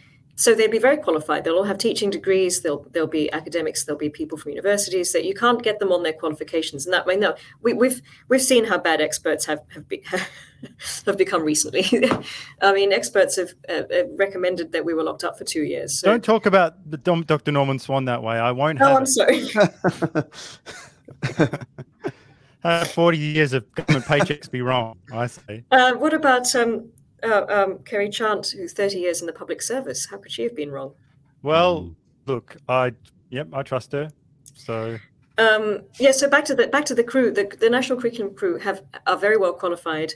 so 0.41 0.55
they'd 0.55 0.71
be 0.71 0.79
very 0.79 0.97
qualified. 0.97 1.43
They'll 1.43 1.57
all 1.57 1.65
have 1.65 1.77
teaching 1.77 2.09
degrees. 2.09 2.61
They'll 2.61 2.85
they'll 2.91 3.05
be 3.05 3.31
academics. 3.31 3.83
There'll 3.83 3.99
be 3.99 4.09
people 4.09 4.39
from 4.39 4.51
universities. 4.51 5.13
That 5.13 5.23
you 5.25 5.35
can't 5.35 5.61
get 5.61 5.77
them 5.79 5.91
on 5.91 6.01
their 6.01 6.13
qualifications. 6.13 6.85
And 6.85 6.93
that 6.93 7.05
way, 7.05 7.15
no, 7.15 7.35
we, 7.61 7.71
have 7.71 7.79
we've, 7.79 8.01
we've 8.27 8.41
seen 8.41 8.65
how 8.65 8.79
bad 8.79 9.01
experts 9.01 9.45
have 9.45 9.59
have, 9.69 9.87
be, 9.87 10.03
have 11.05 11.17
become 11.17 11.43
recently. 11.43 11.85
I 12.61 12.73
mean, 12.73 12.91
experts 12.91 13.35
have 13.35 13.53
uh, 13.69 13.83
recommended 14.17 14.71
that 14.71 14.83
we 14.83 14.95
were 14.95 15.03
locked 15.03 15.23
up 15.23 15.37
for 15.37 15.43
two 15.43 15.63
years. 15.63 15.99
So. 15.99 16.07
Don't 16.07 16.23
talk 16.23 16.47
about 16.47 16.89
the 16.89 16.97
Dr. 16.97 17.51
Norman 17.51 17.77
Swan 17.77 18.05
that 18.05 18.23
way. 18.23 18.39
I 18.39 18.51
won't. 18.51 18.81
Oh, 18.81 18.95
I'm 18.95 19.03
it. 19.03 19.07
sorry. 19.07 19.47
uh, 22.63 22.85
Forty 22.85 23.17
years 23.17 23.53
of 23.53 23.69
government 23.73 24.05
paychecks 24.05 24.49
be 24.49 24.61
wrong. 24.61 24.97
I 25.13 25.27
say. 25.27 25.63
Uh, 25.71 25.93
what 25.93 26.13
about 26.13 26.53
um, 26.55 26.91
uh, 27.23 27.45
um, 27.49 27.79
Kerry 27.79 28.09
Chant, 28.09 28.47
who's 28.47 28.73
30 28.73 28.99
years 28.99 29.21
in 29.21 29.27
the 29.27 29.33
public 29.33 29.61
service. 29.61 30.07
How 30.09 30.17
could 30.17 30.31
she 30.31 30.43
have 30.43 30.55
been 30.55 30.71
wrong? 30.71 30.93
Well, 31.43 31.83
mm. 31.83 31.95
look, 32.25 32.57
I 32.67 32.93
yep, 33.29 33.49
I 33.53 33.63
trust 33.63 33.91
her. 33.91 34.09
So 34.53 34.97
um, 35.37 35.81
yeah, 35.99 36.11
so 36.11 36.29
back 36.29 36.45
to 36.45 36.55
the 36.55 36.67
back 36.67 36.85
to 36.85 36.95
the 36.95 37.03
crew. 37.03 37.31
The, 37.31 37.51
the 37.59 37.69
national 37.69 37.99
curriculum 37.99 38.35
crew 38.35 38.57
have 38.59 38.83
are 39.07 39.17
very 39.17 39.37
well 39.37 39.53
qualified, 39.53 40.13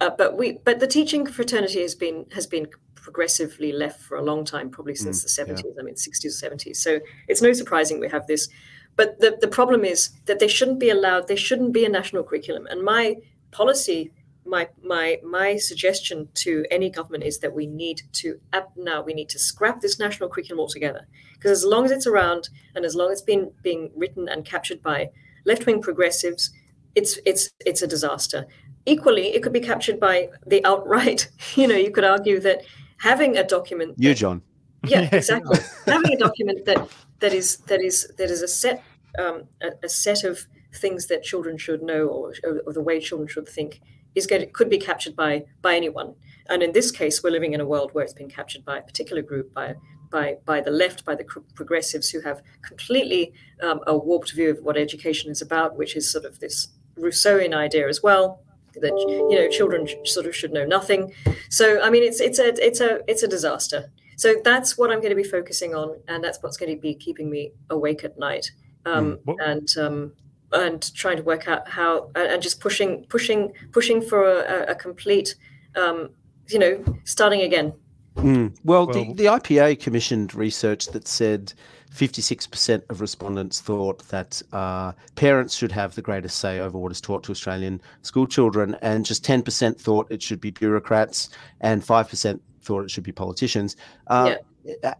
uh, 0.00 0.10
but 0.16 0.36
we 0.36 0.58
but 0.64 0.80
the 0.80 0.86
teaching 0.86 1.26
fraternity 1.26 1.82
has 1.82 1.94
been 1.94 2.26
has 2.32 2.46
been 2.46 2.68
progressively 2.94 3.72
left 3.72 4.00
for 4.02 4.16
a 4.16 4.22
long 4.22 4.44
time, 4.44 4.70
probably 4.70 4.94
since 4.94 5.24
mm, 5.24 5.46
the 5.46 5.54
70s. 5.54 5.62
Yeah. 5.64 5.80
I 5.80 5.82
mean, 5.82 5.94
60s 5.94 6.24
or 6.26 6.50
70s. 6.50 6.76
So 6.76 7.00
it's 7.28 7.40
no 7.40 7.52
surprising 7.54 7.98
we 7.98 8.08
have 8.08 8.26
this. 8.26 8.48
But 8.96 9.20
the, 9.20 9.38
the 9.40 9.48
problem 9.48 9.84
is 9.84 10.10
that 10.26 10.38
they 10.38 10.48
shouldn't 10.48 10.78
be 10.78 10.90
allowed. 10.90 11.28
There 11.28 11.36
shouldn't 11.36 11.72
be 11.72 11.84
a 11.84 11.88
national 11.88 12.24
curriculum. 12.24 12.66
And 12.66 12.82
my 12.82 13.16
policy 13.50 14.10
my 14.44 14.68
my 14.82 15.18
my 15.22 15.56
suggestion 15.56 16.28
to 16.34 16.64
any 16.70 16.90
government 16.90 17.24
is 17.24 17.38
that 17.38 17.54
we 17.54 17.66
need 17.66 18.02
to 18.12 18.40
now 18.76 19.02
we 19.02 19.14
need 19.14 19.28
to 19.28 19.38
scrap 19.38 19.80
this 19.80 19.98
national 19.98 20.28
curriculum 20.28 20.60
altogether 20.60 21.06
because 21.34 21.50
as 21.50 21.64
long 21.64 21.84
as 21.84 21.90
it's 21.90 22.06
around 22.06 22.48
and 22.74 22.84
as 22.84 22.94
long 22.94 23.10
as 23.10 23.18
it's 23.18 23.22
been 23.22 23.50
being 23.62 23.90
written 23.94 24.28
and 24.28 24.44
captured 24.44 24.82
by 24.82 25.08
left-wing 25.44 25.80
progressives 25.80 26.50
it's 26.94 27.18
it's 27.24 27.50
it's 27.66 27.82
a 27.82 27.86
disaster 27.86 28.46
equally 28.86 29.28
it 29.34 29.42
could 29.42 29.52
be 29.52 29.60
captured 29.60 30.00
by 30.00 30.28
the 30.46 30.64
alt 30.64 30.86
right 30.86 31.28
you 31.54 31.66
know 31.66 31.76
you 31.76 31.90
could 31.90 32.04
argue 32.04 32.40
that 32.40 32.62
having 32.98 33.36
a 33.36 33.44
document 33.44 33.94
you 33.98 34.14
john 34.14 34.42
yeah 34.86 35.08
exactly 35.12 35.58
having 35.86 36.12
a 36.14 36.18
document 36.18 36.64
that 36.64 36.88
that 37.20 37.32
is 37.32 37.58
that 37.68 37.82
is 37.82 38.12
that 38.18 38.30
is 38.30 38.42
a 38.42 38.48
set 38.48 38.82
um, 39.18 39.44
a, 39.62 39.70
a 39.84 39.88
set 39.88 40.24
of 40.24 40.46
things 40.74 41.06
that 41.06 41.22
children 41.22 41.58
should 41.58 41.82
know 41.82 42.06
or, 42.06 42.32
or 42.66 42.72
the 42.72 42.80
way 42.80 43.00
children 43.00 43.28
should 43.28 43.48
think 43.48 43.80
is 44.14 44.26
going 44.26 44.50
could 44.52 44.70
be 44.70 44.78
captured 44.78 45.16
by 45.16 45.44
by 45.62 45.76
anyone. 45.76 46.14
And 46.48 46.62
in 46.62 46.72
this 46.72 46.90
case, 46.90 47.22
we're 47.22 47.30
living 47.30 47.52
in 47.52 47.60
a 47.60 47.66
world 47.66 47.90
where 47.92 48.02
it's 48.02 48.12
been 48.12 48.28
captured 48.28 48.64
by 48.64 48.78
a 48.78 48.82
particular 48.82 49.22
group, 49.22 49.52
by 49.54 49.74
by 50.10 50.38
by 50.44 50.60
the 50.60 50.70
left, 50.70 51.04
by 51.04 51.14
the 51.14 51.24
progressives 51.54 52.10
who 52.10 52.20
have 52.20 52.42
completely 52.62 53.32
um, 53.62 53.80
a 53.86 53.96
warped 53.96 54.32
view 54.32 54.50
of 54.50 54.58
what 54.62 54.76
education 54.76 55.30
is 55.30 55.40
about, 55.42 55.76
which 55.76 55.96
is 55.96 56.10
sort 56.10 56.24
of 56.24 56.40
this 56.40 56.68
Rousseauian 56.98 57.54
idea 57.54 57.88
as 57.88 58.02
well 58.02 58.42
that 58.74 58.92
you 59.30 59.36
know 59.36 59.48
children 59.48 59.88
sort 60.04 60.26
of 60.26 60.34
should 60.34 60.52
know 60.52 60.64
nothing. 60.64 61.12
So 61.48 61.80
I 61.82 61.90
mean, 61.90 62.02
it's 62.02 62.20
it's 62.20 62.38
a 62.38 62.48
it's 62.64 62.80
a 62.80 63.00
it's 63.08 63.22
a 63.22 63.28
disaster. 63.28 63.90
So 64.20 64.34
that's 64.44 64.76
what 64.76 64.90
I'm 64.90 64.98
going 64.98 65.16
to 65.16 65.16
be 65.16 65.24
focusing 65.24 65.74
on, 65.74 65.98
and 66.06 66.22
that's 66.22 66.42
what's 66.42 66.58
going 66.58 66.76
to 66.76 66.78
be 66.78 66.94
keeping 66.94 67.30
me 67.30 67.52
awake 67.70 68.04
at 68.04 68.18
night. 68.18 68.50
Um, 68.84 69.18
mm. 69.26 69.34
And 69.42 69.68
um, 69.78 70.12
and 70.52 70.94
trying 70.94 71.16
to 71.16 71.22
work 71.22 71.48
out 71.48 71.66
how 71.66 72.10
and 72.14 72.42
just 72.42 72.60
pushing 72.60 73.06
pushing 73.06 73.50
pushing 73.72 74.02
for 74.02 74.42
a, 74.42 74.72
a 74.72 74.74
complete 74.74 75.36
um, 75.74 76.10
you 76.48 76.58
know 76.58 76.84
starting 77.04 77.42
again 77.42 77.72
mm. 78.16 78.54
well, 78.64 78.86
well 78.86 79.04
the, 79.04 79.14
the 79.14 79.24
ipa 79.26 79.78
commissioned 79.78 80.34
research 80.34 80.86
that 80.88 81.06
said 81.06 81.52
56% 81.94 82.82
of 82.88 83.00
respondents 83.00 83.60
thought 83.60 84.06
that 84.08 84.42
uh, 84.52 84.92
parents 85.16 85.54
should 85.56 85.72
have 85.72 85.94
the 85.94 86.02
greatest 86.02 86.38
say 86.38 86.60
over 86.60 86.78
what 86.78 86.92
is 86.92 87.00
taught 87.00 87.24
to 87.24 87.32
Australian 87.32 87.80
school 88.02 88.28
children, 88.28 88.76
and 88.80 89.04
just 89.04 89.24
10% 89.24 89.76
thought 89.80 90.06
it 90.08 90.22
should 90.22 90.40
be 90.40 90.52
bureaucrats, 90.52 91.30
and 91.60 91.82
5% 91.82 92.38
thought 92.62 92.84
it 92.84 92.90
should 92.90 93.04
be 93.04 93.12
politicians. 93.12 93.76
Uh, 94.06 94.26
yeah 94.28 94.36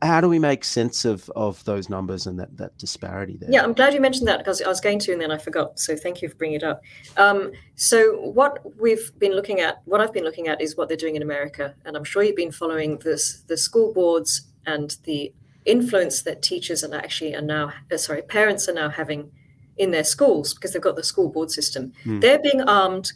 how 0.02 0.20
do 0.20 0.28
we 0.28 0.38
make 0.38 0.64
sense 0.64 1.04
of 1.04 1.28
of 1.36 1.62
those 1.64 1.88
numbers 1.88 2.26
and 2.26 2.38
that 2.38 2.56
that 2.56 2.76
disparity 2.78 3.36
there? 3.36 3.50
Yeah, 3.50 3.62
I'm 3.62 3.72
glad 3.72 3.92
you 3.92 4.00
mentioned 4.00 4.26
that 4.28 4.38
because 4.38 4.62
I 4.62 4.68
was 4.68 4.80
going 4.80 4.98
to 5.00 5.12
and 5.12 5.20
then 5.20 5.30
I 5.30 5.38
forgot. 5.38 5.78
So 5.78 5.96
thank 5.96 6.22
you 6.22 6.28
for 6.28 6.36
bringing 6.36 6.56
it 6.56 6.62
up. 6.62 6.82
Um, 7.16 7.52
so 7.76 8.20
what 8.20 8.58
we've 8.80 9.12
been 9.18 9.32
looking 9.32 9.60
at, 9.60 9.82
what 9.84 10.00
I've 10.00 10.12
been 10.12 10.24
looking 10.24 10.48
at, 10.48 10.60
is 10.60 10.76
what 10.76 10.88
they're 10.88 10.96
doing 10.96 11.16
in 11.16 11.22
America, 11.22 11.74
and 11.84 11.96
I'm 11.96 12.04
sure 12.04 12.22
you've 12.22 12.36
been 12.36 12.52
following 12.52 12.98
this 12.98 13.42
the 13.48 13.56
school 13.56 13.92
boards 13.92 14.42
and 14.66 14.96
the 15.04 15.32
influence 15.66 16.22
that 16.22 16.42
teachers 16.42 16.82
are 16.82 16.94
actually 16.94 17.34
are 17.34 17.42
now 17.42 17.70
uh, 17.92 17.96
sorry 17.96 18.22
parents 18.22 18.66
are 18.66 18.72
now 18.72 18.88
having 18.88 19.30
in 19.76 19.90
their 19.90 20.04
schools 20.04 20.54
because 20.54 20.72
they've 20.72 20.82
got 20.82 20.96
the 20.96 21.04
school 21.04 21.28
board 21.28 21.50
system. 21.50 21.92
Mm. 22.04 22.20
They're 22.20 22.38
being 22.38 22.62
armed 22.62 23.12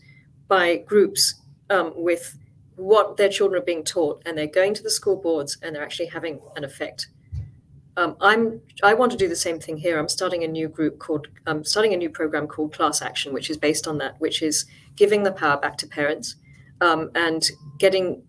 by 0.46 0.76
groups 0.78 1.34
um, 1.70 1.92
with 1.96 2.36
what 2.76 3.16
their 3.16 3.28
children 3.28 3.60
are 3.60 3.64
being 3.64 3.84
taught, 3.84 4.22
and 4.26 4.36
they're 4.36 4.46
going 4.46 4.74
to 4.74 4.82
the 4.82 4.90
school 4.90 5.16
boards 5.16 5.58
and 5.62 5.74
they're 5.74 5.82
actually 5.82 6.06
having 6.06 6.40
an 6.56 6.64
effect. 6.64 7.08
Um, 7.96 8.16
I'm 8.20 8.60
I 8.82 8.94
want 8.94 9.12
to 9.12 9.18
do 9.18 9.28
the 9.28 9.36
same 9.36 9.60
thing 9.60 9.76
here. 9.76 9.98
I'm 9.98 10.08
starting 10.08 10.42
a 10.42 10.48
new 10.48 10.68
group 10.68 10.98
called 10.98 11.28
I'm 11.46 11.64
starting 11.64 11.94
a 11.94 11.96
new 11.96 12.10
program 12.10 12.48
called 12.48 12.72
Class 12.72 13.02
Action, 13.02 13.32
which 13.32 13.50
is 13.50 13.56
based 13.56 13.86
on 13.86 13.98
that, 13.98 14.20
which 14.20 14.42
is 14.42 14.66
giving 14.96 15.22
the 15.22 15.32
power 15.32 15.56
back 15.58 15.76
to 15.78 15.86
parents 15.86 16.36
um, 16.80 17.10
and 17.14 17.48
getting 17.78 18.22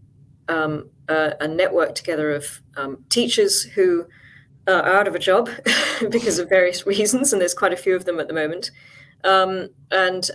um, 0.49 0.89
a, 1.09 1.33
a, 1.41 1.47
network 1.47 1.95
together 1.95 2.31
of 2.31 2.61
um, 2.77 3.03
teachers 3.09 3.63
who 3.63 4.05
are 4.67 4.85
out 4.85 5.07
of 5.07 5.15
a 5.15 5.19
job 5.19 5.49
because 6.11 6.37
of 6.37 6.47
various 6.47 6.85
reasons, 6.85 7.33
and 7.33 7.41
there's 7.41 7.55
quite 7.55 7.73
a 7.73 7.77
few 7.77 7.95
of 7.95 8.05
them 8.05 8.19
at 8.19 8.27
the 8.27 8.33
moment, 8.33 8.69
um, 9.23 9.69
and 9.89 10.29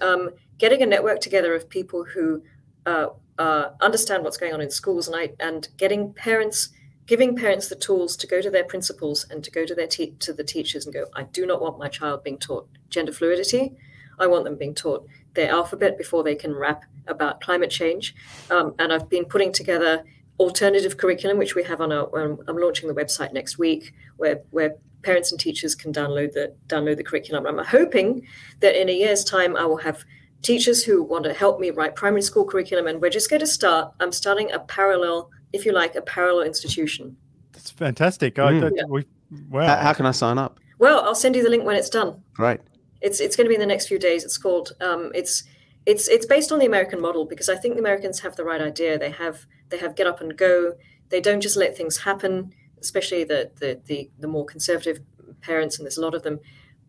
getting 0.59 0.83
a 0.83 0.87
network 0.87 1.21
together 1.21 1.55
of 1.55 1.69
people 1.69 2.05
who 2.05 2.43
uh, 2.87 3.07
uh, 3.41 3.71
understand 3.81 4.23
what's 4.23 4.37
going 4.37 4.53
on 4.53 4.61
in 4.61 4.71
schools 4.71 5.09
and 5.09 5.17
I, 5.17 5.31
and 5.41 5.69
getting 5.77 6.13
parents 6.13 6.71
giving 7.07 7.35
parents 7.35 7.69
the 7.69 7.75
tools 7.75 8.17
to 8.17 8.27
go 8.27 8.41
to 8.41 8.51
their 8.51 8.63
principals 8.65 9.27
and 9.31 9.43
to 9.43 9.51
go 9.51 9.65
to 9.67 9.75
their 9.75 9.89
te- 9.89 10.15
to 10.21 10.33
the 10.33 10.45
teachers 10.45 10.85
and 10.85 10.95
go 10.95 11.07
I 11.15 11.25
do 11.25 11.47
not 11.47 11.61
want 11.61 11.79
my 11.79 11.89
child 11.89 12.23
being 12.23 12.39
taught 12.39 12.69
gender 12.89 13.13
fluidity 13.13 13.75
I 14.19 14.27
want 14.27 14.45
them 14.45 14.57
being 14.57 14.75
taught 14.75 15.07
their 15.35 15.51
alphabet 15.51 15.97
before 15.97 16.23
they 16.23 16.35
can 16.35 16.55
rap 16.55 16.85
about 17.07 17.41
climate 17.41 17.71
change 17.71 18.15
um, 18.51 18.75
and 18.79 18.93
I've 18.93 19.09
been 19.09 19.25
putting 19.25 19.53
together 19.53 20.05
alternative 20.41 20.97
curriculum, 20.97 21.37
which 21.37 21.55
we 21.55 21.63
have 21.63 21.81
on 21.83 21.93
our. 21.93 22.07
Um, 22.19 22.41
I'm 22.49 22.57
launching 22.57 22.89
the 22.89 22.95
website 22.95 23.33
next 23.33 23.59
week, 23.59 23.93
where 24.17 24.41
where 24.51 24.77
parents 25.03 25.31
and 25.31 25.41
teachers 25.41 25.75
can 25.75 25.93
download 25.93 26.33
the 26.33 26.55
download 26.67 26.97
the 26.97 27.05
curriculum. 27.05 27.47
I'm 27.47 27.65
hoping 27.65 28.27
that 28.61 28.81
in 28.81 28.89
a 28.89 28.93
year's 28.93 29.23
time, 29.23 29.55
I 29.55 29.67
will 29.67 29.77
have 29.77 30.05
teachers 30.43 30.83
who 30.83 31.03
want 31.03 31.25
to 31.25 31.33
help 31.33 31.61
me 31.61 31.71
write 31.71 31.95
primary 31.95 32.23
school 32.23 32.45
curriculum, 32.45 32.87
and 32.87 33.01
we're 33.01 33.11
just 33.11 33.31
going 33.31 33.41
to 33.41 33.47
start. 33.47 33.93
I'm 34.01 34.13
starting 34.13 34.51
a 34.53 34.59
parallel, 34.61 35.31
if 35.53 35.65
you 35.65 35.73
like, 35.73 35.95
a 35.95 36.03
parallel 36.03 36.47
institution. 36.47 37.17
That's 37.53 37.71
fantastic. 37.71 38.37
Mm. 38.37 38.45
I, 38.45 38.61
that, 38.61 38.73
yeah. 38.77 38.85
we, 38.89 39.05
wow. 39.51 39.67
How, 39.67 39.77
how, 39.77 39.93
can 39.93 40.07
I 40.07 40.13
sign 40.13 40.39
up? 40.39 40.59
Well, 40.79 41.01
I'll 41.05 41.15
send 41.15 41.37
you 41.37 41.43
the 41.43 41.51
link 41.51 41.65
when 41.65 41.77
it's 41.77 41.91
done. 41.91 42.23
Right. 42.39 42.61
It's 43.01 43.21
it's 43.21 43.35
going 43.35 43.47
to 43.47 43.49
be 43.49 43.55
in 43.55 43.61
the 43.61 43.67
next 43.67 43.87
few 43.87 43.99
days. 43.99 44.25
It's 44.25 44.39
called 44.39 44.73
um, 44.81 45.11
it's 45.15 45.45
it's 45.87 46.09
it's 46.09 46.27
based 46.27 46.53
on 46.53 46.59
the 46.59 46.67
American 46.67 47.01
model 47.01 47.25
because 47.25 47.49
I 47.49 47.57
think 47.57 47.75
the 47.75 47.81
Americans 47.81 48.21
have 48.21 48.37
the 48.37 48.45
right 48.45 48.61
idea. 48.61 48.99
They 48.99 49.11
have 49.11 49.47
they 49.71 49.79
have 49.79 49.97
get 49.97 50.07
up 50.07 50.21
and 50.21 50.37
go. 50.37 50.75
They 51.09 51.21
don't 51.21 51.41
just 51.41 51.57
let 51.57 51.77
things 51.77 51.97
happen, 51.97 52.53
especially 52.81 53.25
the 53.25 53.51
the 53.59 53.81
the, 53.87 54.11
the 54.19 54.29
more 54.29 54.45
conservative 54.45 55.01
parents, 55.41 55.79
and 55.79 55.87
there's 55.87 55.99
a 55.99 56.03
lot 56.03 56.15
of 56.15 56.23
them. 56.23 56.41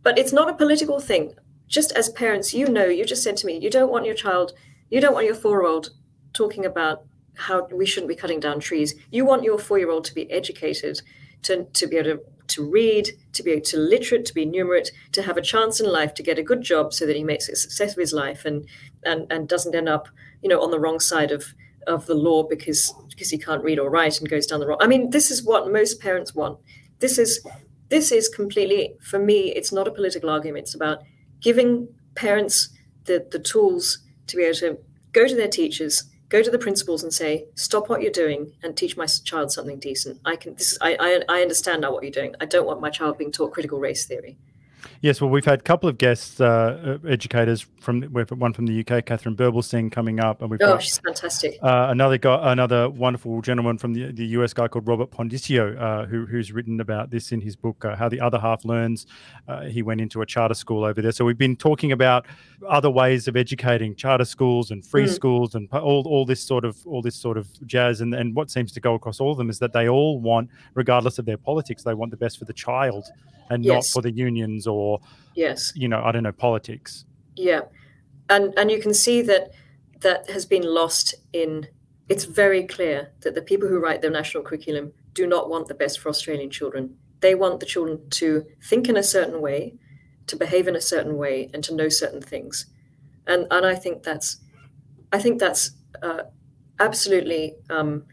But 0.03 0.17
it's 0.17 0.33
not 0.33 0.49
a 0.49 0.53
political 0.53 0.99
thing. 0.99 1.33
Just 1.71 1.91
as 1.93 2.09
parents, 2.09 2.53
you 2.53 2.67
know, 2.67 2.85
you 2.85 3.05
just 3.05 3.23
said 3.23 3.37
to 3.37 3.47
me, 3.47 3.57
you 3.57 3.69
don't 3.69 3.91
want 3.91 4.05
your 4.05 4.13
child, 4.13 4.53
you 4.89 4.99
don't 5.01 5.13
want 5.13 5.25
your 5.25 5.35
four-year-old 5.35 5.89
talking 6.33 6.65
about 6.65 7.05
how 7.35 7.67
we 7.71 7.85
shouldn't 7.85 8.09
be 8.09 8.15
cutting 8.15 8.41
down 8.41 8.59
trees. 8.59 8.93
You 9.09 9.25
want 9.25 9.43
your 9.43 9.57
four-year-old 9.57 10.05
to 10.05 10.13
be 10.13 10.29
educated, 10.29 11.01
to, 11.43 11.63
to 11.63 11.87
be 11.87 11.97
able 11.97 12.17
to 12.17 12.23
to 12.47 12.69
read, 12.69 13.09
to 13.31 13.43
be 13.43 13.51
able 13.51 13.61
to 13.61 13.77
literate, 13.77 14.25
to 14.25 14.33
be 14.33 14.45
numerate, 14.45 14.89
to 15.13 15.21
have 15.21 15.37
a 15.37 15.41
chance 15.41 15.79
in 15.79 15.89
life 15.89 16.13
to 16.13 16.23
get 16.23 16.37
a 16.37 16.43
good 16.43 16.61
job 16.61 16.93
so 16.93 17.05
that 17.05 17.15
he 17.15 17.23
makes 17.23 17.47
a 17.47 17.55
success 17.55 17.93
of 17.93 17.97
his 17.97 18.13
life 18.13 18.43
and 18.45 18.67
and 19.05 19.25
and 19.31 19.47
doesn't 19.47 19.73
end 19.73 19.87
up, 19.87 20.09
you 20.41 20.49
know, 20.49 20.61
on 20.61 20.71
the 20.71 20.79
wrong 20.79 20.99
side 20.99 21.31
of 21.31 21.53
of 21.87 22.05
the 22.05 22.13
law 22.13 22.43
because 22.43 22.93
because 23.09 23.29
he 23.29 23.37
can't 23.37 23.63
read 23.63 23.79
or 23.79 23.89
write 23.89 24.19
and 24.19 24.29
goes 24.29 24.45
down 24.45 24.59
the 24.59 24.67
wrong. 24.67 24.77
I 24.81 24.87
mean, 24.87 25.11
this 25.11 25.31
is 25.31 25.43
what 25.43 25.71
most 25.71 26.01
parents 26.01 26.35
want. 26.35 26.59
This 26.99 27.17
is 27.17 27.45
this 27.89 28.11
is 28.11 28.27
completely 28.27 28.95
for 29.01 29.19
me. 29.19 29.53
It's 29.53 29.71
not 29.71 29.87
a 29.87 29.91
political 29.91 30.29
argument. 30.29 30.63
It's 30.63 30.75
about 30.75 30.99
giving 31.41 31.87
parents 32.15 32.69
the 33.05 33.25
the 33.31 33.39
tools 33.39 33.99
to 34.27 34.37
be 34.37 34.43
able 34.43 34.55
to 34.55 34.77
go 35.11 35.27
to 35.27 35.35
their 35.35 35.47
teachers 35.47 36.03
go 36.31 36.41
to 36.41 36.49
the 36.49 36.57
principals 36.57 37.03
and 37.03 37.13
say, 37.13 37.45
"Stop 37.55 37.89
what 37.89 38.01
you're 38.01 38.11
doing 38.11 38.53
and 38.63 38.75
teach 38.75 38.95
my 38.97 39.05
child 39.05 39.51
something 39.51 39.77
decent." 39.77 40.19
I 40.25 40.37
can. 40.37 40.55
This 40.55 40.71
is. 40.71 40.77
I. 40.81 40.95
I, 40.99 41.37
I 41.37 41.41
understand 41.41 41.81
now 41.81 41.91
what 41.91 42.03
you're 42.03 42.11
doing. 42.11 42.33
I 42.39 42.45
don't 42.45 42.65
want 42.65 42.81
my 42.81 42.89
child 42.89 43.17
being 43.17 43.31
taught 43.31 43.51
critical 43.51 43.79
race 43.79 44.07
theory. 44.07 44.37
Yes, 45.03 45.19
well, 45.19 45.31
we've 45.31 45.45
had 45.45 45.59
a 45.59 45.63
couple 45.63 45.89
of 45.89 45.97
guests, 45.97 46.39
uh, 46.39 46.99
uh 47.03 47.07
educators 47.07 47.65
from 47.79 48.03
one 48.03 48.53
from 48.53 48.67
the 48.67 48.81
UK, 48.81 49.03
Katharine 49.03 49.35
Birbalsingh, 49.35 49.91
coming 49.91 50.19
up, 50.19 50.43
and 50.43 50.51
we've 50.51 50.59
oh, 50.61 50.73
got, 50.73 50.83
she's 50.83 50.99
fantastic. 50.99 51.57
Uh, 51.63 51.87
another 51.89 52.19
guy, 52.19 52.51
another 52.51 52.87
wonderful 52.87 53.41
gentleman 53.41 53.79
from 53.79 53.95
the, 53.95 54.11
the 54.11 54.25
US 54.37 54.53
guy 54.53 54.67
called 54.67 54.87
Robert 54.87 55.09
Pondiscio, 55.09 55.75
uh, 55.81 56.05
who, 56.05 56.27
who's 56.27 56.51
written 56.51 56.79
about 56.81 57.09
this 57.09 57.31
in 57.31 57.41
his 57.41 57.55
book, 57.55 57.83
uh, 57.83 57.95
How 57.95 58.09
the 58.09 58.21
Other 58.21 58.37
Half 58.37 58.63
Learns. 58.63 59.07
Uh, 59.47 59.61
he 59.61 59.81
went 59.81 60.01
into 60.01 60.21
a 60.21 60.25
charter 60.25 60.53
school 60.53 60.83
over 60.83 61.01
there, 61.01 61.11
so 61.11 61.25
we've 61.25 61.37
been 61.37 61.55
talking 61.55 61.93
about 61.93 62.27
other 62.69 62.91
ways 62.91 63.27
of 63.27 63.35
educating, 63.35 63.95
charter 63.95 64.25
schools 64.25 64.69
and 64.69 64.85
free 64.85 65.05
mm. 65.05 65.09
schools, 65.09 65.55
and 65.55 65.67
all, 65.73 66.03
all 66.07 66.27
this 66.27 66.41
sort 66.41 66.63
of 66.63 66.77
all 66.85 67.01
this 67.01 67.15
sort 67.15 67.37
of 67.37 67.47
jazz. 67.65 68.01
And, 68.01 68.13
and 68.13 68.35
what 68.35 68.51
seems 68.51 68.71
to 68.73 68.79
go 68.79 68.93
across 68.93 69.19
all 69.19 69.31
of 69.31 69.39
them 69.39 69.49
is 69.49 69.57
that 69.59 69.73
they 69.73 69.89
all 69.89 70.19
want, 70.19 70.51
regardless 70.75 71.17
of 71.17 71.25
their 71.25 71.37
politics, 71.37 71.81
they 71.81 71.95
want 71.95 72.11
the 72.11 72.17
best 72.17 72.37
for 72.37 72.45
the 72.45 72.53
child 72.53 73.09
and 73.51 73.65
yes. 73.65 73.73
not 73.73 73.85
for 73.93 74.01
the 74.01 74.11
unions 74.11 74.65
or 74.65 74.99
yes. 75.35 75.71
you 75.75 75.87
know 75.87 76.01
i 76.03 76.11
don't 76.11 76.23
know 76.23 76.31
politics. 76.31 77.05
Yeah. 77.35 77.61
And 78.29 78.53
and 78.57 78.71
you 78.71 78.79
can 78.81 78.93
see 78.93 79.21
that 79.23 79.51
that 79.99 80.29
has 80.29 80.45
been 80.45 80.63
lost 80.63 81.15
in 81.33 81.67
it's 82.09 82.25
very 82.25 82.63
clear 82.63 83.11
that 83.21 83.35
the 83.35 83.41
people 83.41 83.67
who 83.67 83.79
write 83.79 84.01
the 84.01 84.09
national 84.09 84.43
curriculum 84.43 84.93
do 85.13 85.27
not 85.27 85.49
want 85.49 85.67
the 85.67 85.73
best 85.73 85.99
for 85.99 86.09
australian 86.09 86.49
children. 86.49 86.95
They 87.19 87.35
want 87.35 87.59
the 87.59 87.65
children 87.65 88.09
to 88.21 88.45
think 88.63 88.89
in 88.89 88.97
a 88.97 89.03
certain 89.03 89.41
way 89.41 89.75
to 90.27 90.35
behave 90.35 90.67
in 90.67 90.75
a 90.75 90.81
certain 90.81 91.17
way 91.17 91.49
and 91.53 91.63
to 91.65 91.75
know 91.75 91.89
certain 91.89 92.21
things. 92.21 92.65
And 93.27 93.45
and 93.51 93.65
i 93.65 93.75
think 93.75 94.03
that's 94.03 94.37
i 95.11 95.19
think 95.19 95.39
that's 95.39 95.71
uh, 96.01 96.23
absolutely 96.79 97.55
um, 97.69 98.05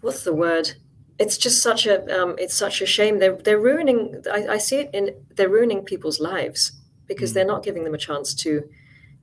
what's 0.00 0.24
the 0.24 0.34
word 0.34 0.72
it's 1.20 1.36
just 1.36 1.62
such 1.62 1.86
a 1.86 1.96
um, 2.20 2.34
it's 2.38 2.54
such 2.54 2.80
a 2.80 2.86
shame. 2.86 3.18
They're 3.18 3.36
they're 3.36 3.60
ruining. 3.60 4.24
I, 4.32 4.54
I, 4.54 4.58
see 4.58 4.78
it 4.78 4.90
in 4.94 5.14
they're 5.36 5.50
ruining 5.50 5.84
people's 5.84 6.18
lives 6.18 6.72
because 7.06 7.30
mm. 7.30 7.34
they're 7.34 7.44
not 7.44 7.62
giving 7.62 7.84
them 7.84 7.94
a 7.94 7.98
chance 7.98 8.34
to 8.36 8.68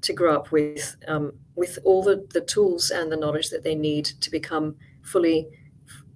to 0.04 0.14
grow 0.14 0.36
up 0.36 0.52
with 0.52 0.96
um, 1.08 1.34
with 1.56 1.80
all 1.84 2.04
the, 2.04 2.28
the 2.32 2.42
tools 2.42 2.92
and 2.92 3.12
the 3.12 3.18
knowledge 3.18 3.50
that 3.50 3.64
they 3.64 3.74
need 3.74 4.06
to 4.06 4.30
become 4.30 4.76
fully 5.02 5.48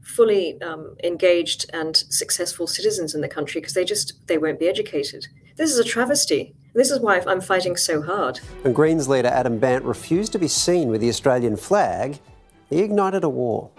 fully 0.04 0.62
um, 0.62 0.96
engaged 1.04 1.66
and 1.74 1.98
successful 1.98 2.68
citizens 2.68 3.16
in 3.16 3.22
the 3.22 3.28
country 3.28 3.60
because 3.60 3.74
they 3.74 3.86
just 3.86 4.28
they 4.28 4.38
won't 4.38 4.60
be 4.60 4.68
educated. 4.68 5.28
This 5.58 5.72
is 5.72 5.80
a 5.80 5.84
travesty. 5.84 6.54
This 6.76 6.92
is 6.92 7.00
why 7.00 7.22
I'm 7.28 7.42
fighting 7.42 7.76
so 7.76 8.04
hard. 8.04 8.38
When 8.62 8.74
Greens 8.74 9.08
leader 9.08 9.30
Adam 9.30 9.58
Bandt 9.58 9.84
refused 9.84 10.32
to 10.34 10.40
be 10.40 10.48
seen 10.48 10.90
with 10.90 11.02
the 11.02 11.10
Australian 11.10 11.58
flag, 11.58 12.20
he 12.72 12.82
ignited 12.82 13.24
a 13.24 13.30
war. 13.30 13.70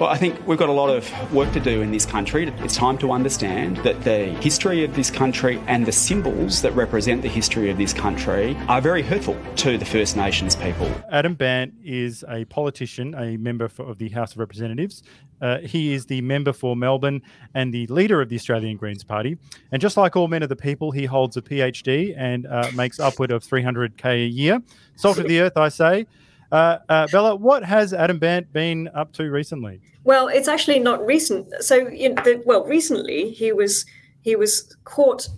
Well, 0.00 0.08
I 0.08 0.16
think 0.16 0.46
we've 0.46 0.58
got 0.58 0.68
a 0.68 0.72
lot 0.72 0.88
of 0.88 1.32
work 1.32 1.52
to 1.52 1.60
do 1.60 1.82
in 1.82 1.92
this 1.92 2.04
country. 2.04 2.48
It's 2.58 2.74
time 2.74 2.98
to 2.98 3.12
understand 3.12 3.76
that 3.78 4.02
the 4.02 4.26
history 4.40 4.82
of 4.82 4.96
this 4.96 5.10
country 5.10 5.62
and 5.66 5.86
the 5.86 5.92
symbols 5.92 6.62
that 6.62 6.72
represent 6.72 7.22
the 7.22 7.28
history 7.28 7.70
of 7.70 7.78
this 7.78 7.92
country 7.92 8.56
are 8.66 8.80
very 8.80 9.02
hurtful 9.02 9.36
to 9.56 9.78
the 9.78 9.84
First 9.84 10.16
Nations 10.16 10.56
people. 10.56 10.90
Adam 11.12 11.34
Bandt 11.34 11.74
is 11.84 12.24
a 12.28 12.44
politician, 12.46 13.14
a 13.14 13.36
member 13.36 13.68
for, 13.68 13.84
of 13.84 13.98
the 13.98 14.08
House 14.08 14.32
of 14.32 14.38
Representatives. 14.38 15.02
Uh, 15.40 15.58
he 15.58 15.92
is 15.92 16.06
the 16.06 16.20
member 16.22 16.52
for 16.52 16.74
Melbourne 16.74 17.22
and 17.54 17.72
the 17.72 17.86
leader 17.86 18.20
of 18.20 18.30
the 18.30 18.36
Australian 18.36 18.78
Greens 18.78 19.04
Party. 19.04 19.38
And 19.70 19.80
just 19.80 19.96
like 19.96 20.16
all 20.16 20.26
men 20.26 20.42
of 20.42 20.48
the 20.48 20.56
people, 20.56 20.90
he 20.90 21.04
holds 21.04 21.36
a 21.36 21.42
PhD 21.42 22.14
and 22.16 22.46
uh, 22.46 22.70
makes 22.74 22.98
upward 22.98 23.30
of 23.30 23.44
300k 23.44 24.24
a 24.24 24.26
year. 24.26 24.60
Salt 24.96 25.18
of 25.18 25.28
the 25.28 25.40
earth, 25.40 25.56
I 25.56 25.68
say. 25.68 26.06
Uh, 26.52 26.78
uh, 26.88 27.06
Bella, 27.08 27.36
what 27.36 27.64
has 27.64 27.92
Adam 27.92 28.18
Bandt 28.18 28.52
been 28.52 28.88
up 28.94 29.12
to 29.14 29.30
recently? 29.30 29.80
Well, 30.04 30.28
it's 30.28 30.48
actually 30.48 30.80
not 30.80 31.04
recent. 31.04 31.46
So, 31.60 31.88
you 31.88 32.14
know, 32.14 32.22
the, 32.22 32.42
well, 32.44 32.64
recently 32.64 33.30
he 33.30 33.52
was 33.52 33.84
he 34.22 34.36
was 34.36 34.76
caught 34.84 35.28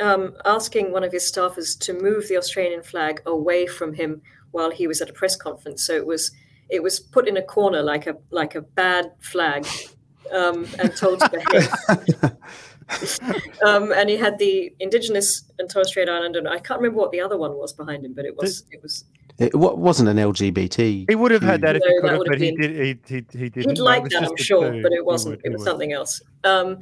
um, 0.00 0.34
asking 0.44 0.92
one 0.92 1.04
of 1.04 1.12
his 1.12 1.30
staffers 1.30 1.78
to 1.80 1.92
move 1.92 2.28
the 2.28 2.36
Australian 2.36 2.82
flag 2.82 3.22
away 3.26 3.66
from 3.66 3.94
him 3.94 4.22
while 4.50 4.70
he 4.70 4.86
was 4.86 5.00
at 5.00 5.10
a 5.10 5.12
press 5.12 5.36
conference. 5.36 5.84
So 5.84 5.94
it 5.94 6.06
was 6.06 6.30
it 6.68 6.82
was 6.82 7.00
put 7.00 7.26
in 7.26 7.36
a 7.36 7.42
corner 7.42 7.82
like 7.82 8.06
a 8.06 8.16
like 8.30 8.54
a 8.54 8.60
bad 8.60 9.12
flag, 9.20 9.66
um, 10.32 10.66
and 10.78 10.94
told 10.96 11.20
to 11.20 11.30
behave. 11.30 11.72
um, 13.64 13.92
and 13.92 14.08
he 14.08 14.16
had 14.16 14.38
the 14.38 14.72
Indigenous 14.80 15.50
and 15.58 15.68
Torres 15.70 15.88
Strait 15.88 16.08
Islander. 16.08 16.42
I 16.48 16.58
can't 16.58 16.80
remember 16.80 17.00
what 17.00 17.10
the 17.10 17.20
other 17.20 17.38
one 17.38 17.56
was 17.56 17.72
behind 17.72 18.04
him, 18.04 18.12
but 18.14 18.24
it 18.24 18.36
was 18.36 18.64
it 18.70 18.82
was 18.82 19.04
it 19.38 19.54
wasn't 19.54 20.08
an 20.08 20.16
LGBT. 20.16 21.08
He 21.08 21.14
would 21.14 21.30
have 21.30 21.42
had 21.42 21.60
that 21.60 21.76
if 21.76 21.82
no, 21.84 21.88
he 21.88 22.00
could 22.00 22.10
have, 22.10 22.20
but 22.26 22.40
he 22.40 22.56
did. 22.56 22.70
He, 23.06 23.14
he, 23.14 23.38
he 23.38 23.48
didn't. 23.48 23.70
He'd 23.70 23.78
like 23.78 24.04
that, 24.08 24.24
I'm 24.24 24.36
sure, 24.36 24.82
but 24.82 24.92
it 24.92 25.04
wasn't. 25.04 25.36
Would, 25.36 25.46
it 25.46 25.52
was 25.52 25.60
would. 25.60 25.64
something 25.64 25.92
else. 25.92 26.20
Um, 26.42 26.78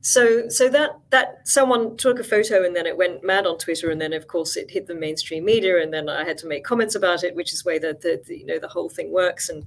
so, 0.00 0.48
so 0.48 0.68
that 0.68 0.90
that 1.10 1.46
someone 1.48 1.96
took 1.96 2.20
a 2.20 2.24
photo 2.24 2.64
and 2.64 2.76
then 2.76 2.86
it 2.86 2.96
went 2.96 3.24
mad 3.24 3.46
on 3.46 3.58
Twitter, 3.58 3.90
and 3.90 4.00
then 4.00 4.12
of 4.12 4.28
course 4.28 4.56
it 4.56 4.70
hit 4.70 4.86
the 4.86 4.94
mainstream 4.94 5.44
media, 5.44 5.82
and 5.82 5.92
then 5.92 6.08
I 6.08 6.24
had 6.24 6.38
to 6.38 6.46
make 6.46 6.64
comments 6.64 6.94
about 6.94 7.24
it, 7.24 7.34
which 7.34 7.52
is 7.52 7.64
way 7.64 7.80
that 7.80 8.00
the, 8.02 8.22
the 8.26 8.38
you 8.38 8.46
know 8.46 8.60
the 8.60 8.68
whole 8.68 8.88
thing 8.88 9.12
works. 9.12 9.48
And 9.48 9.66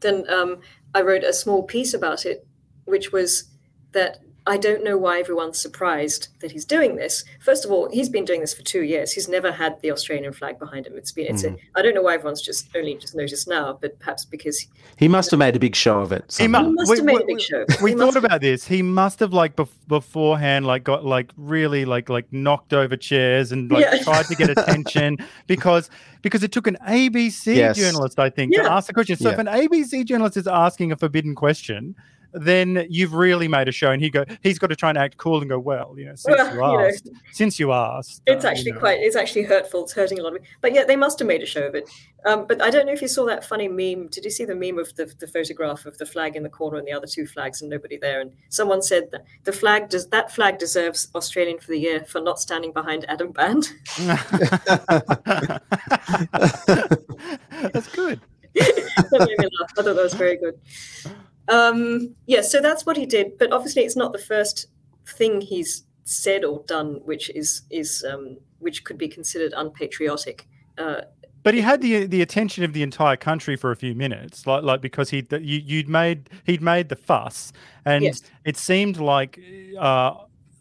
then 0.00 0.24
um, 0.30 0.60
I 0.94 1.02
wrote 1.02 1.22
a 1.22 1.34
small 1.34 1.64
piece 1.64 1.92
about 1.92 2.24
it, 2.24 2.46
which 2.86 3.12
was 3.12 3.44
that 3.92 4.20
I 4.48 4.56
don't 4.56 4.82
know 4.82 4.96
why 4.96 5.20
everyone's 5.20 5.60
surprised 5.60 6.28
that 6.40 6.52
he's 6.52 6.64
doing 6.64 6.96
this. 6.96 7.22
First 7.38 7.66
of 7.66 7.70
all, 7.70 7.90
he's 7.90 8.08
been 8.08 8.24
doing 8.24 8.40
this 8.40 8.54
for 8.54 8.62
two 8.62 8.82
years. 8.82 9.12
He's 9.12 9.28
never 9.28 9.52
had 9.52 9.78
the 9.82 9.92
Australian 9.92 10.32
flag 10.32 10.58
behind 10.58 10.86
him. 10.86 10.96
It's 10.96 11.12
been. 11.12 11.26
It's. 11.26 11.42
Mm. 11.42 11.56
A, 11.56 11.78
I 11.78 11.82
don't 11.82 11.94
know 11.94 12.00
why 12.00 12.14
everyone's 12.14 12.40
just 12.40 12.74
only 12.74 12.94
just 12.96 13.14
noticed 13.14 13.46
now, 13.46 13.78
but 13.78 13.98
perhaps 13.98 14.24
because 14.24 14.66
he 14.96 15.06
must 15.06 15.30
have 15.32 15.38
made 15.38 15.54
a 15.54 15.58
big 15.58 15.76
show 15.76 16.00
of 16.00 16.12
it. 16.12 16.34
He, 16.38 16.48
mu- 16.48 16.64
he, 16.64 16.72
must 16.72 16.90
we, 16.90 16.96
have 16.96 17.04
made 17.04 17.16
we, 17.16 17.22
a 17.22 17.26
big 17.26 17.40
show. 17.42 17.66
We, 17.82 17.92
thought 17.92 18.16
about 18.16 18.40
this. 18.40 18.66
He 18.66 18.80
must 18.80 19.20
have 19.20 19.34
like 19.34 19.54
bef- 19.54 19.68
beforehand, 19.86 20.64
like 20.64 20.82
got 20.82 21.04
like 21.04 21.30
really 21.36 21.84
like 21.84 22.08
like 22.08 22.32
knocked 22.32 22.72
over 22.72 22.96
chairs 22.96 23.52
and 23.52 23.70
like 23.70 23.84
yeah. 23.84 24.02
tried 24.02 24.24
to 24.26 24.34
get 24.34 24.48
attention 24.48 25.18
because 25.46 25.90
because 26.22 26.42
it 26.42 26.52
took 26.52 26.66
an 26.66 26.78
ABC 26.88 27.54
yes. 27.54 27.76
journalist, 27.76 28.18
I 28.18 28.30
think, 28.30 28.54
yeah. 28.54 28.62
to 28.62 28.72
ask 28.72 28.86
the 28.86 28.94
question. 28.94 29.16
So 29.16 29.28
yeah. 29.28 29.34
if 29.34 29.38
an 29.38 29.46
ABC 29.46 30.06
journalist 30.06 30.38
is 30.38 30.46
asking 30.46 30.90
a 30.90 30.96
forbidden 30.96 31.34
question 31.34 31.94
then 32.32 32.86
you've 32.88 33.14
really 33.14 33.48
made 33.48 33.68
a 33.68 33.72
show. 33.72 33.90
And 33.90 34.02
he 34.02 34.10
go, 34.10 34.24
he's 34.42 34.58
got 34.58 34.68
to 34.68 34.76
try 34.76 34.88
and 34.88 34.98
act 34.98 35.16
cool 35.16 35.40
and 35.40 35.48
go, 35.48 35.58
well, 35.58 35.94
you 35.96 36.04
know, 36.04 36.14
since 36.14 36.38
well, 36.38 36.54
you 36.54 36.80
asked, 36.80 37.06
you 37.06 37.12
know, 37.12 37.18
since 37.32 37.58
you 37.58 37.72
asked, 37.72 38.22
it's 38.26 38.44
uh, 38.44 38.48
actually 38.48 38.66
you 38.66 38.74
know. 38.74 38.80
quite, 38.80 39.00
it's 39.00 39.16
actually 39.16 39.44
hurtful. 39.44 39.82
It's 39.84 39.92
hurting 39.92 40.18
a 40.18 40.22
lot 40.22 40.34
of 40.34 40.42
me. 40.42 40.48
But 40.60 40.74
yeah, 40.74 40.84
they 40.84 40.96
must 40.96 41.18
have 41.18 41.28
made 41.28 41.42
a 41.42 41.46
show 41.46 41.66
of 41.66 41.74
it. 41.74 41.88
Um, 42.24 42.46
but 42.46 42.60
I 42.60 42.70
don't 42.70 42.86
know 42.86 42.92
if 42.92 43.00
you 43.00 43.08
saw 43.08 43.24
that 43.26 43.44
funny 43.44 43.68
meme. 43.68 44.08
Did 44.08 44.24
you 44.24 44.30
see 44.30 44.44
the 44.44 44.54
meme 44.54 44.78
of 44.78 44.94
the, 44.96 45.12
the 45.18 45.26
photograph 45.26 45.86
of 45.86 45.96
the 45.98 46.06
flag 46.06 46.36
in 46.36 46.42
the 46.42 46.48
corner 46.48 46.78
and 46.78 46.86
the 46.86 46.92
other 46.92 47.06
two 47.06 47.26
flags 47.26 47.62
and 47.62 47.70
nobody 47.70 47.96
there? 47.96 48.20
And 48.20 48.32
someone 48.48 48.82
said 48.82 49.10
that 49.12 49.24
the 49.44 49.52
flag 49.52 49.88
does 49.88 50.08
that 50.08 50.32
flag 50.32 50.58
deserves 50.58 51.08
Australian 51.14 51.58
for 51.58 51.68
the 51.68 51.78
year 51.78 52.04
for 52.04 52.20
not 52.20 52.40
standing 52.40 52.72
behind 52.72 53.04
Adam 53.08 53.32
Bandt. 53.32 53.72
That's 57.62 57.88
good. 57.88 58.20
that 58.54 59.26
made 59.26 59.38
me 59.38 59.48
laugh. 59.60 59.70
I 59.78 59.82
thought 59.82 59.94
that 59.94 59.96
was 59.96 60.14
very 60.14 60.36
good. 60.36 60.58
Um, 61.48 62.14
yeah, 62.26 62.42
so 62.42 62.60
that's 62.60 62.84
what 62.86 62.96
he 62.96 63.06
did. 63.06 63.38
But 63.38 63.52
obviously, 63.52 63.82
it's 63.82 63.96
not 63.96 64.12
the 64.12 64.18
first 64.18 64.66
thing 65.06 65.40
he's 65.40 65.84
said 66.04 66.42
or 66.44 66.62
done 66.66 67.00
which 67.04 67.28
is 67.30 67.62
is 67.70 68.04
um, 68.10 68.38
which 68.60 68.84
could 68.84 68.96
be 68.98 69.08
considered 69.08 69.52
unpatriotic. 69.56 70.46
Uh, 70.78 71.02
but 71.42 71.54
he 71.54 71.60
had 71.60 71.80
the 71.80 72.06
the 72.06 72.22
attention 72.22 72.64
of 72.64 72.72
the 72.72 72.82
entire 72.82 73.16
country 73.16 73.56
for 73.56 73.70
a 73.70 73.76
few 73.76 73.94
minutes, 73.94 74.46
like 74.46 74.62
like 74.62 74.80
because 74.80 75.10
he 75.10 75.26
you 75.30 75.62
you'd 75.64 75.88
made 75.88 76.30
he'd 76.44 76.62
made 76.62 76.88
the 76.88 76.96
fuss, 76.96 77.52
and 77.84 78.04
Yes. 78.04 78.22
it 78.44 78.56
seemed 78.56 78.98
like, 78.98 79.38
uh, 79.78 80.14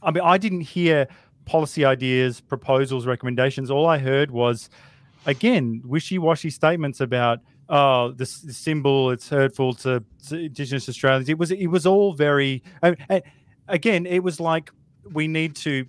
I 0.04 0.12
mean, 0.12 0.24
I 0.24 0.38
didn't 0.38 0.62
hear 0.62 1.08
policy 1.46 1.84
ideas, 1.86 2.42
proposals, 2.42 3.06
recommendations. 3.06 3.72
All 3.72 3.86
I 3.86 3.98
heard 3.98 4.32
was, 4.32 4.70
again, 5.26 5.82
wishy 5.86 6.20
washy 6.20 6.50
statements 6.50 7.00
about 7.02 7.40
oh 7.70 8.12
this, 8.12 8.42
this 8.42 8.58
symbol 8.58 9.12
it's 9.12 9.30
hurtful 9.30 9.74
to, 9.74 10.04
to 10.28 10.38
Indigenous 10.38 10.88
Australians. 10.90 11.30
It 11.30 11.38
was 11.38 11.52
it 11.52 11.68
was 11.68 11.86
all 11.86 12.14
very 12.14 12.64
uh, 12.84 12.96
and 13.10 13.24
again 13.68 14.06
it 14.06 14.24
was 14.24 14.40
like. 14.40 14.72
We 15.14 15.30
need 15.30 15.56
to 15.58 15.86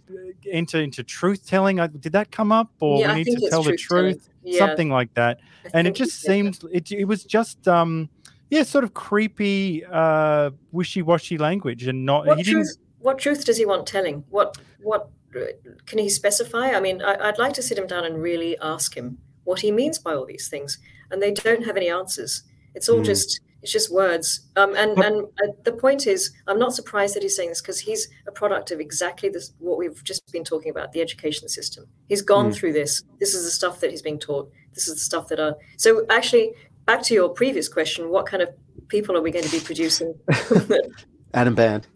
enter 0.48 0.80
into 0.80 1.02
truth 1.02 1.44
telling. 1.44 1.80
Uh, 1.80 1.88
Did 1.88 2.12
that 2.12 2.30
come 2.30 2.52
up, 2.52 2.70
or 2.78 3.00
yeah, 3.00 3.16
we 3.16 3.24
need 3.24 3.40
to 3.40 3.50
tell 3.50 3.64
the 3.64 3.76
truth? 3.76 4.28
Yeah, 4.44 4.64
something 4.64 4.90
like 4.90 5.12
that 5.14 5.40
I 5.64 5.70
and 5.74 5.88
it 5.88 5.96
just 5.96 6.22
seemed 6.22 6.60
it, 6.72 6.92
it 6.92 7.04
was 7.04 7.24
just 7.24 7.66
um 7.66 8.08
yeah 8.48 8.62
sort 8.62 8.84
of 8.84 8.94
creepy 8.94 9.84
uh 9.84 10.52
wishy-washy 10.70 11.36
language 11.36 11.88
and 11.88 12.06
not 12.06 12.26
What 12.26 12.44
truth? 12.44 12.78
What 13.00 13.18
truth 13.18 13.44
does 13.44 13.56
he 13.56 13.66
want 13.66 13.88
telling? 13.88 14.22
What 14.30 14.56
what 14.82 15.10
uh, 15.34 15.40
can 15.86 15.98
he 15.98 16.08
specify? 16.08 16.70
I 16.70 16.80
mean, 16.80 17.02
I, 17.02 17.28
I'd 17.28 17.38
like 17.38 17.54
to 17.54 17.62
sit 17.62 17.76
him 17.76 17.88
down 17.88 18.04
and 18.04 18.22
really 18.22 18.56
ask 18.60 18.96
him 18.96 19.18
what 19.42 19.60
he 19.60 19.72
means 19.72 19.98
by 19.98 20.14
all 20.14 20.26
these 20.26 20.48
things, 20.48 20.78
and 21.11 21.20
they 21.22 21.32
don't 21.32 21.64
have 21.64 21.76
any 21.76 21.88
answers. 21.88 22.42
It's 22.74 22.88
all 22.88 23.00
Mm. 23.00 23.04
just 23.06 23.40
it's 23.61 23.72
just 23.72 23.92
words. 23.92 24.40
Um, 24.56 24.74
and 24.76 24.96
and 24.98 25.24
uh, 25.42 25.52
the 25.64 25.72
point 25.72 26.06
is, 26.06 26.30
I'm 26.46 26.59
not 26.61 26.74
surprised 26.74 27.16
that 27.16 27.22
he's 27.24 27.34
saying 27.34 27.48
this 27.48 27.61
because 27.61 27.80
he's 27.80 28.09
a 28.28 28.32
product 28.32 28.70
of 28.70 28.78
exactly 28.78 29.28
this 29.28 29.52
what 29.59 29.78
we've 29.78 30.02
just 30.04 30.22
been 30.32 30.44
talking 30.44 30.70
about 30.70 30.92
the 30.92 31.00
education 31.00 31.48
system. 31.48 31.86
He's 32.09 32.22
gone 32.22 32.50
Mm. 32.50 32.54
through 32.54 32.72
this. 32.74 33.02
This 33.18 33.34
is 33.34 33.44
the 33.44 33.50
stuff 33.50 33.80
that 33.80 33.90
he's 33.90 34.02
being 34.02 34.18
taught. 34.20 34.50
This 34.74 34.86
is 34.86 34.94
the 34.94 35.00
stuff 35.00 35.28
that 35.28 35.40
are 35.40 35.56
so 35.76 36.04
actually. 36.09 36.52
Back 36.86 37.02
to 37.02 37.12
your 37.12 37.28
previous 37.28 37.68
question, 37.68 38.09
what 38.09 38.24
kind 38.24 38.42
of 38.42 38.48
people 38.88 39.14
are 39.14 39.20
we 39.20 39.30
going 39.30 39.44
to 39.44 39.50
be 39.50 39.61
producing? 39.61 40.14
Adam 41.34 41.54
Bandt. 41.54 41.86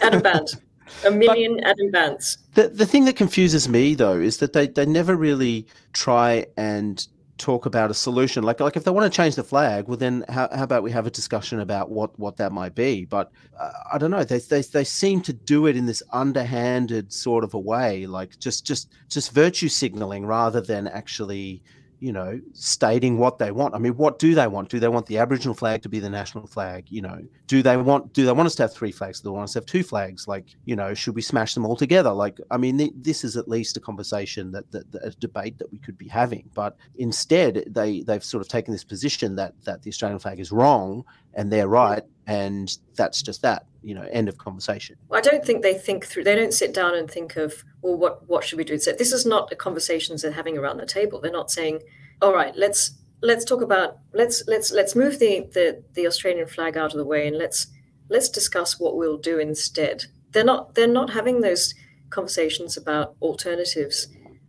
Adam 0.00 0.22
Bandt. 0.22 0.56
A 1.04 1.10
million 1.10 1.60
Adam 1.64 1.92
Bandts. 1.92 2.38
The 2.54 2.68
the 2.68 2.86
thing 2.86 3.04
that 3.04 3.14
confuses 3.16 3.68
me 3.68 3.94
though 3.94 4.18
is 4.18 4.38
that 4.38 4.54
they, 4.54 4.66
they 4.68 4.86
never 4.86 5.14
really 5.16 5.66
try 5.92 6.46
and 6.56 7.06
talk 7.38 7.66
about 7.66 7.90
a 7.90 7.94
solution. 7.94 8.42
Like 8.44 8.60
like 8.60 8.76
if 8.76 8.84
they 8.84 8.90
want 8.90 9.10
to 9.10 9.16
change 9.16 9.36
the 9.36 9.44
flag, 9.44 9.88
well 9.88 9.96
then 9.96 10.24
how, 10.28 10.48
how 10.52 10.64
about 10.64 10.82
we 10.82 10.90
have 10.90 11.06
a 11.06 11.10
discussion 11.10 11.60
about 11.60 11.90
what, 11.90 12.18
what 12.18 12.36
that 12.36 12.52
might 12.52 12.74
be? 12.74 13.04
But 13.04 13.30
uh, 13.58 13.70
I 13.92 13.98
don't 13.98 14.10
know. 14.10 14.24
They, 14.24 14.38
they 14.38 14.62
they 14.62 14.84
seem 14.84 15.20
to 15.22 15.32
do 15.32 15.66
it 15.66 15.76
in 15.76 15.86
this 15.86 16.02
underhanded 16.12 17.12
sort 17.12 17.44
of 17.44 17.54
a 17.54 17.58
way, 17.58 18.06
like 18.06 18.38
just 18.38 18.66
just 18.66 18.90
just 19.08 19.32
virtue 19.32 19.68
signaling 19.68 20.26
rather 20.26 20.60
than 20.60 20.88
actually 20.88 21.62
you 22.00 22.12
know 22.12 22.40
stating 22.52 23.18
what 23.18 23.38
they 23.38 23.50
want. 23.50 23.74
I 23.74 23.78
mean, 23.78 23.96
what 23.96 24.18
do 24.18 24.34
they 24.34 24.46
want? 24.46 24.68
Do 24.68 24.78
they 24.78 24.88
want 24.88 25.06
the 25.06 25.18
Aboriginal 25.18 25.54
flag 25.54 25.82
to 25.82 25.88
be 25.88 25.98
the 25.98 26.10
national 26.10 26.46
flag? 26.46 26.86
You 26.88 27.02
know, 27.02 27.20
do 27.46 27.62
they 27.62 27.76
want 27.76 28.12
do 28.12 28.24
they 28.24 28.32
want 28.32 28.46
us 28.46 28.54
to 28.56 28.64
have 28.64 28.74
three 28.74 28.92
flags? 28.92 29.20
Do 29.20 29.28
they 29.28 29.32
want 29.32 29.44
us 29.44 29.52
to 29.54 29.58
have 29.58 29.66
two 29.66 29.82
flags? 29.82 30.28
Like, 30.28 30.46
you 30.64 30.76
know, 30.76 30.94
should 30.94 31.14
we 31.14 31.22
smash 31.22 31.54
them 31.54 31.66
all 31.66 31.76
together? 31.76 32.10
Like, 32.10 32.38
I 32.50 32.56
mean, 32.56 32.78
th- 32.78 32.92
this 32.96 33.24
is 33.24 33.36
at 33.36 33.48
least 33.48 33.76
a 33.76 33.80
conversation 33.80 34.52
that, 34.52 34.70
that, 34.72 34.90
that 34.92 35.04
a 35.04 35.10
debate 35.10 35.58
that 35.58 35.70
we 35.72 35.78
could 35.78 35.98
be 35.98 36.08
having. 36.08 36.48
But 36.54 36.76
instead, 36.96 37.64
they 37.66 38.02
they've 38.02 38.24
sort 38.24 38.40
of 38.40 38.48
taken 38.48 38.72
this 38.72 38.84
position 38.84 39.36
that 39.36 39.54
that 39.64 39.82
the 39.82 39.90
Australian 39.90 40.18
flag 40.18 40.40
is 40.40 40.52
wrong 40.52 41.04
and 41.34 41.52
they're 41.52 41.68
right, 41.68 42.02
and 42.28 42.76
that's 42.94 43.22
just 43.22 43.42
that. 43.42 43.66
You 43.82 43.94
know, 43.94 44.06
end 44.12 44.28
of 44.28 44.36
conversation. 44.38 44.96
I 45.10 45.20
don't 45.20 45.44
think 45.44 45.62
they 45.62 45.74
think 45.74 46.04
through. 46.04 46.24
They 46.24 46.36
don't 46.36 46.52
sit 46.52 46.74
down 46.74 46.94
and 46.94 47.10
think 47.10 47.36
of, 47.36 47.64
well, 47.80 47.96
what 47.96 48.28
what 48.28 48.44
should 48.44 48.58
we 48.58 48.64
do? 48.64 48.78
So 48.78 48.92
this 48.92 49.12
is 49.12 49.24
not 49.26 49.50
a 49.50 49.56
conversations 49.56 50.22
they're 50.22 50.30
having 50.30 50.58
around 50.58 50.76
the 50.76 50.86
table. 50.86 51.20
They're 51.20 51.32
not 51.32 51.50
saying, 51.50 51.80
all 52.20 52.34
right, 52.34 52.54
let's 52.54 52.92
let's 53.22 53.44
talk 53.44 53.62
about 53.62 53.98
let's 54.12 54.44
let's 54.46 54.70
let's 54.72 54.94
move 54.94 55.18
the 55.18 55.48
the, 55.52 55.82
the 55.94 56.06
Australian 56.06 56.46
flag 56.46 56.76
out 56.76 56.92
of 56.92 56.98
the 56.98 57.04
way 57.04 57.26
and 57.26 57.38
let's 57.38 57.68
let's 58.10 58.28
discuss 58.28 58.78
what 58.78 58.96
we'll 58.96 59.18
do 59.18 59.38
instead. 59.38 60.04
They're 60.32 60.44
not 60.44 60.74
they're 60.74 60.86
not 60.86 61.10
having 61.10 61.40
those 61.40 61.74
conversations 62.10 62.76
about 62.76 63.16
alternatives 63.22 64.08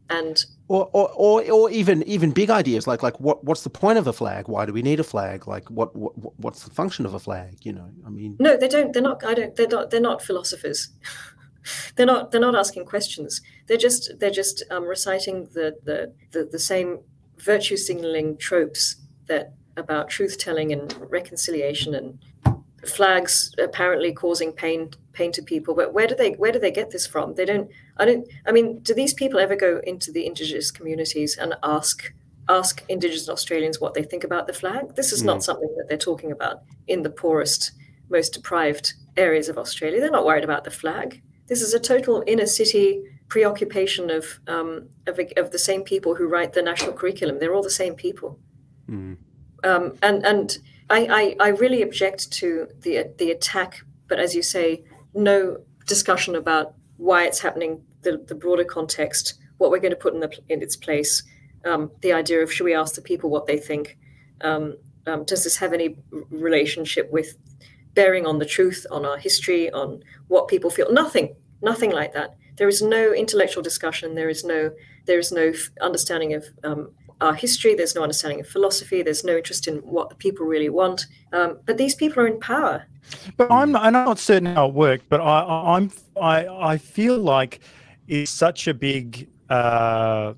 and 0.10 0.46
Or, 0.68 0.90
or, 0.94 1.10
or, 1.16 1.52
or 1.52 1.72
even 1.72 2.04
even 2.04 2.32
big 2.32 2.50
ideas 2.50 2.88
like 2.88 3.04
like 3.04 3.20
what 3.20 3.44
what's 3.44 3.64
the 3.64 3.70
point 3.70 3.98
of 3.98 4.08
a 4.08 4.14
flag? 4.14 4.48
Why 4.48 4.66
do 4.66 4.74
we 4.74 4.82
need 4.82 5.00
a 5.00 5.04
flag? 5.04 5.48
Like 5.48 5.70
what, 5.70 5.96
what 5.96 6.14
what's 6.40 6.64
the 6.64 6.74
function 6.74 7.06
of 7.06 7.14
a 7.14 7.20
flag? 7.20 7.58
You 7.64 7.74
know, 7.74 7.90
I 8.06 8.10
mean, 8.10 8.36
No, 8.40 8.58
they 8.58 8.68
don't. 8.68 8.94
They're 8.94 9.02
not. 9.02 9.24
I 9.24 9.34
don't. 9.34 9.56
They're 9.56 9.68
not. 9.68 9.90
They're 9.92 10.02
not 10.02 10.22
philosophers. 10.22 10.90
they're 11.96 12.06
not. 12.06 12.32
They're 12.32 12.42
not 12.42 12.56
asking 12.56 12.86
questions. 12.86 13.42
They're 13.68 13.78
just. 13.78 14.20
They're 14.20 14.32
just 14.32 14.64
um, 14.72 14.84
reciting 14.86 15.48
the, 15.54 15.76
the 15.84 16.14
the 16.32 16.46
the 16.46 16.60
same 16.60 17.00
virtue 17.38 17.78
signaling 17.78 18.38
tropes 18.38 18.98
that 19.28 19.54
about 19.78 20.10
truth 20.10 20.38
telling 20.38 20.72
and 20.74 20.94
reconciliation 21.10 21.96
and 21.96 22.20
flags 22.86 23.54
apparently 23.58 24.14
causing 24.14 24.52
pain 24.52 24.90
pain 25.14 25.32
to 25.34 25.42
people. 25.42 25.76
But 25.76 25.94
where 25.94 26.08
do 26.08 26.16
they 26.16 26.32
where 26.34 26.52
do 26.52 26.60
they 26.60 26.72
get 26.72 26.92
this 26.92 27.08
from? 27.08 27.36
They 27.36 27.46
don't. 27.46 27.70
I 27.98 28.06
don't. 28.06 28.28
I 28.48 28.52
mean, 28.52 28.80
do 28.80 28.94
these 28.94 29.14
people 29.14 29.40
ever 29.40 29.56
go 29.56 29.82
into 29.86 30.12
the 30.12 30.26
indigenous 30.26 30.72
communities 30.72 31.38
and 31.38 31.56
ask? 31.64 32.14
Ask 32.52 32.84
Indigenous 32.90 33.30
Australians 33.30 33.80
what 33.80 33.94
they 33.94 34.02
think 34.02 34.24
about 34.24 34.48
the 34.48 34.54
flag. 34.54 34.96
This 34.96 35.12
is 35.12 35.24
not 35.24 35.44
something 35.44 35.70
that 35.78 35.88
they're 35.88 36.00
talking 36.00 36.32
about 36.32 36.64
in 36.88 37.04
the 37.04 37.10
poorest 37.12 37.74
most 38.10 38.34
deprived 38.34 38.96
areas 39.18 39.50
of 39.50 39.58
Australia. 39.60 40.00
They're 40.00 40.10
not 40.10 40.26
worried 40.26 40.44
about 40.44 40.64
the 40.64 40.72
flag. 40.72 41.22
This 41.48 41.62
is 41.62 41.76
a 41.76 41.80
total 41.80 42.24
inner 42.26 42.46
city 42.46 43.04
preoccupation 43.28 44.10
of 44.10 44.40
um, 44.48 44.90
of, 45.08 45.20
of 45.38 45.52
the 45.52 45.60
same 45.60 45.84
people 45.84 46.16
who 46.16 46.28
write 46.28 46.54
the 46.54 46.62
national 46.62 46.94
curriculum. 46.94 47.40
They're 47.40 47.54
all 47.54 47.64
the 47.64 47.70
same 47.70 47.96
people, 47.96 48.40
mm, 48.90 49.18
um, 49.64 49.98
and 50.02 50.26
and 50.26 50.58
I, 50.90 51.36
I 51.40 51.48
I 51.48 51.50
really 51.50 51.82
object 51.82 52.32
to 52.34 52.68
the 52.82 53.12
the 53.18 53.32
attack. 53.32 53.84
But 54.08 54.20
as 54.20 54.36
you 54.36 54.42
say, 54.42 54.84
no 55.14 55.58
discussion 55.86 56.36
about 56.36 56.74
why 56.98 57.26
it's 57.26 57.40
happening, 57.40 57.82
the, 58.02 58.24
the 58.28 58.36
broader 58.36 58.64
context, 58.64 59.36
what 59.58 59.72
we're 59.72 59.80
going 59.80 59.92
to 59.92 59.98
put 59.98 60.14
in 60.14 60.20
the 60.20 60.32
in 60.50 60.62
its 60.62 60.76
place, 60.76 61.24
um, 61.66 61.92
the 62.02 62.14
idea 62.14 62.42
of 62.42 62.52
should 62.52 62.64
we 62.64 62.74
ask 62.74 62.96
the 62.96 63.02
people 63.02 63.30
what 63.30 63.48
they 63.48 63.58
think. 63.58 63.98
Um, 64.42 64.76
um, 65.08 65.24
does 65.26 65.44
this 65.44 65.58
have 65.58 65.74
any 65.74 65.98
relationship 66.30 67.12
with 67.12 67.36
bearing 67.94 68.26
on 68.26 68.40
the 68.40 68.46
truth, 68.46 68.86
on 68.92 69.06
our 69.06 69.18
history, 69.18 69.72
on 69.72 70.04
what 70.28 70.48
people 70.48 70.70
feel? 70.70 70.92
Nothing, 70.92 71.36
nothing 71.62 71.92
like 71.92 72.14
that. 72.14 72.36
There 72.58 72.68
is 72.68 72.82
no 72.82 73.14
intellectual 73.14 73.64
discussion. 73.64 74.16
There 74.16 74.30
is 74.30 74.44
no, 74.44 74.72
there 75.06 75.20
is 75.20 75.32
no 75.32 75.48
f- 75.48 75.70
understanding 75.82 76.34
of 76.34 76.46
um, 76.64 76.92
our 77.22 77.34
history. 77.34 77.76
There's 77.76 77.96
no 77.96 78.04
understanding 78.04 78.40
of 78.40 78.48
philosophy. 78.48 79.02
There's 79.02 79.24
no 79.24 79.38
interest 79.38 79.68
in 79.68 79.78
what 79.78 80.10
the 80.10 80.16
people 80.16 80.46
really 80.46 80.70
want. 80.70 81.06
Um, 81.34 81.60
but 81.66 81.78
these 81.78 81.96
people 81.96 82.24
are 82.24 82.28
in 82.28 82.40
power. 82.40 82.86
but 83.38 83.52
i'm 83.52 83.72
not, 83.72 83.84
i'm 83.84 83.94
not 83.94 84.20
certain 84.20 84.46
how 84.56 84.68
it 84.68 84.74
worked 84.74 85.08
but 85.10 85.22
i 85.22 85.76
i'm 85.76 85.92
i 86.22 86.48
i 86.48 86.78
feel 86.78 87.18
like 87.18 87.60
it's 88.08 88.32
such 88.32 88.68
a 88.68 88.74
big 88.74 89.28
uh 89.50 90.34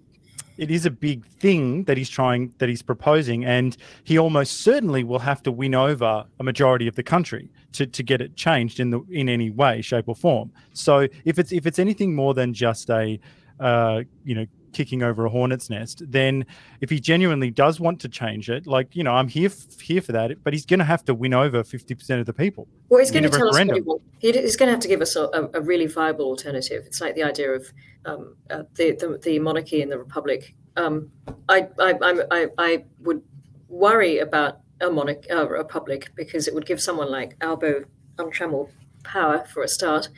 it 0.57 0.69
is 0.69 0.85
a 0.85 0.91
big 0.91 1.25
thing 1.25 1.83
that 1.85 1.97
he's 1.97 2.09
trying 2.09 2.53
that 2.59 2.69
he's 2.69 2.81
proposing 2.81 3.45
and 3.45 3.77
he 4.03 4.17
almost 4.17 4.61
certainly 4.61 5.03
will 5.03 5.19
have 5.19 5.41
to 5.41 5.51
win 5.51 5.73
over 5.73 6.25
a 6.39 6.43
majority 6.43 6.87
of 6.87 6.95
the 6.95 7.03
country 7.03 7.49
to, 7.71 7.85
to 7.87 8.03
get 8.03 8.21
it 8.21 8.35
changed 8.35 8.79
in 8.79 8.89
the 8.89 9.01
in 9.09 9.27
any 9.27 9.49
way 9.49 9.81
shape 9.81 10.07
or 10.07 10.15
form 10.15 10.51
so 10.73 11.07
if 11.25 11.39
it's 11.39 11.51
if 11.51 11.65
it's 11.65 11.79
anything 11.79 12.13
more 12.13 12.33
than 12.33 12.53
just 12.53 12.89
a 12.89 13.19
uh, 13.59 14.01
you 14.23 14.35
know 14.35 14.45
kicking 14.73 15.03
over 15.03 15.25
a 15.25 15.29
hornet's 15.29 15.69
nest 15.69 16.01
then 16.07 16.45
if 16.81 16.89
he 16.89 16.99
genuinely 16.99 17.51
does 17.51 17.79
want 17.79 17.99
to 17.99 18.09
change 18.09 18.49
it 18.49 18.65
like 18.67 18.95
you 18.95 19.03
know 19.03 19.13
i'm 19.13 19.27
here 19.27 19.49
f- 19.49 19.79
here 19.79 20.01
for 20.01 20.11
that 20.11 20.43
but 20.43 20.53
he's 20.53 20.65
going 20.65 20.79
to 20.79 20.85
have 20.85 21.03
to 21.05 21.13
win 21.13 21.33
over 21.33 21.63
50% 21.63 22.19
of 22.19 22.25
the 22.25 22.33
people 22.33 22.67
Well, 22.89 22.99
he's 22.99 23.11
going 23.11 23.23
to 23.23 23.29
tell 23.29 23.49
us 23.49 23.57
what 23.57 24.01
he 24.21 24.31
He, 24.31 24.39
he's 24.39 24.55
going 24.55 24.67
to 24.67 24.71
have 24.73 24.79
to 24.81 24.87
give 24.87 25.01
us 25.01 25.15
a, 25.15 25.49
a, 25.53 25.61
really 25.61 25.87
viable 25.87 26.25
alternative. 26.25 26.83
It's 26.85 27.01
like 27.01 27.15
the 27.15 27.23
idea 27.23 27.51
of 27.51 27.71
um, 28.05 28.35
uh, 28.49 28.63
the, 28.75 28.91
the 28.91 29.19
the 29.21 29.39
monarchy 29.39 29.81
and 29.81 29.91
the 29.91 29.97
republic. 29.97 30.55
Um, 30.77 31.11
I, 31.49 31.67
I, 31.79 31.91
I'm- 32.01 32.21
I 32.31 32.47
I 32.57 32.85
would 32.99 33.21
worry 33.67 34.19
about 34.19 34.59
a 34.81 34.89
monarch 34.89 35.25
a 35.29 35.45
republic 35.47 36.11
because 36.15 36.47
it 36.47 36.53
would 36.53 36.65
give 36.65 36.81
someone 36.81 37.09
like 37.11 37.35
Albo 37.41 37.85
untrammeled 38.17 38.69
power 39.03 39.45
for 39.45 39.63
a 39.63 39.67
start. 39.67 40.09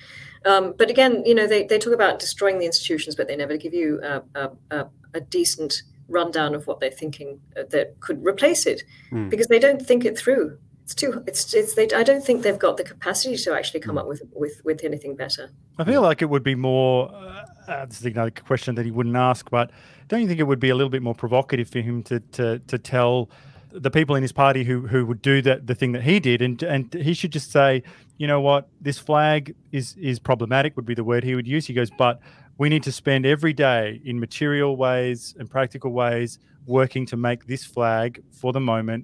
Um, 0.45 0.73
but 0.77 0.89
again, 0.89 1.23
you 1.25 1.33
know, 1.35 1.47
they, 1.47 1.63
they 1.65 1.79
talk 1.79 1.93
about 1.93 2.19
destroying 2.19 2.59
the 2.59 2.65
institutions, 2.65 3.15
but 3.15 3.27
they 3.27 3.35
never 3.35 3.57
give 3.57 3.73
you 3.73 3.99
a, 4.03 4.21
a, 4.35 4.51
a, 4.71 4.87
a 5.13 5.21
decent 5.21 5.83
rundown 6.09 6.53
of 6.53 6.67
what 6.67 6.79
they're 6.79 6.91
thinking 6.91 7.39
uh, 7.57 7.63
that 7.69 7.99
could 8.01 8.23
replace 8.25 8.65
it, 8.65 8.83
Hmm. 9.09 9.29
because 9.29 9.47
they 9.47 9.59
don't 9.59 9.81
think 9.81 10.03
it 10.05 10.17
through. 10.17 10.57
It's 10.83 10.93
too. 10.93 11.23
It's. 11.25 11.53
It's. 11.53 11.75
They. 11.75 11.87
I 11.95 12.03
don't 12.03 12.21
think 12.25 12.43
they've 12.43 12.59
got 12.59 12.75
the 12.75 12.83
capacity 12.83 13.37
to 13.37 13.53
actually 13.55 13.79
come 13.79 13.97
up 13.97 14.05
with 14.05 14.21
with 14.33 14.61
with 14.65 14.83
anything 14.83 15.15
better. 15.15 15.49
I 15.79 15.85
feel 15.85 16.01
like 16.01 16.21
it 16.21 16.29
would 16.29 16.43
be 16.43 16.55
more. 16.55 17.09
Uh, 17.09 17.45
uh, 17.69 17.85
this 17.85 18.01
is 18.01 18.05
another 18.05 18.31
question 18.31 18.75
that 18.75 18.83
he 18.83 18.91
wouldn't 18.91 19.15
ask, 19.15 19.49
but 19.49 19.71
don't 20.09 20.21
you 20.21 20.27
think 20.27 20.41
it 20.41 20.43
would 20.43 20.59
be 20.59 20.69
a 20.69 20.75
little 20.75 20.89
bit 20.89 21.01
more 21.01 21.15
provocative 21.15 21.69
for 21.69 21.79
him 21.79 22.03
to 22.03 22.19
to 22.19 22.59
to 22.59 22.77
tell 22.77 23.29
the 23.71 23.89
people 23.89 24.13
in 24.17 24.21
his 24.21 24.33
party 24.33 24.65
who 24.65 24.85
who 24.85 25.05
would 25.05 25.21
do 25.21 25.41
that 25.41 25.67
the 25.67 25.73
thing 25.73 25.93
that 25.93 26.03
he 26.03 26.19
did, 26.19 26.41
and 26.41 26.61
and 26.63 26.93
he 26.93 27.13
should 27.13 27.31
just 27.31 27.49
say, 27.49 27.81
you 28.23 28.27
know 28.27 28.39
what, 28.39 28.69
this 28.79 28.97
flag 28.97 29.53
is 29.73 29.97
is 29.99 30.17
problematic 30.17 30.77
would 30.77 30.85
be 30.85 30.93
the 30.93 31.03
word 31.03 31.25
he 31.25 31.35
would 31.35 31.45
use. 31.45 31.67
He 31.67 31.73
goes, 31.73 31.91
but 31.91 32.21
we 32.57 32.69
need 32.69 32.81
to 32.83 32.91
spend 32.93 33.25
every 33.25 33.51
day 33.51 33.99
in 34.05 34.17
material 34.17 34.77
ways 34.77 35.35
and 35.37 35.51
practical 35.51 35.91
ways 35.91 36.39
working 36.65 37.05
to 37.07 37.17
make 37.17 37.47
this 37.47 37.65
flag 37.65 38.23
for 38.31 38.53
the 38.53 38.61
moment 38.61 39.03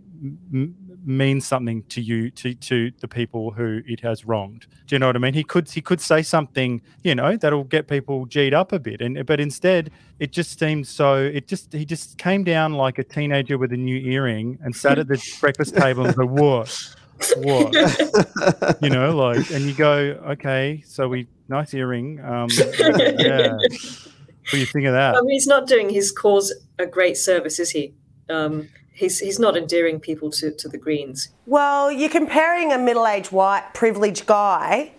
m- 0.54 0.74
mean 1.04 1.42
something 1.42 1.84
to 1.90 2.00
you 2.00 2.32
to 2.32 2.54
to 2.54 2.94
the 3.02 3.10
people 3.10 3.52
who 3.52 3.82
it 3.86 4.00
has 4.00 4.24
wronged. 4.24 4.68
Do 4.88 4.96
you 4.96 5.00
know 5.00 5.08
what 5.08 5.18
i 5.18 5.20
mean? 5.20 5.34
He 5.34 5.44
could 5.44 5.70
he 5.70 5.82
could 5.82 6.00
say 6.00 6.22
something 6.22 6.82
you 7.04 7.14
know 7.14 7.36
that'll 7.36 7.66
get 7.66 7.90
people 7.90 8.26
g'd 8.26 8.54
up 8.54 8.72
a 8.72 8.80
bit 8.80 9.02
and 9.02 9.26
but 9.26 9.42
instead 9.42 9.92
it 10.20 10.32
just 10.32 10.58
seemed 10.58 10.88
so 10.88 11.16
it 11.18 11.46
just 11.46 11.74
he 11.74 11.84
just 11.84 12.18
came 12.18 12.46
down 12.46 12.72
like 12.72 12.98
a 13.00 13.04
teenager 13.04 13.58
with 13.58 13.74
a 13.74 13.78
new 13.90 13.98
earring 13.98 14.58
and 14.64 14.74
sat 14.74 14.98
at 14.98 15.10
the 15.10 15.22
breakfast 15.42 15.76
table 15.76 16.06
and 16.06 16.16
go 16.16 16.26
what 16.26 16.96
what 17.38 17.74
you 18.82 18.90
know 18.90 19.16
like 19.16 19.50
and 19.52 19.66
you 19.66 19.74
go 19.74 19.92
okay 20.30 20.82
so 20.86 21.08
we 21.08 21.28
nice 21.48 21.74
earring 21.74 22.20
um 22.24 22.48
yeah 22.80 23.52
what 23.54 24.52
do 24.52 24.60
you 24.60 24.66
think 24.66 24.86
of 24.86 24.94
that 24.94 25.16
I 25.16 25.22
mean, 25.22 25.32
he's 25.32 25.48
not 25.48 25.68
doing 25.68 25.90
his 25.90 26.12
cause 26.12 26.54
a 26.80 26.88
great 26.88 27.18
service, 27.18 27.60
is 27.60 27.72
he? 27.72 27.94
Um, 28.30 28.70
he's 28.94 29.20
he's 29.20 29.38
not 29.38 29.56
endearing 29.56 30.00
people 30.00 30.32
to, 30.32 30.52
to 30.52 30.68
the 30.68 30.78
Greens. 30.78 31.30
Well, 31.46 31.92
you're 31.92 32.10
comparing 32.10 32.72
a 32.72 32.78
middle 32.78 33.06
aged 33.06 33.32
white 33.32 33.74
privileged 33.74 34.26
guy 34.26 34.94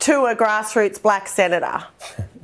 to 0.00 0.26
a 0.26 0.36
grassroots 0.36 1.02
black 1.02 1.28
senator 1.28 1.84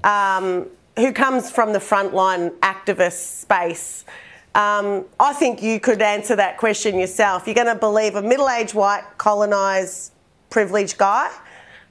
um, 0.05 0.67
who 0.97 1.13
comes 1.13 1.51
from 1.51 1.73
the 1.73 1.79
frontline 1.79 2.51
activist 2.59 3.41
space. 3.41 4.05
Um, 4.55 5.05
I 5.21 5.33
think 5.33 5.63
you 5.63 5.79
could 5.79 6.03
answer 6.03 6.35
that 6.37 6.59
question 6.59 6.99
yourself. 6.99 7.47
You're 7.47 7.55
going 7.55 7.69
to 7.69 7.77
believe 7.77 8.17
a 8.17 8.23
middle 8.23 8.49
aged 8.49 8.75
white 8.75 9.05
colonised 9.17 10.13
privileged 10.51 10.99
guy 10.99 11.31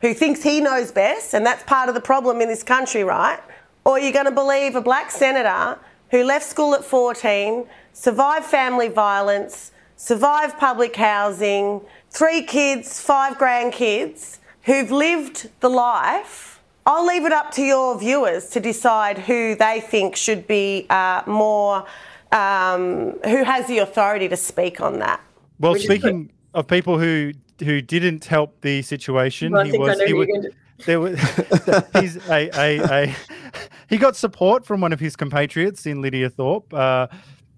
who 0.01 0.13
thinks 0.13 0.43
he 0.43 0.59
knows 0.59 0.91
best, 0.91 1.33
and 1.33 1.45
that's 1.45 1.63
part 1.63 1.89
of 1.89 1.95
the 1.95 2.01
problem 2.01 2.41
in 2.41 2.47
this 2.47 2.63
country, 2.63 3.03
right? 3.03 3.39
Or 3.85 3.99
you're 3.99 4.11
going 4.11 4.25
to 4.25 4.31
believe 4.31 4.75
a 4.75 4.81
black 4.81 5.11
senator 5.11 5.79
who 6.11 6.23
left 6.23 6.45
school 6.45 6.73
at 6.73 6.83
14, 6.83 7.65
survived 7.93 8.45
family 8.45 8.87
violence, 8.87 9.71
survived 9.95 10.57
public 10.57 10.95
housing, 10.95 11.81
three 12.09 12.41
kids, 12.43 13.01
five 13.01 13.37
grandkids, 13.37 14.39
who've 14.63 14.91
lived 14.91 15.49
the 15.59 15.69
life. 15.69 16.61
I'll 16.85 17.05
leave 17.05 17.25
it 17.25 17.31
up 17.31 17.51
to 17.51 17.61
your 17.61 17.99
viewers 17.99 18.49
to 18.51 18.59
decide 18.59 19.19
who 19.19 19.55
they 19.55 19.79
think 19.81 20.15
should 20.15 20.47
be 20.47 20.87
uh, 20.89 21.21
more, 21.27 21.85
um, 22.31 23.19
who 23.23 23.43
has 23.43 23.67
the 23.67 23.79
authority 23.79 24.27
to 24.29 24.37
speak 24.37 24.81
on 24.81 24.99
that. 24.99 25.21
Well, 25.59 25.73
Which 25.73 25.81
is 25.81 25.87
speaking 25.87 26.31
of 26.53 26.67
people 26.67 26.99
who 26.99 27.33
who 27.63 27.81
didn't 27.81 28.25
help 28.25 28.61
the 28.61 28.81
situation, 28.81 29.51
Well, 29.51 29.65
he 29.65 29.77
was 29.77 29.99
he 30.01 30.13
was, 30.13 30.27
you're 30.27 30.41
going 30.41 30.51
to. 30.51 30.51
there 30.85 30.99
was 30.99 31.19
he's 31.99 32.15
a, 32.29 32.49
a, 32.57 32.79
a 32.79 33.15
he 33.89 33.97
got 33.97 34.15
support 34.15 34.65
from 34.65 34.81
one 34.81 34.93
of 34.93 34.99
his 34.99 35.15
compatriots 35.15 35.85
in 35.85 36.01
Lydia 36.01 36.29
Thorpe. 36.29 36.73
Uh, 36.73 37.07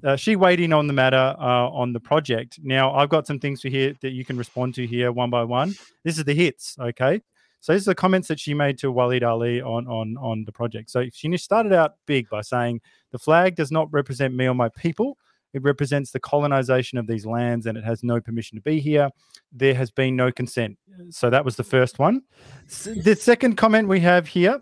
uh, 0.04 0.16
she 0.16 0.36
weighed 0.36 0.60
in 0.60 0.74
on 0.74 0.88
the 0.88 0.94
matter 0.94 1.36
uh, 1.38 1.70
on 1.70 1.94
the 1.94 2.00
project. 2.00 2.60
Now 2.64 2.94
I've 2.94 3.10
got 3.10 3.28
some 3.28 3.40
things 3.40 3.62
to 3.62 3.70
hear 3.70 3.94
that 4.02 4.12
you 4.12 4.26
can 4.26 4.38
respond 4.38 4.74
to 4.76 4.88
here 4.88 5.12
one 5.12 5.30
by 5.30 5.44
one. 5.44 5.76
This 6.04 6.18
is 6.18 6.24
the 6.24 6.34
hits, 6.34 6.76
okay? 6.80 7.22
So 7.62 7.74
these 7.74 7.88
are 7.88 7.92
the 7.92 7.96
comments 7.96 8.28
that 8.28 8.40
she 8.40 8.54
made 8.54 8.78
to 8.80 8.92
Waleed 8.92 9.24
Aly 9.24 9.62
on 9.62 9.88
on 9.88 10.18
on 10.18 10.44
the 10.46 10.52
project. 10.52 10.90
So 10.90 11.06
she 11.14 11.36
started 11.38 11.74
out 11.74 11.96
big 12.06 12.30
by 12.30 12.42
saying 12.42 12.82
the 13.12 13.20
flag 13.20 13.56
does 13.56 13.72
not 13.72 13.92
represent 13.92 14.34
me 14.36 14.48
or 14.48 14.56
my 14.56 14.70
people. 14.70 15.18
It 15.54 15.64
represents 15.64 16.12
the 16.12 16.20
colonization 16.20 16.98
of 16.98 17.08
these 17.08 17.26
lands 17.26 17.66
and 17.66 17.78
it 17.78 17.84
has 17.84 18.04
no 18.04 18.22
permission 18.22 18.58
to 18.58 18.62
be 18.62 18.80
here. 18.80 19.10
There 19.52 19.74
has 19.76 19.92
been 19.92 20.16
no 20.16 20.32
consent. 20.32 20.78
So 21.10 21.30
that 21.30 21.44
was 21.44 21.58
the 21.58 21.64
first 21.64 22.00
one. 22.00 22.22
The 22.86 23.18
second 23.20 23.58
comment 23.58 23.88
we 23.88 24.00
have 24.00 24.28
here 24.28 24.62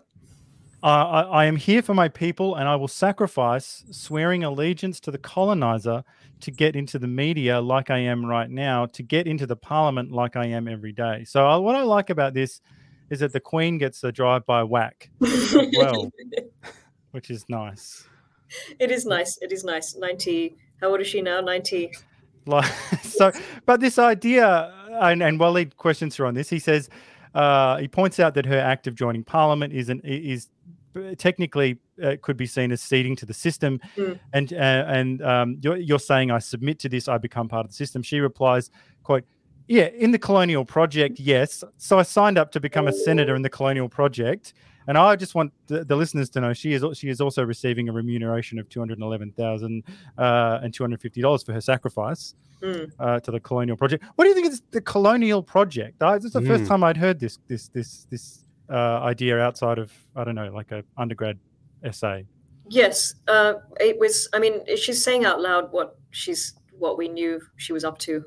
uh, 0.82 0.86
I, 0.86 1.20
I 1.22 1.44
am 1.44 1.56
here 1.56 1.82
for 1.82 1.92
my 1.92 2.08
people 2.08 2.54
and 2.54 2.66
I 2.66 2.74
will 2.74 2.88
sacrifice 2.88 3.84
swearing 3.90 4.44
allegiance 4.44 4.98
to 5.00 5.10
the 5.10 5.18
colonizer 5.18 6.02
to 6.40 6.50
get 6.50 6.74
into 6.74 6.98
the 6.98 7.06
media 7.06 7.60
like 7.60 7.90
I 7.90 7.98
am 7.98 8.24
right 8.24 8.48
now, 8.48 8.86
to 8.86 9.02
get 9.02 9.26
into 9.26 9.46
the 9.46 9.56
parliament 9.56 10.10
like 10.10 10.36
I 10.36 10.46
am 10.46 10.68
every 10.68 10.92
day. 10.92 11.24
So, 11.24 11.46
uh, 11.46 11.60
what 11.60 11.76
I 11.76 11.82
like 11.82 12.08
about 12.08 12.32
this 12.32 12.62
is 13.10 13.20
that 13.20 13.32
the 13.32 13.40
Queen 13.40 13.78
gets 13.78 14.02
a 14.04 14.12
drive 14.12 14.46
by 14.46 14.62
whack 14.62 15.10
well, 15.20 16.10
which 17.10 17.30
is 17.30 17.44
nice. 17.48 18.06
It 18.78 18.90
is 18.90 19.04
nice. 19.06 19.38
It 19.42 19.52
is 19.52 19.62
nice. 19.64 19.96
90. 19.96 20.56
How 20.80 20.88
old 20.88 21.00
is 21.00 21.06
she 21.06 21.20
now? 21.22 21.40
90. 21.40 21.90
like 22.46 22.64
so 23.02 23.30
but 23.66 23.80
this 23.80 23.98
idea 23.98 24.72
and, 25.02 25.22
and 25.22 25.38
Waleed 25.38 25.76
questions 25.76 26.16
her 26.16 26.24
on 26.26 26.34
this 26.34 26.48
he 26.48 26.58
says 26.58 26.88
uh, 27.34 27.76
he 27.76 27.86
points 27.86 28.18
out 28.18 28.34
that 28.34 28.46
her 28.46 28.58
act 28.58 28.86
of 28.86 28.94
joining 28.94 29.22
parliament 29.24 29.72
is 29.74 29.88
an 29.90 30.00
is 30.04 30.48
technically 31.18 31.78
uh, 32.02 32.16
could 32.22 32.36
be 32.36 32.46
seen 32.46 32.72
as 32.72 32.80
ceding 32.80 33.14
to 33.16 33.26
the 33.26 33.34
system 33.34 33.78
Mm. 33.96 34.18
and 34.32 34.52
uh, 34.54 34.84
and 34.88 35.22
um, 35.22 35.58
you're, 35.60 35.76
you're 35.76 35.98
saying 35.98 36.30
i 36.30 36.38
submit 36.38 36.78
to 36.80 36.88
this 36.88 37.08
i 37.08 37.18
become 37.18 37.46
part 37.46 37.66
of 37.66 37.70
the 37.70 37.76
system 37.76 38.02
she 38.02 38.20
replies 38.20 38.70
quote 39.02 39.24
yeah 39.76 39.88
in 40.04 40.10
the 40.10 40.18
colonial 40.18 40.64
project 40.76 41.14
yes 41.32 41.50
so 41.78 41.92
i 42.02 42.04
signed 42.18 42.36
up 42.42 42.48
to 42.54 42.60
become 42.68 42.86
a 42.88 42.92
senator 43.06 43.34
in 43.38 43.42
the 43.42 43.52
colonial 43.58 43.88
project 43.88 44.44
and 44.88 44.96
I 44.98 45.14
just 45.14 45.34
want 45.38 45.52
the, 45.70 45.84
the 45.84 45.94
listeners 46.02 46.28
to 46.30 46.38
know 46.40 46.52
she 46.62 46.70
is 46.76 46.82
she 47.00 47.08
is 47.14 47.20
also 47.20 47.40
receiving 47.54 47.88
a 47.90 47.92
remuneration 47.92 48.58
of 48.58 48.64
two 48.72 48.80
hundred 48.80 48.98
eleven 49.08 49.30
thousand 49.42 49.74
uh, 50.18 50.58
and 50.62 50.68
two 50.74 50.82
hundred 50.82 51.00
fifty 51.06 51.20
dollars 51.20 51.42
for 51.46 51.52
her 51.52 51.60
sacrifice 51.60 52.34
Mm. 52.62 52.90
uh, 52.98 53.18
to 53.24 53.30
the 53.30 53.40
colonial 53.40 53.76
project. 53.82 54.04
What 54.16 54.24
do 54.24 54.28
you 54.30 54.34
think 54.34 54.46
of 54.48 54.52
this, 54.52 54.62
the 54.78 54.80
colonial 54.94 55.42
project? 55.54 56.02
I, 56.02 56.16
this 56.18 56.26
is 56.26 56.32
the 56.40 56.42
first 56.50 56.64
Mm. 56.64 56.68
time 56.70 56.82
I'd 56.88 56.96
heard 57.06 57.18
this 57.24 57.38
this 57.46 57.68
this 57.76 58.06
this 58.12 58.24
uh, 58.68 59.12
idea 59.12 59.38
outside 59.38 59.78
of 59.78 59.88
I 60.16 60.24
don't 60.24 60.34
know 60.34 60.50
like 60.60 60.70
a 60.72 60.80
undergrad 61.02 61.38
essay. 61.84 62.26
Yes. 62.68 63.14
Uh, 63.28 63.54
it 63.78 63.98
was, 64.02 64.28
I 64.34 64.38
mean, 64.44 64.54
she's 64.76 65.02
saying 65.04 65.24
out 65.24 65.40
loud 65.40 65.64
what 65.72 65.88
she's, 66.10 66.54
what 66.82 66.98
we 66.98 67.06
knew 67.08 67.40
she 67.56 67.72
was 67.72 67.84
up 67.84 67.96
to, 68.06 68.24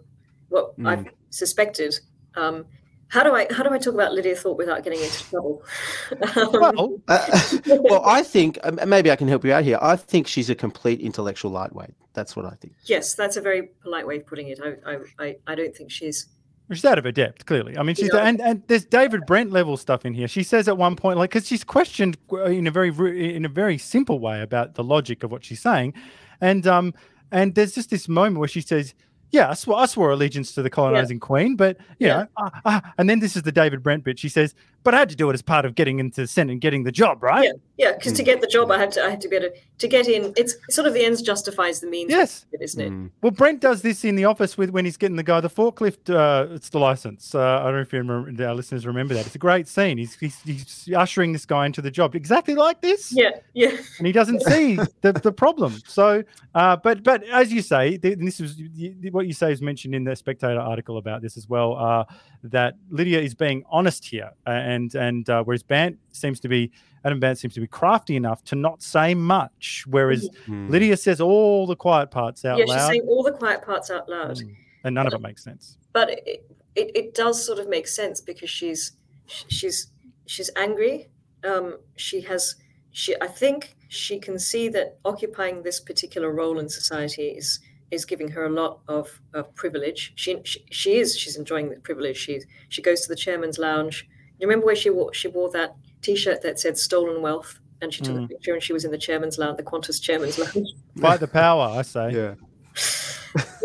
what 0.50 0.66
Mm. 0.80 0.88
I've 0.90 1.06
suspected. 1.34 1.96
Um, 2.36 2.66
how 3.10 3.22
do 3.24 3.36
I, 3.36 3.48
how 3.52 3.62
do 3.64 3.72
I 3.72 3.78
talk 3.78 3.94
about 3.94 4.14
Lydia 4.14 4.36
Thorpe 4.36 4.58
without 4.58 4.84
getting 4.84 5.00
into 5.00 5.24
trouble? 5.30 5.64
Um, 6.36 6.52
Well, 6.52 7.02
uh, 7.08 7.58
well, 7.68 8.02
I 8.06 8.24
think 8.24 8.58
um, 8.64 8.80
maybe 8.88 9.12
I 9.12 9.16
can 9.16 9.28
help 9.28 9.44
you 9.46 9.54
out 9.54 9.64
here. 9.64 9.78
I 9.82 9.96
think 9.96 10.28
she's 10.28 10.50
a 10.50 10.56
complete 10.56 11.00
intellectual 11.00 11.52
lightweight. 11.52 11.94
That's 12.14 12.36
what 12.36 12.46
I 12.46 12.52
think. 12.62 12.74
yes, 12.86 13.14
that's 13.16 13.38
a 13.38 13.42
very 13.42 13.70
polite 13.84 14.08
way 14.08 14.18
of 14.18 14.26
putting 14.26 14.48
it. 14.48 14.60
I, 14.64 14.92
I, 14.92 14.98
I, 15.20 15.36
I 15.48 15.56
don't 15.56 15.76
think 15.76 15.92
she's, 15.92 16.28
She's 16.72 16.86
out 16.86 16.98
of 16.98 17.04
her 17.04 17.12
depth, 17.12 17.46
clearly. 17.46 17.78
I 17.78 17.84
mean, 17.84 17.94
she's 17.96 18.10
Yeah. 18.12 18.22
and 18.22 18.40
and 18.42 18.64
there's 18.68 18.86
David 18.86 19.26
Brent 19.28 19.52
level 19.52 19.76
stuff 19.78 20.06
in 20.06 20.14
here. 20.14 20.28
She 20.30 20.44
says 20.44 20.68
at 20.68 20.78
one 20.78 20.96
point, 20.96 21.18
like, 21.20 21.30
because 21.30 21.46
she's 21.46 21.64
questioned 21.64 22.18
in 22.48 22.66
a 22.68 22.72
very 22.72 22.90
in 23.36 23.44
a 23.46 23.50
very 23.50 23.78
simple 23.78 24.18
way 24.20 24.42
about 24.42 24.76
the 24.76 24.84
logic 24.84 25.24
of 25.24 25.32
what 25.32 25.44
she's 25.44 25.62
saying, 25.62 25.94
and 26.40 26.66
um 26.66 26.94
and 27.32 27.54
there's 27.56 27.76
just 27.76 27.90
this 27.90 28.08
moment 28.08 28.38
where 28.40 28.48
she 28.48 28.62
says, 28.62 28.96
"Yeah, 29.34 29.50
I 29.50 29.56
swore, 29.56 29.78
I 29.80 29.86
swore 29.88 30.12
allegiance 30.12 30.54
to 30.54 30.62
the 30.62 30.70
colonizing 30.70 31.20
queen, 31.20 31.58
but 31.58 31.78
you 32.00 32.08
Yeah. 32.08 32.18
know," 32.18 32.28
ah, 32.38 32.62
ah," 32.66 32.94
and 32.98 33.10
then 33.10 33.20
this 33.20 33.36
is 33.36 33.42
the 33.44 33.52
David 33.52 33.84
Brent 33.84 34.06
bit. 34.06 34.18
She 34.20 34.30
says, 34.30 34.56
"But 34.84 34.94
I 34.94 35.00
had 35.00 35.10
to 35.10 35.16
do 35.16 35.30
it 35.30 35.34
as 35.34 35.42
part 35.42 35.66
of 35.66 35.76
getting 35.76 36.00
into 36.00 36.22
the 36.22 36.28
Senate 36.28 36.52
and 36.54 36.62
getting 36.62 36.84
the 36.84 36.92
job, 36.92 37.24
right?" 37.24 37.46
yeah, 37.46 37.52
yeah, 37.78 37.92
because 37.94 38.14
to 38.14 38.24
get 38.24 38.42
the 38.42 38.48
job, 38.48 38.70
I 38.72 38.78
had 38.78 38.92
to, 38.94 39.04
I 39.04 39.10
had 39.10 39.22
to 39.22 39.28
be 39.28 39.36
able 39.38 39.50
to, 39.50 39.56
to 39.80 39.88
get 39.88 40.08
in. 40.08 40.34
It's 40.38 40.56
sort 40.70 40.88
of 40.88 40.94
the 40.94 41.04
ends 41.06 41.22
justifies 41.22 41.80
the 41.80 41.88
means. 41.88 42.12
Yes. 42.12 42.46
Isn't 42.60 42.82
it? 42.82 42.92
Mm. 42.92 43.10
Well, 43.22 43.32
Brent 43.32 43.60
does 43.62 43.82
this 43.82 44.04
in 44.06 44.16
the 44.16 44.26
office 44.26 44.58
with 44.58 44.70
when 44.70 44.86
he's 44.86 44.98
getting 44.98 45.16
the 45.18 45.24
guy 45.24 45.42
the 45.42 45.50
forklift. 45.50 46.10
Uh, 46.14 46.54
it's 46.54 46.70
the 46.70 46.80
license. 46.80 47.34
Uh, 47.34 47.40
I 47.60 47.64
don't 47.66 47.74
know 47.76 47.82
if 47.82 47.92
you 47.94 48.00
remember, 48.00 48.46
our 48.48 48.54
listeners 48.56 48.86
remember 48.86 49.14
that. 49.16 49.26
It's 49.26 49.36
a 49.36 49.40
great 49.40 49.68
scene. 49.68 49.98
He's, 49.98 50.16
he's, 50.16 50.40
he's 50.42 50.90
ushering 50.96 51.34
this 51.34 51.46
guy 51.46 51.66
into 51.66 51.82
the 51.82 51.92
job 51.92 52.16
exactly 52.16 52.56
like 52.56 52.82
this, 52.82 53.12
Yeah, 53.16 53.32
yeah. 53.54 53.72
and 53.98 54.06
he 54.08 54.14
doesn't 54.14 54.42
see 54.44 54.76
the, 55.02 55.14
the 55.14 55.32
problem. 55.32 55.80
So, 55.88 56.24
uh, 56.56 56.76
but 56.78 57.04
but 57.04 57.24
as 57.30 57.52
you 57.52 57.62
say, 57.62 57.98
th- 57.98 58.18
this 58.20 58.40
is 58.40 58.58
y- 58.58 58.94
y- 59.04 59.10
what 59.12 59.26
you 59.28 59.34
say 59.34 59.52
is 59.52 59.62
mentioned 59.62 59.96
in 59.96 60.04
the 60.04 60.16
Spectator 60.16 60.60
article 60.60 60.98
about 60.98 61.22
this 61.22 61.38
as 61.38 61.48
well. 61.50 61.76
Uh, 61.78 62.04
that 62.44 62.76
Lydia 62.90 63.22
is 63.22 63.34
being 63.34 63.64
honest 63.72 64.06
here, 64.06 64.30
uh, 64.46 64.52
and 64.74 64.96
and 64.96 65.30
uh, 65.30 65.44
whereas 65.46 65.64
Bandt 65.64 65.98
seems 66.12 66.40
to 66.42 66.48
be 66.48 66.72
Adam 67.06 67.20
Bandt 67.20 67.38
seems 67.40 67.54
to 67.56 67.60
be 67.62 67.68
crafty 67.68 68.16
enough 68.16 68.44
to 68.46 68.56
not 68.56 68.82
say 68.82 69.14
much, 69.14 69.86
whereas 69.88 70.30
Mm. 70.48 70.70
Lydia 70.70 70.98
says 70.98 71.20
all 71.22 71.66
the 71.68 71.76
quiet 71.76 72.10
parts 72.12 72.46
out 72.46 72.58
yeah, 72.58 72.66
she's 72.66 72.76
loud. 72.76 72.88
saying 72.90 73.06
all 73.08 73.24
the 73.24 73.32
quiet 73.32 73.62
parts 73.62 73.90
out 73.90 74.08
loud. 74.10 74.38
Mm. 74.38 74.56
And 74.86 74.96
none 74.96 75.08
of 75.08 75.14
it 75.14 75.22
makes 75.22 75.44
sense. 75.44 75.78
but 75.94 76.10
it, 76.12 76.46
it, 76.76 76.92
it 77.02 77.14
does 77.14 77.46
sort 77.46 77.60
of 77.60 77.68
make 77.70 77.88
sense 77.88 78.20
because 78.32 78.50
she's 78.50 78.82
she's 79.28 79.88
she's 80.26 80.50
angry 80.58 81.10
um, 81.46 81.78
she 81.96 82.20
has 82.22 82.56
she 82.92 83.16
i 83.22 83.28
think 83.42 83.76
she 83.88 84.20
can 84.20 84.38
see 84.40 84.66
that 84.70 84.98
occupying 85.06 85.64
this 85.64 85.80
particular 85.80 86.30
role 86.32 86.58
in 86.60 86.68
society 86.68 87.28
is 87.42 87.60
is 87.92 88.06
giving 88.06 88.30
her 88.36 88.46
a 88.46 88.50
lot 88.50 88.80
of, 88.88 89.22
of 89.34 89.54
privilege 89.56 90.12
she, 90.16 90.32
she 90.44 90.60
she 90.72 90.92
is 90.98 91.18
she's 91.18 91.38
enjoying 91.38 91.70
the 91.70 91.80
privilege 91.90 92.18
she 92.18 92.42
she 92.70 92.82
goes 92.82 93.02
to 93.02 93.08
the 93.08 93.16
chairman's 93.26 93.58
lounge 93.60 94.08
you 94.44 94.50
remember 94.50 94.66
where 94.66 94.76
she 94.76 94.90
wore 94.90 95.14
she 95.14 95.30
wore 95.30 95.50
that 95.52 95.74
t-shirt 96.02 96.42
that 96.42 96.60
said 96.60 96.78
stolen 96.78 97.22
wealth 97.22 97.60
and 97.82 97.94
she 97.94 98.02
took 98.02 98.16
a 98.16 98.20
Mm. 98.20 98.30
picture 98.30 98.54
and 98.54 98.62
she 98.62 98.74
was 98.74 98.84
in 98.84 98.92
the 98.92 98.98
chairman's 98.98 99.38
lounge 99.38 99.58
the 99.58 99.64
qantas 99.64 100.02
chairman's 100.02 100.38
lounge 100.38 100.68
Fight 101.02 101.20
the 101.22 101.28
power, 101.28 101.66
I 101.80 101.82
say. 101.82 102.12
Yeah. 102.12 102.36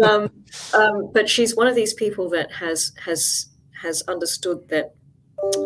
um, 0.09 0.31
um, 0.73 1.11
but 1.13 1.29
she's 1.29 1.55
one 1.55 1.67
of 1.67 1.75
these 1.75 1.95
people 1.95 2.29
that 2.31 2.51
has 2.53 2.93
has 3.05 3.49
has 3.83 4.03
understood 4.09 4.69
that 4.69 4.95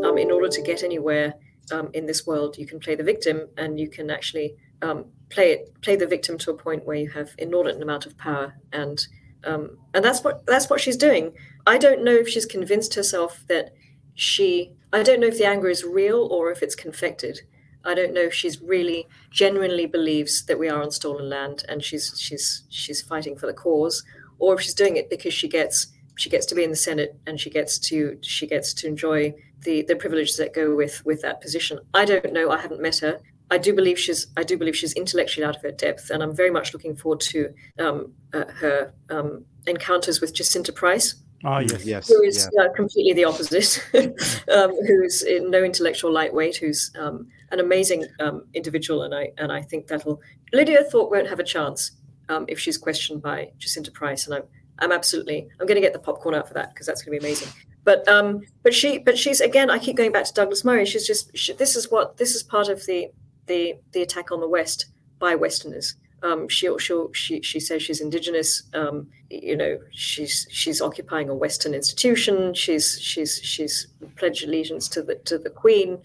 um, 0.05 0.19
in 0.19 0.31
order 0.31 0.49
to 0.49 0.63
get 0.63 0.83
anywhere 0.83 1.35
um, 1.71 1.89
in 1.95 2.07
this 2.07 2.27
world, 2.27 2.59
you 2.59 2.67
can 2.67 2.79
play 2.81 2.95
the 2.95 3.05
victim, 3.05 3.49
and 3.57 3.79
you 3.79 3.89
can 3.89 4.11
actually 4.11 4.57
um, 4.83 5.07
play 5.31 5.53
it 5.53 5.81
play 5.83 5.97
the 5.97 6.07
victim 6.07 6.37
to 6.39 6.51
a 6.51 6.55
point 6.55 6.85
where 6.85 6.97
you 6.97 7.09
have 7.11 7.31
inordinate 7.39 7.83
amount 7.83 8.07
of 8.07 8.17
power, 8.19 8.55
and 8.73 9.07
um, 9.45 9.79
and 9.95 10.05
that's 10.05 10.23
what 10.25 10.45
that's 10.47 10.69
what 10.69 10.81
she's 10.81 10.97
doing. 10.97 11.33
I 11.67 11.79
don't 11.79 12.03
know 12.05 12.15
if 12.15 12.29
she's 12.29 12.47
convinced 12.47 12.95
herself 12.95 13.45
that 13.49 13.73
she. 14.15 14.73
I 14.93 15.03
don't 15.03 15.21
know 15.21 15.27
if 15.29 15.39
the 15.39 15.47
anger 15.47 15.69
is 15.69 15.85
real 15.85 16.29
or 16.31 16.51
if 16.51 16.63
it's 16.63 16.75
confected. 16.75 17.41
I 17.85 17.95
don't 17.95 18.15
know 18.15 18.23
if 18.23 18.35
she's 18.35 18.61
really 18.61 19.09
genuinely 19.31 19.87
believes 19.87 20.45
that 20.47 20.59
we 20.59 20.69
are 20.69 20.83
on 20.83 20.91
stolen 20.91 21.29
land 21.29 21.65
and 21.69 21.83
she's 21.83 22.15
she's 22.19 22.65
she's 22.69 23.03
fighting 23.03 23.37
for 23.37 23.47
the 23.47 23.55
cause, 23.55 24.05
or 24.39 24.55
if 24.55 24.61
she's 24.61 24.75
doing 24.75 24.97
it 24.97 25.11
because 25.11 25.35
she 25.35 25.49
gets 25.49 25.89
she 26.17 26.31
gets 26.31 26.47
to 26.47 26.55
be 26.55 26.63
in 26.63 26.71
the 26.71 26.77
Senate 26.77 27.19
and 27.27 27.41
she 27.41 27.51
gets 27.51 27.79
to 27.79 28.19
she 28.21 28.47
gets 28.47 28.73
to 28.75 28.87
enjoy 28.87 29.35
the 29.61 29.83
the 29.83 29.97
privileges 29.97 30.37
that 30.37 30.55
go 30.55 30.77
with 30.77 31.05
with 31.05 31.23
that 31.23 31.41
position. 31.41 31.79
I 31.95 32.05
don't 32.05 32.33
know. 32.33 32.51
I 32.51 32.61
haven't 32.61 32.83
met 32.83 32.99
her. 32.99 33.21
I 33.51 33.59
do 33.59 33.75
believe 33.75 33.99
she's 33.99 34.29
I 34.37 34.45
do 34.45 34.57
believe 34.57 34.77
she's 34.77 34.95
intellectually 34.95 35.45
out 35.45 35.57
of 35.57 35.63
her 35.63 35.73
depth, 35.73 36.11
and 36.11 36.23
I'm 36.23 36.35
very 36.35 36.51
much 36.51 36.73
looking 36.73 36.97
forward 36.97 37.21
to 37.21 37.53
um, 37.79 38.13
uh, 38.33 38.45
her 38.61 38.95
um, 39.11 39.45
encounters 39.67 40.21
with 40.21 40.35
Jacinta 40.35 40.73
Price. 40.73 41.22
Oh 41.45 41.59
yes, 41.59 41.85
yes, 41.85 42.09
Who 42.09 42.23
is 42.23 42.49
yeah. 42.53 42.65
uh, 42.65 42.73
completely 42.73 43.15
the 43.15 43.25
opposite? 43.25 43.85
um, 44.55 44.71
who's 44.87 45.23
in 45.23 45.51
no 45.51 45.63
intellectual 45.65 46.13
lightweight? 46.13 46.57
Who's 46.57 46.93
um, 46.97 47.27
an 47.51 47.59
amazing 47.59 48.07
um, 48.21 48.45
individual, 48.55 49.03
and 49.03 49.15
I 49.15 49.33
and 49.39 49.51
I 49.51 49.63
think 49.63 49.89
that'll 49.89 50.21
Lydia 50.53 50.85
Thorpe 50.85 51.11
won't 51.11 51.29
have 51.29 51.41
a 51.41 51.45
chance 51.45 51.93
um, 52.29 52.45
if 52.49 52.61
she's 52.61 52.79
questioned 52.79 53.23
by 53.23 53.51
Jacinta 53.59 53.91
Price, 53.91 54.27
and 54.27 54.37
I'm 54.37 54.45
I'm 54.79 54.93
absolutely 54.93 55.49
I'm 55.59 55.67
going 55.67 55.77
to 55.77 55.81
get 55.81 55.93
the 55.93 55.99
popcorn 55.99 56.35
out 56.35 56.47
for 56.47 56.55
that 56.55 56.75
because 56.75 56.87
that's 56.87 57.03
going 57.03 57.19
to 57.19 57.21
be 57.21 57.27
amazing. 57.27 57.49
But 57.85 58.07
um, 58.07 58.43
but 58.63 58.73
she 58.73 58.99
but 58.99 59.19
she's 59.19 59.41
again 59.41 59.69
I 59.69 59.79
keep 59.79 59.97
going 59.97 60.13
back 60.13 60.25
to 60.27 60.33
Douglas 60.33 60.65
Murray. 60.65 60.87
She's 60.87 61.07
just 61.07 61.37
she, 61.37 61.53
this 61.55 61.75
is 61.75 61.91
what 61.91 62.19
this 62.19 62.37
is 62.37 62.43
part 62.45 62.69
of 62.69 62.85
the 62.87 63.09
the 63.47 63.75
the 63.93 64.03
attack 64.03 64.31
on 64.31 64.41
the 64.41 64.49
West 64.49 64.87
by 65.19 65.35
Westerners. 65.35 65.97
Um, 66.23 66.49
she'll, 66.49 66.79
she'll, 66.79 67.13
she 67.13 67.43
she 67.43 67.59
says 67.61 67.83
she's 67.83 68.01
indigenous. 68.01 68.63
Um, 68.75 69.09
you 69.31 69.57
know, 69.57 69.79
she's 69.91 70.47
she's 70.51 70.81
occupying 70.81 71.29
a 71.29 71.35
Western 71.35 71.75
institution. 71.75 72.55
She's 72.55 72.99
she's 73.01 73.41
she's 73.43 73.89
pledged 74.17 74.45
allegiance 74.45 74.89
to 74.91 75.03
the 75.03 75.17
to 75.17 75.39
the 75.39 75.51
Queen, 75.51 75.99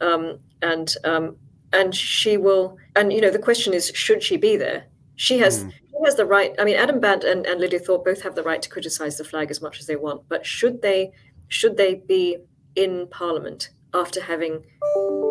um, 0.00 0.38
and 0.62 0.92
um, 1.04 1.36
and 1.72 1.94
she 1.94 2.36
will. 2.36 2.76
And 2.96 3.12
you 3.12 3.20
know, 3.20 3.30
the 3.30 3.38
question 3.38 3.72
is, 3.74 3.92
should 3.94 4.22
she 4.22 4.36
be 4.36 4.56
there? 4.56 4.84
She 5.16 5.38
has 5.38 5.64
Mm. 5.64 5.72
she 5.72 6.04
has 6.04 6.16
the 6.16 6.26
right. 6.26 6.54
I 6.58 6.64
mean, 6.64 6.76
Adam 6.76 6.98
Bandt 6.98 7.24
and, 7.24 7.46
and 7.46 7.60
Lydia 7.60 7.78
Thorpe 7.78 8.04
both 8.04 8.22
have 8.22 8.34
the 8.34 8.42
right 8.42 8.62
to 8.62 8.68
criticize 8.68 9.18
the 9.18 9.24
flag 9.24 9.50
as 9.50 9.60
much 9.62 9.78
as 9.78 9.86
they 9.86 9.96
want. 9.96 10.22
But 10.28 10.44
should 10.46 10.82
they 10.82 11.12
should 11.48 11.76
they 11.76 11.94
be 11.94 12.38
in 12.74 13.06
Parliament 13.10 13.70
after 13.94 14.20
having 14.22 14.64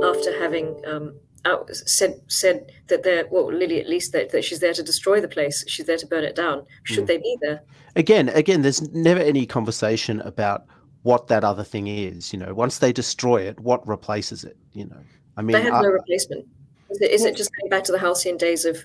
after 0.03 0.37
having 0.39 0.81
um, 0.85 1.15
out, 1.45 1.69
said 1.75 2.21
said 2.27 2.71
that 2.87 3.03
they're 3.03 3.27
well, 3.31 3.51
Lily 3.51 3.79
at 3.79 3.87
least 3.89 4.11
that, 4.13 4.29
that 4.31 4.43
she's 4.43 4.59
there 4.59 4.73
to 4.73 4.83
destroy 4.83 5.21
the 5.21 5.27
place. 5.27 5.63
She's 5.67 5.85
there 5.85 5.97
to 5.97 6.07
burn 6.07 6.23
it 6.23 6.35
down. 6.35 6.65
Should 6.83 7.05
Mm. 7.05 7.07
they 7.07 7.17
be 7.17 7.37
there? 7.41 7.61
again 7.95 8.29
again 8.29 8.61
there's 8.61 8.87
never 8.93 9.19
any 9.19 9.45
conversation 9.47 10.21
about 10.21 10.65
what 11.01 11.27
that 11.27 11.43
other 11.43 11.63
thing 11.63 11.87
is 11.87 12.31
you 12.31 12.37
know 12.37 12.53
once 12.53 12.77
they 12.77 12.93
destroy 12.93 13.41
it 13.41 13.59
what 13.59 13.85
replaces 13.87 14.43
it 14.43 14.55
you 14.73 14.85
know 14.85 14.99
i 15.37 15.41
mean 15.41 15.55
they 15.55 15.63
have 15.63 15.73
I- 15.73 15.81
no 15.81 15.89
replacement. 15.89 16.45
Is 16.91 17.01
it, 17.01 17.11
is 17.11 17.25
it 17.25 17.35
just 17.35 17.51
going 17.55 17.69
back 17.69 17.83
to 17.85 17.91
the 17.91 17.97
halcyon 17.99 18.37
days 18.37 18.63
of 18.65 18.77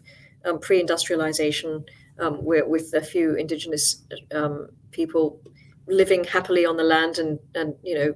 um, 0.47 0.59
pre-industrialization, 0.59 1.85
um, 2.19 2.35
where 2.45 2.67
with 2.67 2.93
a 2.95 3.01
few 3.03 3.35
indigenous 3.35 4.03
um, 4.35 4.69
people 4.91 5.41
living 5.87 6.25
happily 6.25 6.65
on 6.67 6.77
the 6.77 6.85
land, 6.85 7.19
and 7.19 7.39
and 7.55 7.75
you 7.83 7.95
know, 7.95 8.15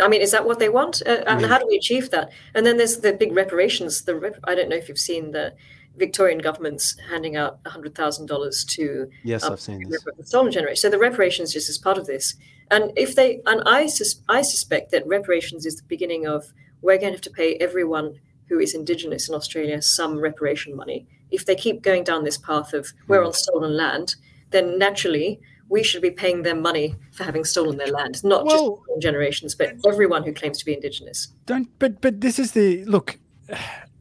I 0.00 0.08
mean, 0.08 0.20
is 0.20 0.30
that 0.30 0.46
what 0.46 0.58
they 0.58 0.68
want? 0.68 1.02
Uh, 1.04 1.24
and 1.26 1.40
Mm. 1.40 1.48
how 1.48 1.58
do 1.58 1.66
we 1.68 1.76
achieve 1.76 2.10
that? 2.10 2.30
And 2.54 2.64
then 2.64 2.76
there's 2.76 2.98
the 2.98 3.12
big 3.12 3.32
reparations. 3.34 4.02
The 4.02 4.14
rep- 4.14 4.38
I 4.44 4.54
don't 4.54 4.68
know 4.68 4.76
if 4.76 4.88
you've 4.88 4.98
seen 4.98 5.32
the 5.32 5.52
Victorian 5.96 6.38
government's 6.38 6.96
handing 7.10 7.34
out 7.34 7.58
hundred 7.66 7.94
thousand 7.96 8.26
dollars 8.26 8.64
to 8.66 9.08
yes 9.24 9.42
um, 9.42 9.52
i've 9.54 9.60
seen 9.60 9.88
this 9.90 10.04
the 10.16 10.24
stolen 10.24 10.52
generation. 10.52 10.76
So 10.76 10.90
the 10.90 10.98
reparations 10.98 11.52
just 11.52 11.68
as 11.68 11.76
part 11.78 11.98
of 11.98 12.06
this. 12.06 12.36
And 12.70 12.92
if 12.96 13.16
they 13.16 13.40
and 13.46 13.62
I 13.66 13.86
sus- 13.86 14.20
I 14.28 14.42
suspect 14.42 14.92
that 14.92 15.04
reparations 15.06 15.66
is 15.66 15.74
the 15.76 15.82
beginning 15.88 16.24
of 16.26 16.52
we're 16.82 16.98
going 16.98 17.10
to 17.12 17.16
have 17.16 17.20
to 17.22 17.30
pay 17.30 17.54
everyone 17.56 18.20
who 18.48 18.60
is 18.60 18.74
indigenous 18.74 19.28
in 19.28 19.34
Australia 19.34 19.82
some 19.82 20.20
reparation 20.20 20.76
money. 20.76 21.06
If 21.32 21.44
they 21.46 21.56
keep 21.56 21.82
going 21.82 22.04
down 22.04 22.22
this 22.24 22.38
path 22.38 22.72
of 22.74 22.92
we're 23.08 23.24
on 23.24 23.32
stolen 23.32 23.76
land, 23.76 24.14
then 24.50 24.78
naturally 24.78 25.40
we 25.70 25.82
should 25.82 26.02
be 26.02 26.10
paying 26.10 26.42
them 26.42 26.62
money 26.62 26.94
for 27.12 27.24
having 27.24 27.44
stolen 27.44 27.76
their 27.76 27.92
land, 27.92 28.22
not 28.24 28.44
Well- 28.46 28.82
just 28.88 29.02
generations, 29.02 29.54
but 29.54 29.74
everyone 29.86 30.22
who 30.24 30.32
claims 30.32 30.58
to 30.58 30.64
be 30.64 30.72
indigenous. 30.74 31.28
don't 31.46 31.68
but 31.78 32.00
but 32.00 32.20
this 32.20 32.38
is 32.38 32.52
the 32.52 32.84
look 32.84 33.18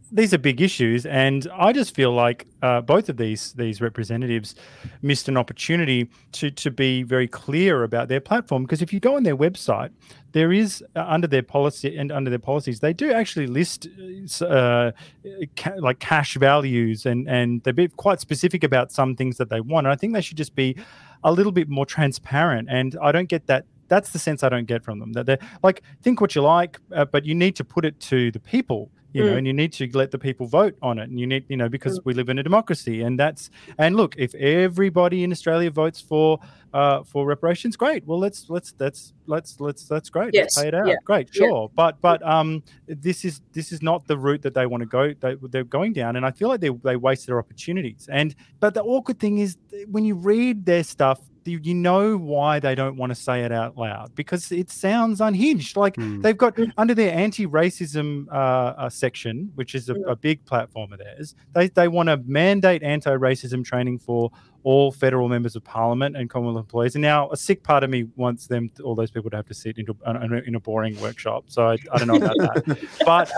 these 0.09 0.34
are 0.34 0.38
big 0.38 0.61
issues 0.61 1.05
and 1.05 1.49
i 1.53 1.74
just 1.74 1.93
feel 1.93 2.13
like 2.13 2.47
uh, 2.61 2.80
both 2.80 3.09
of 3.09 3.18
these 3.18 3.51
these 3.53 3.82
representatives 3.82 4.55
missed 5.01 5.28
an 5.28 5.36
opportunity 5.36 6.07
to 6.32 6.49
to 6.49 6.72
be 6.72 7.03
very 7.03 7.28
clear 7.28 7.84
about 7.84 8.07
their 8.07 8.22
platform 8.22 8.63
because 8.63 8.82
if 8.82 8.93
you 8.93 9.01
go 9.01 9.18
on 9.18 9.24
their 9.24 9.36
website 9.36 9.91
there 10.32 10.53
is 10.53 10.82
uh, 10.95 11.03
under 11.05 11.28
their 11.28 11.43
policy 11.43 11.97
and 11.97 12.09
under 12.13 12.30
their 12.30 12.39
policies 12.39 12.80
they 12.80 12.93
do 12.93 13.11
actually 13.11 13.47
list 13.47 13.88
uh, 14.41 14.91
ca- 15.57 15.76
like 15.80 15.99
cash 15.99 16.36
values 16.38 17.05
and 17.05 17.28
and 17.28 17.61
they're 17.63 17.89
quite 17.97 18.22
specific 18.22 18.63
about 18.63 18.91
some 18.93 19.13
things 19.13 19.36
that 19.36 19.49
they 19.49 19.59
want 19.59 19.86
and 19.88 19.91
i 19.93 19.97
think 19.97 20.13
they 20.13 20.22
should 20.22 20.38
just 20.38 20.55
be 20.55 20.74
a 21.24 21.32
little 21.32 21.51
bit 21.51 21.70
more 21.70 21.86
transparent 21.86 22.68
and 22.70 22.95
i 23.01 23.11
don't 23.11 23.30
get 23.30 23.47
that 23.47 23.65
that's 23.88 24.11
the 24.11 24.20
sense 24.20 24.43
I 24.43 24.49
don't 24.49 24.65
get 24.65 24.84
from 24.84 24.99
them. 24.99 25.13
That 25.13 25.26
they're 25.26 25.39
like, 25.63 25.82
think 26.01 26.22
what 26.22 26.36
you 26.36 26.41
like, 26.41 26.80
uh, 26.91 27.05
but 27.05 27.26
you 27.26 27.34
need 27.34 27.55
to 27.55 27.63
put 27.63 27.86
it 27.86 27.99
to 28.01 28.32
the 28.32 28.39
people, 28.39 28.91
you 29.18 29.24
know, 29.26 29.34
Mm. 29.34 29.38
and 29.39 29.47
you 29.47 29.53
need 29.53 29.74
to 29.74 29.89
let 29.93 30.11
the 30.11 30.20
people 30.20 30.45
vote 30.47 30.76
on 30.82 30.99
it. 30.99 31.09
And 31.09 31.20
you 31.20 31.28
need, 31.28 31.45
you 31.49 31.57
know, 31.57 31.70
because 31.70 31.99
we 32.05 32.13
live 32.13 32.30
in 32.30 32.38
a 32.39 32.43
democracy, 32.43 33.01
and 33.01 33.20
that's 33.20 33.49
and 33.78 33.95
look, 33.95 34.15
if 34.18 34.34
everybody 34.36 35.24
in 35.24 35.32
Australia 35.32 35.72
votes 35.72 35.99
for 36.01 36.39
uh, 36.74 37.03
for 37.03 37.26
reparations, 37.26 37.76
great. 37.76 38.05
Well, 38.05 38.20
let's 38.20 38.49
let's 38.49 38.74
let's 38.80 39.13
let's 39.26 39.59
let's 39.59 39.84
that's 39.88 40.09
great. 40.09 40.34
Yes, 40.34 40.43
Let's 40.43 40.61
pay 40.61 40.68
it 40.68 40.74
out. 40.76 40.88
yeah, 40.88 40.95
Great, 41.05 41.30
yeah. 41.34 41.47
sure. 41.47 41.72
But 41.76 41.99
but 42.01 42.22
um, 42.28 42.63
this 42.88 43.26
is 43.26 43.41
this 43.53 43.72
is 43.72 43.82
not 43.82 44.05
the 44.07 44.18
route 44.18 44.41
that 44.43 44.53
they 44.53 44.65
want 44.65 44.82
to 44.82 44.88
go. 44.88 45.13
They, 45.20 45.36
they're 45.49 45.63
going 45.63 45.93
down, 45.93 46.15
and 46.18 46.26
I 46.26 46.32
feel 46.32 46.49
like 46.49 46.59
they 46.61 46.70
they 46.70 46.95
wasted 46.95 47.30
their 47.30 47.39
opportunities. 47.39 48.07
And 48.11 48.36
but 48.59 48.74
the 48.74 48.84
awkward 48.84 49.20
thing 49.20 49.39
is 49.39 49.57
when 49.89 50.03
you 50.05 50.15
read 50.15 50.65
their 50.65 50.84
stuff 50.84 51.20
you 51.48 51.60
you 51.64 51.74
know 51.74 52.18
why 52.18 52.60
they 52.60 52.76
don't 52.76 52.98
want 52.98 53.12
to 53.12 53.16
say 53.16 53.43
it 53.43 53.52
out 53.52 53.78
loud 53.78 54.14
because 54.16 54.52
it 54.52 54.70
sounds 54.70 55.22
unhinged. 55.22 55.76
Like 55.78 55.95
Hmm. 55.95 56.22
they've 56.22 56.38
got 56.38 56.58
under 56.78 56.93
their 56.93 57.14
anti-racism 57.14 58.28
uh, 58.32 58.36
uh, 58.36 58.89
section, 58.89 59.52
which 59.56 59.74
is 59.76 59.89
a, 59.89 59.93
Mm. 59.95 60.12
a 60.12 60.16
big 60.16 60.43
platform 60.45 60.93
of 60.93 61.00
theirs. 61.00 61.36
They 61.54 61.70
they 61.70 61.88
want 61.88 62.10
to 62.10 62.18
mandate 62.26 62.84
anti-racism 62.84 63.64
training 63.66 64.00
for 64.00 64.32
all 64.64 64.91
federal 64.91 65.30
members 65.30 65.55
of 65.55 65.64
parliament 65.64 66.18
and 66.18 66.30
Commonwealth 66.30 66.58
employees. 66.66 66.95
And 66.95 67.01
now 67.01 67.30
a 67.32 67.38
sick 67.38 67.64
part 67.64 67.84
of 67.84 67.89
me 67.89 68.05
wants 68.16 68.47
them, 68.47 68.70
all 68.84 68.95
those 68.95 69.12
people, 69.12 69.30
to 69.30 69.36
have 69.38 69.45
to 69.47 69.53
sit 69.53 69.78
into 69.78 69.95
in 70.05 70.34
a, 70.34 70.38
in 70.39 70.55
a 70.55 70.60
boring 70.60 70.99
workshop. 70.99 71.45
So 71.47 71.68
I, 71.68 71.78
I 71.91 71.97
don't 71.97 72.08
know 72.08 72.16
about 72.16 72.38
that, 72.38 72.89
but 73.05 73.32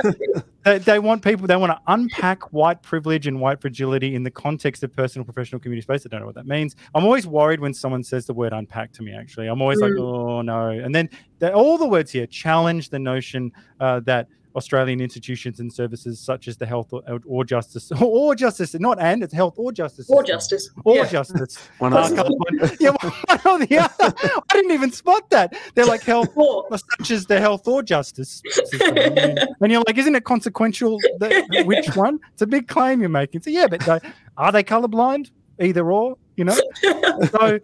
they, 0.64 0.78
they 0.80 1.00
want 1.00 1.24
people 1.24 1.48
they 1.48 1.56
want 1.56 1.72
to 1.72 1.80
unpack 1.88 2.52
white 2.54 2.82
privilege 2.82 3.28
and 3.28 3.40
white 3.40 3.62
fragility 3.62 4.16
in 4.16 4.24
the 4.24 4.32
context 4.32 4.84
of 4.84 4.96
personal 4.96 5.24
professional 5.26 5.60
community 5.60 5.82
space 5.82 6.06
i 6.06 6.10
don't 6.10 6.20
know 6.20 6.26
what 6.26 6.36
that 6.36 6.46
means 6.48 6.76
i'm 6.94 7.04
always 7.04 7.26
worried 7.26 7.60
when 7.60 7.74
someone 7.74 8.04
says 8.04 8.26
the 8.26 8.34
word 8.34 8.52
unpack 8.54 8.92
to 8.92 9.02
me 9.02 9.14
actually 9.14 9.48
i'm 9.48 9.62
always 9.62 9.80
like 9.80 9.90
Mm. 9.90 10.02
oh 10.02 10.42
no 10.42 10.70
and 10.70 10.94
then 10.94 11.10
the, 11.40 11.52
all 11.54 11.78
the 11.78 11.88
words 11.88 12.12
here 12.12 12.28
challenge 12.28 12.90
the 12.90 13.00
notion 13.00 13.52
uh, 13.80 14.00
that 14.02 14.28
Australian 14.56 15.00
institutions 15.02 15.60
and 15.60 15.72
services 15.72 16.20
such 16.20 16.48
as 16.48 16.58
the 16.58 16.66
health 16.66 16.92
or, 16.92 17.02
or 17.28 17.44
justice 17.44 17.92
or 18.02 18.36
justice, 18.36 18.74
not 18.80 19.00
and 19.00 19.24
it's 19.24 19.34
health 19.34 19.56
or 19.58 19.72
justice, 19.72 20.10
Or 20.10 20.24
justice. 20.24 20.70
or 20.86 20.96
Yeah. 20.98 21.06
justice. 21.06 21.58
One 21.78 21.94
Uh, 21.94 22.00
of 22.04 22.16
them. 22.16 22.28
one- 22.28 22.72
yeah, 22.80 22.92
one 23.02 23.40
or 23.46 23.66
the 23.66 23.78
other. 23.78 24.14
I 24.50 24.54
didn't 24.54 24.72
even 24.72 24.92
spot 24.92 25.30
that. 25.30 25.54
They're 25.76 25.86
like 25.86 26.02
health 26.02 26.30
Or 26.36 26.66
such 26.98 27.12
as 27.12 27.26
the 27.26 27.40
health 27.40 27.68
or 27.68 27.84
justice 27.84 28.42
system. 28.50 28.98
and, 28.98 29.40
and 29.62 29.72
you're 29.72 29.84
like, 29.88 29.98
isn't 29.98 30.16
it 30.16 30.24
consequential? 30.24 30.98
That, 31.20 31.64
which 31.66 31.96
one? 31.96 32.20
It's 32.34 32.42
a 32.42 32.48
big 32.48 32.68
claim 32.68 33.00
you're 33.02 33.10
making. 33.10 33.42
So 33.42 33.50
yeah, 33.52 33.68
but 33.68 33.82
they, 33.82 34.00
are 34.38 34.52
they 34.52 34.64
colorblind? 34.64 35.32
Either 35.62 35.92
or, 35.92 36.18
you 36.40 36.46
know. 36.46 36.58
So 37.32 37.60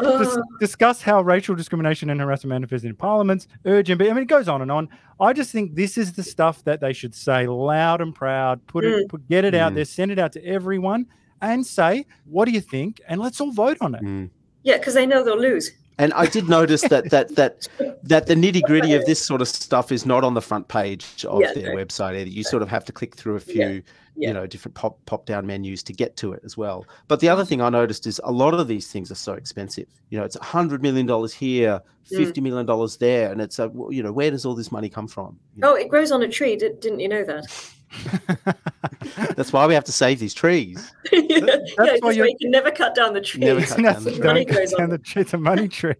dis- 0.00 0.38
discuss 0.58 1.02
how 1.02 1.20
racial 1.20 1.54
discrimination 1.54 2.08
and 2.10 2.18
harassment 2.20 2.48
manifests 2.50 2.84
in 2.86 2.94
parliaments. 2.96 3.46
Urge 3.66 3.90
and 3.90 4.00
I 4.02 4.06
mean, 4.06 4.18
it 4.18 4.24
goes 4.28 4.48
on 4.48 4.62
and 4.62 4.70
on. 4.72 4.88
I 5.20 5.32
just 5.34 5.52
think 5.52 5.74
this 5.74 5.98
is 5.98 6.14
the 6.14 6.22
stuff 6.22 6.64
that 6.64 6.80
they 6.80 6.92
should 6.94 7.14
say 7.14 7.46
loud 7.46 8.00
and 8.00 8.14
proud. 8.14 8.66
Put 8.66 8.84
it, 8.84 9.08
put, 9.08 9.28
get 9.28 9.44
it 9.44 9.54
out 9.54 9.72
Mm. 9.72 9.74
there, 9.76 9.84
send 9.84 10.10
it 10.10 10.18
out 10.18 10.32
to 10.32 10.44
everyone, 10.44 11.06
and 11.42 11.64
say, 11.66 12.06
what 12.24 12.46
do 12.46 12.52
you 12.52 12.60
think? 12.62 13.00
And 13.06 13.20
let's 13.20 13.38
all 13.40 13.52
vote 13.52 13.76
on 13.82 13.94
it. 13.94 14.02
Mm. 14.02 14.30
yeah, 14.62 14.78
because 14.78 14.94
they 14.94 15.04
know 15.06 15.22
they'll 15.22 15.38
lose. 15.38 15.70
And 15.98 16.12
I 16.12 16.26
did 16.26 16.46
notice 16.48 16.82
that 16.82 17.10
that 17.10 17.34
that 17.36 17.68
that 18.02 18.26
the 18.26 18.34
nitty 18.34 18.62
gritty 18.62 18.92
of 18.94 19.06
this 19.06 19.24
sort 19.24 19.40
of 19.40 19.48
stuff 19.48 19.90
is 19.90 20.04
not 20.04 20.24
on 20.24 20.34
the 20.34 20.42
front 20.42 20.68
page 20.68 21.24
of 21.24 21.40
Yeah, 21.40 21.54
their 21.54 21.74
no. 21.74 21.82
website 21.84 22.16
either. 22.16 22.28
You 22.30 22.42
sort 22.44 22.62
of 22.62 22.68
have 22.68 22.84
to 22.84 22.92
click 22.92 23.16
through 23.16 23.36
a 23.36 23.40
few, 23.40 23.82
yeah. 24.14 24.28
you 24.28 24.34
know, 24.34 24.46
different 24.46 24.74
pop 24.74 24.98
pop 25.06 25.24
down 25.24 25.46
menus 25.46 25.82
to 25.84 25.94
get 25.94 26.16
to 26.18 26.32
it 26.34 26.42
as 26.44 26.54
well. 26.56 26.84
But 27.08 27.20
the 27.20 27.30
other 27.30 27.46
thing 27.46 27.62
I 27.62 27.70
noticed 27.70 28.06
is 28.06 28.20
a 28.24 28.30
lot 28.30 28.52
of 28.52 28.68
these 28.68 28.88
things 28.92 29.10
are 29.10 29.14
so 29.16 29.32
expensive. 29.32 29.88
You 30.10 30.18
know, 30.18 30.24
it's 30.24 30.36
a 30.36 30.44
hundred 30.44 30.82
million 30.82 31.06
dollars 31.06 31.32
here, 31.32 31.80
Mm. 32.12 32.18
fifty 32.18 32.40
million 32.40 32.66
dollars 32.66 32.98
there, 32.98 33.32
and 33.32 33.40
it's 33.40 33.58
a 33.58 33.68
you 33.90 34.00
know 34.02 34.12
where 34.12 34.30
does 34.30 34.44
all 34.46 34.54
this 34.54 34.70
money 34.70 34.88
come 34.88 35.08
from? 35.08 35.38
You 35.56 35.62
know, 35.62 35.72
Oh, 35.72 35.74
it 35.76 35.88
grows 35.88 36.12
on 36.12 36.22
a 36.22 36.28
tree. 36.28 36.54
Did, 36.56 36.78
didn't 36.78 37.00
you 37.00 37.08
know 37.08 37.24
that? 37.24 37.46
That's 39.36 39.52
why 39.52 39.66
we 39.66 39.74
have 39.74 39.84
to 39.84 39.92
save 39.92 40.18
these 40.18 40.34
trees. 40.34 40.92
yeah, 41.12 41.38
why 41.76 41.86
that's 41.86 42.02
why 42.02 42.10
you're- 42.12 42.34
can 42.40 42.50
never 42.50 42.70
cut 42.70 42.94
down 42.94 43.14
the 43.14 43.20
tree. 43.20 43.40
Never 43.40 43.60
cut 43.66 43.82
down 43.82 44.04
the 44.04 44.22
money 44.22 44.44
don't 44.44 44.56
goes 44.56 44.70
cut 44.70 44.78
down 44.78 44.84
on. 44.84 44.90
the 44.90 44.98
tree. 44.98 45.22
It's 45.22 45.34
a 45.34 45.38
money 45.38 45.68
tree. 45.68 45.94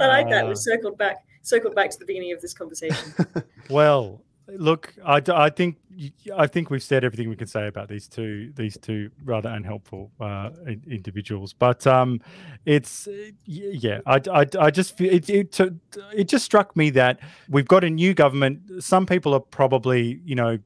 I 0.00 0.06
like 0.06 0.28
that. 0.30 0.46
We 0.46 0.52
ah. 0.52 0.54
circled 0.54 0.98
back, 0.98 1.24
circled 1.42 1.74
back 1.74 1.90
to 1.90 1.98
the 1.98 2.06
beginning 2.06 2.32
of 2.32 2.40
this 2.40 2.54
conversation. 2.54 3.12
Well, 3.68 4.22
look, 4.56 4.94
I 5.04 5.50
think 5.50 5.76
I 6.36 6.46
think 6.46 6.70
we've 6.70 6.82
said 6.82 7.04
everything 7.04 7.28
we 7.28 7.36
can 7.36 7.46
say 7.46 7.66
about 7.66 7.88
these 7.88 8.08
two 8.08 8.52
these 8.54 8.78
two 8.78 9.10
rather 9.24 9.48
unhelpful 9.48 10.10
uh, 10.20 10.50
individuals. 10.86 11.52
But 11.52 11.86
um, 11.86 12.20
it's 12.64 13.08
uh, 13.08 13.30
yeah, 13.44 14.00
I, 14.06 14.20
I, 14.30 14.46
I 14.58 14.70
just 14.70 15.00
it, 15.00 15.28
it 15.28 15.60
it 16.14 16.28
just 16.28 16.44
struck 16.44 16.76
me 16.76 16.90
that 16.90 17.20
we've 17.48 17.68
got 17.68 17.84
a 17.84 17.90
new 17.90 18.14
government. 18.14 18.82
Some 18.82 19.06
people 19.06 19.34
are 19.34 19.40
probably 19.40 20.20
you 20.24 20.34
know 20.34 20.58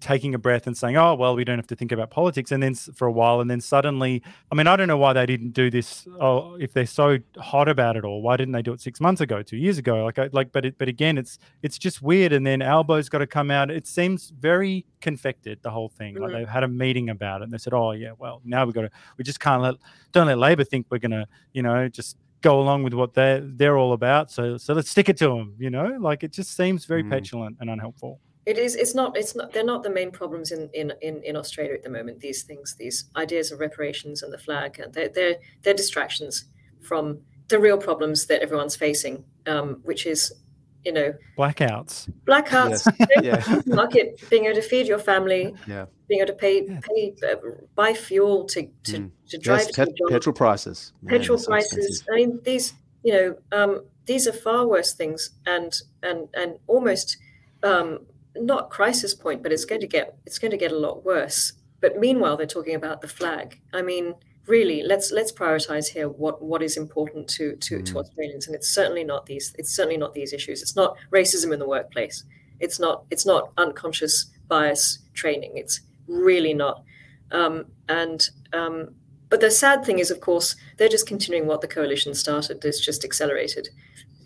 taking 0.00 0.34
a 0.34 0.38
breath 0.38 0.66
and 0.66 0.76
saying, 0.76 0.96
"Oh, 0.96 1.14
well, 1.14 1.34
we 1.36 1.44
don't 1.44 1.58
have 1.58 1.66
to 1.68 1.76
think 1.76 1.92
about 1.92 2.10
politics." 2.10 2.52
And 2.52 2.62
then 2.62 2.74
for 2.74 3.06
a 3.06 3.12
while, 3.12 3.40
and 3.40 3.50
then 3.50 3.60
suddenly, 3.60 4.22
I 4.50 4.54
mean, 4.54 4.66
I 4.66 4.76
don't 4.76 4.88
know 4.88 4.96
why 4.96 5.12
they 5.12 5.26
didn't 5.26 5.50
do 5.50 5.70
this. 5.70 6.06
Oh, 6.20 6.54
if 6.56 6.72
they're 6.72 6.86
so 6.86 7.18
hot 7.38 7.68
about 7.68 7.96
it 7.96 8.04
all, 8.04 8.22
why 8.22 8.36
didn't 8.36 8.52
they 8.52 8.62
do 8.62 8.72
it 8.72 8.80
six 8.80 9.00
months 9.00 9.20
ago, 9.20 9.42
two 9.42 9.56
years 9.56 9.78
ago? 9.78 10.04
Like, 10.04 10.18
I, 10.18 10.28
like, 10.32 10.52
but 10.52 10.64
it, 10.64 10.78
but 10.78 10.88
again, 10.88 11.18
it's 11.18 11.38
it's 11.62 11.78
just 11.78 12.02
weird. 12.02 12.32
And 12.32 12.46
then 12.46 12.60
Albo's 12.62 13.08
got 13.08 13.18
to 13.18 13.26
come 13.26 13.50
out. 13.50 13.70
It 13.70 13.86
seems 13.86 14.30
very 14.30 14.86
confected, 15.00 15.58
the 15.62 15.70
whole 15.70 15.88
thing. 15.88 16.14
Like 16.16 16.30
Mhm. 16.30 16.34
they've 16.34 16.48
had 16.48 16.64
a 16.64 16.68
meeting 16.68 17.10
about 17.10 17.40
it, 17.40 17.44
and 17.44 17.52
they 17.52 17.58
said, 17.58 17.72
"Oh, 17.74 17.92
yeah, 17.92 18.12
well, 18.18 18.40
now 18.44 18.64
we've 18.64 18.74
got 18.74 18.82
to. 18.82 18.90
We 19.18 19.24
just 19.24 19.40
can't 19.40 19.62
let 19.62 19.74
don't 20.12 20.26
let 20.26 20.38
Labor 20.38 20.64
think 20.64 20.86
we're 20.90 20.98
gonna, 20.98 21.26
you 21.52 21.62
know, 21.62 21.88
just." 21.88 22.16
go 22.42 22.60
along 22.60 22.84
with 22.84 22.92
what 22.92 23.14
they're 23.14 23.40
they're 23.40 23.76
all 23.78 23.92
about 23.94 24.30
so 24.30 24.56
so 24.58 24.72
let's 24.74 24.90
stick 24.90 25.08
it 25.08 25.16
to 25.16 25.26
them 25.26 25.54
you 25.58 25.70
know 25.70 25.96
like 25.98 26.22
it 26.22 26.30
just 26.30 26.54
seems 26.54 26.84
very 26.84 27.02
Mm. 27.02 27.10
petulant 27.10 27.56
and 27.60 27.70
unhelpful 27.70 28.20
It 28.46 28.58
is. 28.58 28.76
It's 28.76 28.94
not. 28.94 29.16
It's 29.16 29.34
not. 29.34 29.52
They're 29.52 29.64
not 29.64 29.82
the 29.82 29.90
main 29.90 30.10
problems 30.12 30.52
in 30.52 30.70
in 30.72 30.92
in, 31.02 31.22
in 31.24 31.36
Australia 31.36 31.74
at 31.74 31.82
the 31.82 31.90
moment. 31.90 32.20
These 32.20 32.44
things, 32.44 32.76
these 32.78 33.10
ideas 33.16 33.50
of 33.52 33.58
reparations 33.58 34.22
and 34.22 34.32
the 34.32 34.38
flag, 34.38 34.78
and 34.78 34.92
they're 34.94 35.08
they're 35.08 35.36
they're 35.62 35.74
distractions 35.74 36.44
from 36.80 37.18
the 37.48 37.58
real 37.58 37.76
problems 37.78 38.26
that 38.26 38.42
everyone's 38.42 38.76
facing, 38.76 39.24
um, 39.46 39.80
which 39.82 40.06
is, 40.06 40.32
you 40.84 40.92
know, 40.92 41.12
blackouts 41.36 42.08
blackouts, 42.24 42.86
Yeah. 43.22 43.42
market, 43.66 44.20
being 44.30 44.44
able 44.44 44.54
to 44.56 44.62
feed 44.62 44.86
your 44.86 44.98
family, 45.00 45.52
Yeah. 45.66 45.86
being 46.08 46.20
able 46.20 46.28
to 46.32 46.38
pay 46.38 46.64
Yeah. 46.66 46.80
pay 46.88 47.14
uh, 47.28 47.34
buy 47.74 47.94
fuel 47.94 48.44
to 48.46 48.62
to, 48.84 48.92
Mm. 48.98 49.10
to 49.30 49.38
drive 49.38 49.58
Yes, 49.58 49.66
to 49.72 49.86
pet- 49.86 49.94
petrol 50.08 50.34
prices. 50.34 50.92
Petrol 51.06 51.36
they're 51.38 51.44
so 51.44 51.50
prices. 51.50 52.04
I 52.12 52.14
mean, 52.14 52.40
these 52.44 52.74
you 53.02 53.12
know 53.12 53.36
um, 53.50 53.86
these 54.06 54.28
are 54.28 54.32
far 54.32 54.68
worse 54.68 54.94
things, 54.94 55.30
and 55.46 55.72
and 56.04 56.28
and 56.34 56.58
almost 56.68 57.16
um, 57.64 58.06
not 58.40 58.70
crisis 58.70 59.14
point, 59.14 59.42
but 59.42 59.52
it's 59.52 59.64
going 59.64 59.80
to 59.80 59.86
get 59.86 60.16
it's 60.26 60.38
going 60.38 60.50
to 60.50 60.56
get 60.56 60.72
a 60.72 60.78
lot 60.78 61.04
worse. 61.04 61.52
But 61.80 61.98
meanwhile, 61.98 62.36
they're 62.36 62.46
talking 62.46 62.74
about 62.74 63.00
the 63.00 63.08
flag. 63.08 63.60
I 63.72 63.82
mean, 63.82 64.14
really, 64.46 64.82
let's 64.82 65.12
let's 65.12 65.32
prioritize 65.32 65.88
here 65.88 66.08
what 66.08 66.42
what 66.42 66.62
is 66.62 66.76
important 66.76 67.28
to 67.28 67.56
to, 67.56 67.82
to 67.82 67.94
Mm. 67.94 68.00
Australians, 68.00 68.46
and 68.46 68.56
it's 68.56 68.68
certainly 68.68 69.04
not 69.04 69.26
these. 69.26 69.54
It's 69.58 69.74
certainly 69.74 69.96
not 69.96 70.14
these 70.14 70.32
issues. 70.32 70.62
It's 70.62 70.76
not 70.76 70.96
racism 71.12 71.52
in 71.52 71.58
the 71.58 71.68
workplace. 71.68 72.24
It's 72.60 72.78
not 72.78 73.04
it's 73.10 73.26
not 73.26 73.52
unconscious 73.58 74.26
bias 74.48 74.98
training. 75.14 75.52
It's 75.56 75.80
really 76.06 76.54
not. 76.54 76.82
Um, 77.32 77.66
and 77.88 78.28
um, 78.52 78.94
but 79.28 79.40
the 79.40 79.50
sad 79.50 79.84
thing 79.84 79.98
is, 79.98 80.10
of 80.10 80.20
course, 80.20 80.54
they're 80.76 80.88
just 80.88 81.06
continuing 81.06 81.46
what 81.46 81.60
the 81.60 81.68
coalition 81.68 82.14
started. 82.14 82.64
It's 82.64 82.80
just 82.80 83.04
accelerated. 83.04 83.68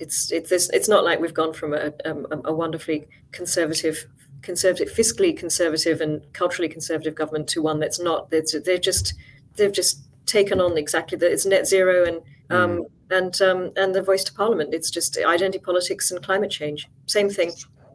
It's 0.00 0.32
it's 0.32 0.50
this, 0.50 0.70
it's 0.70 0.88
not 0.88 1.04
like 1.04 1.20
we've 1.20 1.34
gone 1.34 1.52
from 1.52 1.74
a, 1.74 1.92
a, 2.04 2.14
a 2.46 2.52
wonderfully 2.52 3.06
conservative, 3.32 4.06
conservative, 4.42 4.92
fiscally 4.92 5.36
conservative 5.36 6.00
and 6.00 6.20
culturally 6.32 6.68
conservative 6.68 7.14
government 7.14 7.48
to 7.50 7.62
one 7.62 7.78
that's 7.78 8.00
not. 8.00 8.30
They're, 8.30 8.42
they're 8.64 8.78
just 8.78 9.14
they've 9.56 9.72
just 9.72 10.00
taken 10.26 10.60
on 10.60 10.78
exactly 10.78 11.18
that. 11.18 11.30
It's 11.30 11.46
net 11.46 11.66
zero 11.66 12.04
and 12.06 12.22
um, 12.50 12.86
and 13.10 13.40
um, 13.42 13.72
and 13.76 13.94
the 13.94 14.02
voice 14.02 14.24
to 14.24 14.32
parliament. 14.32 14.74
It's 14.74 14.90
just 14.90 15.18
identity 15.18 15.58
politics 15.58 16.10
and 16.10 16.22
climate 16.22 16.50
change. 16.50 16.88
Same 17.06 17.28
thing. 17.28 17.52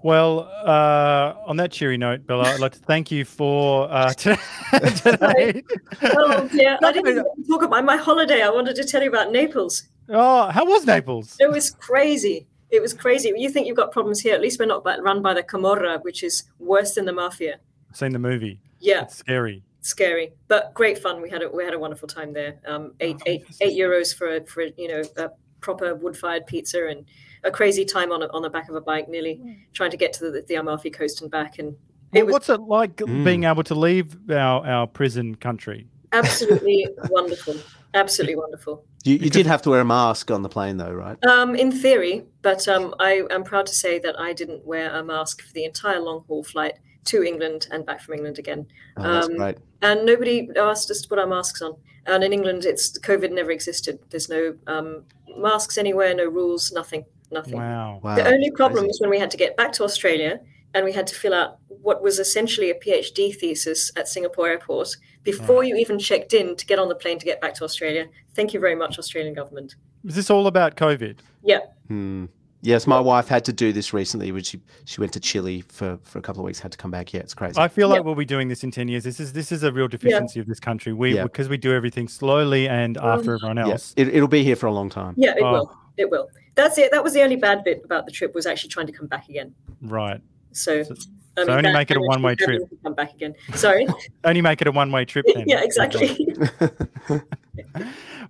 Well, 0.09 0.41
uh, 0.63 1.33
on 1.47 1.57
that 1.57 1.71
cheery 1.71 1.97
note, 1.97 2.27
Bella, 2.27 2.43
I'd 2.43 2.59
like 2.59 2.73
to 2.73 2.79
thank 2.79 3.09
you 3.09 3.25
for 3.25 3.91
uh, 3.91 4.13
t- 4.13 4.35
today. 5.01 5.63
Oh 6.03 6.47
No, 6.53 6.77
I 6.83 6.91
didn't 6.91 7.15
no, 7.15 7.25
talk 7.49 7.63
about 7.63 7.83
my 7.85 7.97
holiday. 7.97 8.43
I 8.43 8.49
wanted 8.51 8.75
to 8.75 8.83
tell 8.83 9.01
you 9.01 9.09
about 9.09 9.31
Naples. 9.31 9.87
oh, 10.09 10.51
how 10.51 10.63
was 10.63 10.85
Naples? 10.85 11.35
It 11.39 11.49
was 11.49 11.71
crazy. 11.71 12.45
It 12.69 12.83
was 12.83 12.93
crazy. 12.93 13.33
You 13.35 13.49
think 13.49 13.65
you've 13.65 13.77
got 13.77 13.91
problems 13.91 14.19
here? 14.19 14.35
At 14.35 14.41
least 14.41 14.59
we're 14.59 14.67
not 14.67 14.85
run 14.85 15.23
by 15.23 15.33
the 15.33 15.41
Camorra, 15.41 15.97
which 16.03 16.21
is 16.21 16.43
worse 16.59 16.93
than 16.93 17.05
the 17.05 17.13
mafia. 17.13 17.55
Seen 17.93 18.11
the 18.11 18.19
movie. 18.19 18.59
Yeah, 18.79 19.05
It's 19.05 19.15
scary. 19.17 19.63
scary, 19.81 20.33
but 20.47 20.71
great 20.75 20.99
fun. 20.99 21.19
We 21.19 21.31
had 21.31 21.41
a 21.41 21.49
we 21.49 21.63
had 21.63 21.73
a 21.73 21.79
wonderful 21.79 22.07
time 22.07 22.31
there. 22.31 22.59
Um, 22.67 22.93
eight 22.99 23.15
Oh, 23.21 23.23
eight 23.31 23.43
eight 23.59 23.75
euros 23.75 24.15
for 24.15 24.35
a, 24.35 24.45
for 24.45 24.65
you 24.77 24.87
know 24.87 25.01
a 25.17 25.31
proper 25.61 25.95
wood 25.95 26.15
fired 26.15 26.45
pizza 26.45 26.85
and 26.89 27.05
a 27.45 27.51
crazy 27.51 27.85
time 27.85 28.11
on 28.11 28.21
a, 28.23 28.27
on 28.27 28.41
the 28.41 28.49
back 28.49 28.67
of 28.69 28.75
a 28.75 28.81
bike, 28.81 29.07
nearly 29.07 29.39
trying 29.73 29.91
to 29.91 29.97
get 29.97 30.11
to 30.13 30.31
the, 30.31 30.41
the 30.47 30.55
Amalfi 30.55 30.89
coast 30.89 31.21
and 31.21 31.29
back. 31.31 31.59
And 31.59 31.69
it 32.13 32.19
Well, 32.19 32.25
was 32.25 32.33
what's 32.33 32.49
it 32.49 32.61
like 32.61 32.95
Mm. 32.97 33.23
being 33.23 33.43
able 33.45 33.63
to 33.63 33.75
leave 33.75 34.17
our, 34.29 34.65
our 34.65 34.87
prison 34.87 35.35
country? 35.35 35.87
absolutely 36.13 36.87
wonderful, 37.09 37.55
absolutely 37.93 38.35
wonderful. 38.37 38.85
You, 39.03 39.15
you 39.17 39.29
did 39.29 39.45
have 39.45 39.61
to 39.63 39.69
wear 39.69 39.81
a 39.81 39.85
mask 39.85 40.31
on 40.31 40.41
the 40.41 40.49
plane, 40.49 40.77
though, 40.77 40.91
right? 40.93 41.17
Um, 41.25 41.55
in 41.55 41.71
theory, 41.71 42.23
but 42.41 42.67
um, 42.67 42.95
I 42.99 43.23
am 43.29 43.43
proud 43.43 43.65
to 43.67 43.73
say 43.75 43.99
that 43.99 44.19
I 44.19 44.33
didn't 44.33 44.65
wear 44.65 44.89
a 44.95 45.03
mask 45.03 45.41
for 45.43 45.53
the 45.53 45.65
entire 45.65 45.99
long 45.99 46.23
haul 46.27 46.43
flight 46.43 46.73
to 47.05 47.21
England 47.23 47.67
and 47.71 47.85
back 47.85 48.01
from 48.01 48.15
England 48.15 48.39
again. 48.39 48.65
Oh, 48.97 49.03
that's 49.03 49.27
Um, 49.27 49.35
great. 49.37 49.57
And 49.83 50.05
nobody 50.05 50.49
asked 50.57 50.89
us 50.89 51.01
to 51.01 51.07
put 51.07 51.19
our 51.19 51.27
masks 51.27 51.61
on. 51.61 51.75
And 52.07 52.23
in 52.23 52.33
England, 52.33 52.65
it's 52.65 52.97
COVID 52.99 53.31
never 53.31 53.51
existed. 53.51 53.99
There's 54.09 54.29
no 54.29 54.55
um, 54.67 55.03
masks 55.37 55.77
anywhere, 55.77 56.15
no 56.15 56.25
rules, 56.25 56.71
nothing, 56.71 57.05
nothing. 57.35 57.57
Wow. 57.57 57.99
Wow. 58.03 58.15
The 58.15 58.25
only 58.27 58.49
problem 58.51 58.79
crazy. 58.85 58.87
was 58.87 58.99
when 59.01 59.09
we 59.11 59.19
had 59.19 59.29
to 59.31 59.37
get 59.37 59.55
back 59.55 59.71
to 59.73 59.83
Australia 59.83 60.39
and 60.73 60.83
we 60.83 60.91
had 60.91 61.05
to 61.07 61.15
fill 61.15 61.33
out 61.33 61.57
what 61.87 62.01
was 62.01 62.17
essentially 62.19 62.69
a 62.71 62.75
PhD 62.83 63.33
thesis 63.35 63.91
at 63.95 64.07
Singapore 64.07 64.47
Airport 64.47 64.89
before 65.23 65.63
you 65.63 65.75
even 65.75 65.97
checked 65.99 66.33
in 66.33 66.55
to 66.55 66.65
get 66.65 66.79
on 66.79 66.87
the 66.89 66.95
plane 66.95 67.19
to 67.19 67.25
get 67.25 67.39
back 67.41 67.53
to 67.55 67.63
Australia. 67.63 68.07
Thank 68.33 68.53
you 68.53 68.59
very 68.59 68.75
much, 68.75 68.97
Australian 68.99 69.33
government. 69.35 69.75
Is 70.03 70.15
this 70.15 70.29
all 70.29 70.47
about 70.47 70.75
COVID? 70.75 71.17
Yeah, 71.43 71.59
Hmm. 71.87 72.25
Yes, 72.61 72.87
my 72.87 72.99
wife 72.99 73.27
had 73.27 73.45
to 73.45 73.53
do 73.53 73.71
this 73.71 73.93
recently 73.93 74.31
when 74.31 74.41
she, 74.41 74.59
she 74.85 74.99
went 74.99 75.13
to 75.13 75.19
Chile 75.19 75.61
for, 75.67 75.99
for 76.03 76.17
a 76.17 76.21
couple 76.23 76.41
of 76.41 76.45
weeks, 76.47 76.59
had 76.59 76.71
to 76.71 76.79
come 76.79 76.89
back. 76.89 77.13
Yeah, 77.13 77.19
it's 77.19 77.35
crazy. 77.35 77.59
I 77.59 77.67
feel 77.67 77.87
Yeah. 77.89 77.95
like 77.97 78.05
we'll 78.05 78.15
be 78.15 78.25
doing 78.25 78.47
this 78.47 78.63
in 78.63 78.71
10 78.71 78.87
years. 78.87 79.03
This 79.03 79.19
is 79.19 79.33
this 79.33 79.51
is 79.51 79.61
a 79.61 79.71
real 79.71 79.87
deficiency 79.87 80.39
of 80.39 80.47
this 80.47 80.59
country. 80.59 80.91
We 80.91 81.13
Yeah. 81.13 81.23
because 81.23 81.47
we 81.47 81.57
do 81.57 81.71
everything 81.73 82.07
slowly 82.07 82.67
and 82.67 82.97
after 82.97 83.35
everyone 83.35 83.57
yeah, 83.57 83.73
else. 83.73 83.93
it, 83.95 84.07
it'll 84.07 84.27
be 84.39 84.43
here 84.43 84.55
for 84.55 84.65
a 84.65 84.71
long 84.73 84.89
time. 84.89 85.13
yeah, 85.15 85.35
it 85.37 85.43
Oh. 85.43 85.51
will. 85.51 85.77
It 85.97 86.09
will. 86.09 86.27
That's 86.55 86.77
it. 86.77 86.91
That 86.91 87.03
was 87.03 87.13
the 87.13 87.21
only 87.21 87.35
bad 87.35 87.63
bit 87.63 87.81
about 87.83 88.05
the 88.05 88.11
trip 88.11 88.33
was 88.33 88.45
actually 88.45 88.69
trying 88.69 88.87
to 88.87 88.93
come 88.93 89.07
back 89.07 89.27
again. 89.29 89.53
Right. 89.81 90.21
So, 90.51 90.83
So- 90.83 90.95
I 91.37 91.43
so 91.43 91.51
only 91.57 91.73
make 91.73 91.91
it 91.91 91.97
a 91.97 92.01
one-way 92.01 92.35
trip. 92.35 92.61
Come 92.81 92.93
back 92.93 93.13
again. 93.13 93.35
Sorry. 93.55 93.85
Only 94.23 94.39
make 94.41 94.61
it 94.61 94.67
a 94.67 94.71
one 94.71 94.89
way 94.91 95.03
trip 95.03 95.25
then. 95.33 95.43
yeah, 95.47 95.61
exactly. 95.63 96.17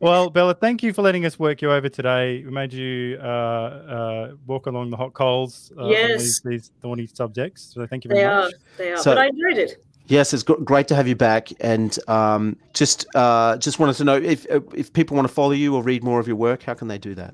Well, 0.01 0.30
Bella, 0.30 0.53
thank 0.53 0.84
you 0.84 0.91
for 0.91 1.01
letting 1.01 1.26
us 1.26 1.39
work 1.39 1.61
you 1.61 1.71
over 1.71 1.88
today. 1.88 2.43
We 2.43 2.51
made 2.51 2.73
you 2.73 3.17
uh, 3.21 3.26
uh, 3.26 4.32
walk 4.45 4.65
along 4.65 4.89
the 4.89 4.97
hot 4.97 5.13
coals 5.13 5.71
uh, 5.78 5.84
on 5.86 5.89
Yes. 5.91 6.19
these, 6.21 6.41
these 6.43 6.71
thorny 6.82 7.07
subjects. 7.07 7.71
So 7.73 7.88
thank 7.88 8.03
you 8.03 8.09
very 8.09 8.21
they 8.21 8.28
much. 8.28 8.53
are. 8.53 8.57
They 8.78 8.91
are. 8.91 8.97
So- 8.97 9.11
but 9.15 9.19
I 9.19 9.28
enjoyed 9.28 9.57
it. 9.57 9.84
Yes, 10.07 10.34
it's 10.34 10.43
great 10.43 10.88
to 10.89 10.95
have 10.95 11.07
you 11.07 11.15
back, 11.15 11.47
and 11.61 11.97
um, 12.07 12.57
just 12.76 13.07
uh, 13.15 13.57
just 13.57 13.80
wanted 13.80 13.95
to 13.95 14.03
know 14.03 14.15
if 14.17 14.45
if 14.76 14.93
people 14.93 15.15
want 15.15 15.28
to 15.28 15.34
follow 15.34 15.49
you 15.53 15.76
or 15.76 15.82
read 15.82 16.03
more 16.03 16.19
of 16.19 16.28
your 16.28 16.36
work, 16.36 16.61
how 16.61 16.76
can 16.76 16.88
they 16.88 16.99
do 16.99 17.15
that? 17.15 17.34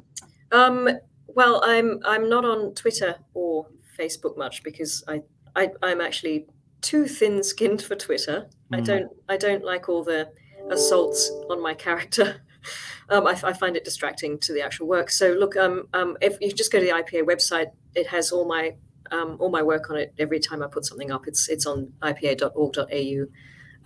Um, 0.52 0.90
well, 1.28 1.62
I'm 1.66 2.00
I'm 2.06 2.30
not 2.30 2.46
on 2.46 2.74
Twitter 2.74 3.16
or 3.34 3.68
Facebook 3.98 4.38
much 4.38 4.64
because 4.64 5.04
I, 5.08 5.22
I 5.56 5.70
I'm 5.82 6.02
actually 6.02 6.48
too 6.82 7.06
thin-skinned 7.08 7.82
for 7.82 7.96
Twitter. 7.96 8.48
I 8.74 8.82
Mm. 8.82 8.86
don't 8.86 9.10
I 9.30 9.38
don't 9.38 9.64
like 9.64 9.88
all 9.90 10.04
the 10.04 10.30
assaults 10.70 11.30
on 11.50 11.62
my 11.62 11.74
character. 11.74 12.42
Um, 13.10 13.28
I, 13.28 13.32
I 13.44 13.52
find 13.52 13.76
it 13.76 13.84
distracting 13.84 14.38
to 14.40 14.54
the 14.54 14.62
actual 14.62 14.88
work. 14.88 15.10
So 15.10 15.34
look, 15.34 15.58
um, 15.58 15.88
um, 15.94 16.16
if 16.22 16.38
you 16.40 16.50
just 16.54 16.72
go 16.72 16.80
to 16.80 16.86
the 16.86 16.92
IPA 16.94 17.24
website, 17.24 17.72
it 17.94 18.08
has 18.08 18.32
all 18.32 18.46
my 18.48 18.76
um, 19.12 19.36
all 19.40 19.50
my 19.50 19.62
work 19.62 19.90
on 19.90 19.98
it. 19.98 20.14
Every 20.18 20.40
time 20.40 20.64
I 20.64 20.68
put 20.68 20.86
something 20.86 21.12
up, 21.12 21.28
it's 21.28 21.50
it's 21.50 21.66
on 21.66 21.92
ipa.org.au, 22.02 23.26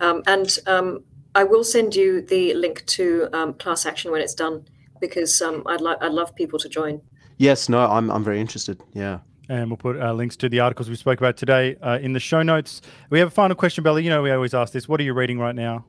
um, 0.06 0.22
and 0.28 0.58
um, 0.68 1.02
I 1.34 1.42
will 1.42 1.64
send 1.64 1.96
you 1.96 2.20
the 2.22 2.54
link 2.54 2.84
to 2.86 3.28
um, 3.32 3.54
class 3.54 3.84
action 3.84 4.12
when 4.12 4.20
it's 4.20 4.34
done 4.34 4.64
because 5.00 5.40
um, 5.42 5.62
I'd 5.66 5.80
like 5.80 5.98
I'd 6.00 6.12
love 6.12 6.34
people 6.34 6.58
to 6.58 6.68
join. 6.68 7.00
Yes, 7.38 7.68
no, 7.68 7.80
I'm 7.80 8.10
I'm 8.10 8.24
very 8.24 8.40
interested. 8.40 8.80
Yeah. 8.92 9.20
And 9.48 9.70
we'll 9.70 9.76
put 9.76 10.00
uh, 10.00 10.12
links 10.12 10.34
to 10.38 10.48
the 10.48 10.58
articles 10.58 10.90
we 10.90 10.96
spoke 10.96 11.20
about 11.20 11.36
today 11.36 11.76
uh, 11.80 12.00
in 12.02 12.12
the 12.12 12.18
show 12.18 12.42
notes. 12.42 12.82
We 13.10 13.20
have 13.20 13.28
a 13.28 13.30
final 13.30 13.54
question, 13.54 13.84
Bella. 13.84 14.00
You 14.00 14.10
know, 14.10 14.20
we 14.20 14.32
always 14.32 14.54
ask 14.54 14.72
this. 14.72 14.88
What 14.88 14.98
are 14.98 15.04
you 15.04 15.14
reading 15.14 15.38
right 15.38 15.54
now? 15.54 15.84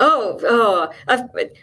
Oh, 0.00 0.40
oh 0.44 0.90
i 1.08 1.22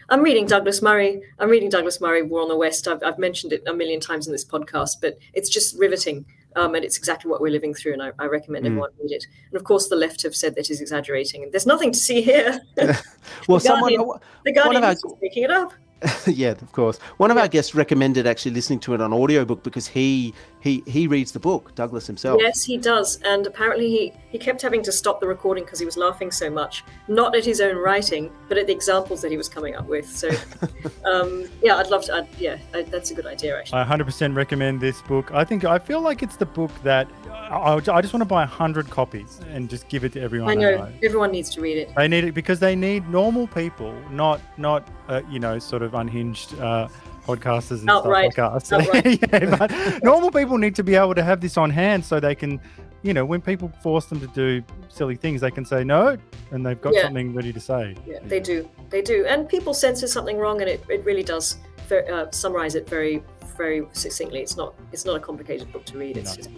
am 0.10 0.22
reading 0.22 0.46
Douglas 0.46 0.82
Murray. 0.82 1.22
I'm 1.40 1.50
reading 1.50 1.70
Douglas 1.70 2.00
Murray, 2.00 2.22
War 2.22 2.42
on 2.42 2.50
the 2.50 2.56
West. 2.56 2.88
I've, 2.88 3.04
I've 3.04 3.18
mentioned 3.18 3.52
it 3.52 3.64
a 3.68 3.74
million 3.74 4.00
times 4.00 4.28
in 4.28 4.32
this 4.32 4.46
podcast, 4.46 4.98
but 5.02 5.18
it's 5.34 5.50
just 5.50 5.78
riveting. 5.78 6.26
Um, 6.56 6.76
and 6.76 6.84
it's 6.84 6.98
exactly 6.98 7.30
what 7.30 7.42
we're 7.42 7.52
living 7.52 7.74
through, 7.74 7.94
and 7.94 8.02
I, 8.02 8.12
I 8.18 8.26
recommend 8.26 8.66
mm. 8.66 8.70
everyone 8.70 8.90
read 9.00 9.12
it. 9.12 9.26
And 9.52 9.58
of 9.58 9.64
course, 9.64 9.90
the 9.90 9.96
left 9.96 10.24
have 10.24 10.36
said 10.36 10.56
that 10.56 10.68
he's 10.68 10.82
exaggerating, 10.82 11.44
and 11.44 11.52
there's 11.52 11.68
nothing 11.68 11.92
to 11.92 12.00
see 12.00 12.22
here. 12.22 12.60
well, 12.78 12.88
the 13.48 13.60
someone, 13.60 13.96
Guardian, 13.96 14.20
the 14.44 14.52
Guardian 14.54 14.84
is 14.86 15.04
making 15.22 15.44
it 15.44 15.52
up. 15.52 15.74
yeah, 16.28 16.52
of 16.52 16.72
course. 16.74 16.98
One 17.18 17.32
of 17.32 17.38
our 17.38 17.48
guests 17.48 17.74
recommended 17.74 18.28
actually 18.28 18.52
listening 18.52 18.80
to 18.82 18.94
it 18.94 19.02
on 19.02 19.14
audiobook 19.14 19.64
because 19.64 19.88
he 19.88 20.34
he 20.68 20.84
he 20.86 21.08
reads 21.08 21.32
the 21.32 21.40
book, 21.40 21.74
Douglas 21.76 22.06
himself. 22.06 22.42
Yes, 22.42 22.64
he 22.64 22.78
does. 22.78 23.20
And 23.24 23.48
apparently 23.48 23.90
he 23.90 24.14
he 24.30 24.38
kept 24.38 24.62
having 24.62 24.84
to 24.84 24.92
stop 24.92 25.20
the 25.20 25.28
recording 25.28 25.64
because 25.64 25.80
he 25.80 25.86
was 25.86 25.98
laughing 25.98 26.32
so 26.32 26.50
much, 26.50 26.84
not 27.08 27.36
at 27.36 27.46
his 27.46 27.62
own 27.62 27.78
writing, 27.78 28.32
but 28.50 28.58
at 28.58 28.68
the 28.68 28.74
examples 28.74 29.22
that 29.22 29.32
he 29.32 29.38
was 29.38 29.48
coming 29.48 29.76
up 29.76 29.88
with. 29.88 30.08
So 30.10 30.30
um, 31.06 31.46
yeah, 31.64 31.78
I'd 31.78 31.88
love 31.88 32.04
to 32.06 32.16
I'd, 32.16 32.28
yeah, 32.38 32.58
I, 32.74 32.84
that's 32.84 33.12
a 33.12 33.14
good 33.14 33.26
idea 33.26 33.58
actually. 33.58 33.80
I 33.80 33.86
100% 33.86 34.36
recommend 34.36 34.82
this 34.82 35.02
book. 35.02 35.32
I 35.34 35.44
think 35.44 35.66
I 35.66 35.80
feel 35.80 36.02
like 36.02 36.22
it's 36.22 36.38
the 36.38 36.46
book 36.46 36.72
that 36.84 37.08
I, 37.32 37.74
I 37.76 38.02
just 38.02 38.14
want 38.14 38.22
to 38.22 38.26
buy 38.26 38.42
100 38.42 38.90
copies 38.90 39.40
and 39.50 39.70
just 39.70 39.88
give 39.88 40.04
it 40.04 40.14
to 40.14 40.22
everyone. 40.22 40.50
I 40.50 40.56
know, 40.56 40.78
I 40.84 41.06
everyone 41.06 41.32
needs 41.32 41.50
to 41.52 41.62
read 41.62 41.78
it. 41.78 41.96
They 41.96 42.08
need 42.08 42.26
it 42.26 42.34
because 42.34 42.60
they 42.60 42.76
need 42.76 43.10
normal 43.10 43.48
people, 43.48 43.94
not 44.12 44.42
not 44.58 44.88
uh, 45.08 45.22
you 45.30 45.40
know 45.40 45.60
sort 45.60 45.82
of 45.82 45.94
unhinged 45.94 46.60
uh, 46.60 46.88
podcasters 47.28 47.82
and 47.82 47.90
alt 47.90 48.06
right. 48.06 48.32
stuff 48.32 48.64
like 48.72 49.06
us. 49.06 49.18
Yeah, 49.32 49.56
but 49.58 50.04
normal 50.04 50.32
people 50.32 50.58
need 50.58 50.76
to 50.76 50.84
be 50.84 50.96
able 50.96 51.16
to 51.16 51.24
have 51.24 51.42
this 51.42 51.58
on 51.58 51.70
hand 51.70 52.04
so 52.04 52.20
they 52.20 52.36
can, 52.36 52.60
you 53.04 53.14
know, 53.14 53.26
when 53.26 53.42
people 53.42 53.72
force 53.82 54.06
them 54.06 54.20
to 54.20 54.28
do 54.28 54.64
silly 54.90 55.16
things, 55.16 55.42
they 55.42 55.52
can 55.52 55.66
say 55.66 55.84
no, 55.84 56.18
and 56.52 56.66
they've 56.66 56.82
got 56.82 56.94
yeah. 56.94 57.04
something 57.04 57.34
ready 57.34 57.52
to 57.54 57.60
say. 57.60 57.96
Yeah, 58.06 58.20
they 58.24 58.40
do, 58.40 58.70
they 58.90 59.02
do, 59.02 59.26
and 59.28 59.48
people 59.48 59.74
censor 59.74 60.08
something 60.08 60.38
wrong, 60.38 60.62
and 60.62 60.70
it, 60.70 60.84
it 60.90 61.04
really 61.06 61.24
does 61.24 61.58
uh, 61.92 62.32
summarize 62.32 62.76
it 62.76 62.90
very 62.90 63.24
very 63.58 63.86
succinctly. 63.92 64.40
It's 64.40 64.56
not 64.56 64.76
it's 64.94 65.04
not 65.04 65.16
a 65.18 65.20
complicated 65.20 65.72
book 65.74 65.84
to 65.86 65.98
read. 65.98 66.16
It's 66.16 66.38
no. 66.38 66.44
just. 66.44 66.50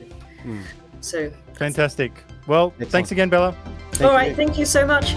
Mm. 0.44 0.64
So 1.02 1.32
fantastic. 1.54 2.12
Well, 2.46 2.68
Excellent. 2.68 2.92
thanks 2.92 3.12
again, 3.12 3.30
Bella. 3.30 3.56
Thank 3.92 4.04
All 4.04 4.16
right, 4.16 4.30
you. 4.30 4.36
thank 4.36 4.58
you 4.58 4.66
so 4.66 4.86
much. 4.86 5.16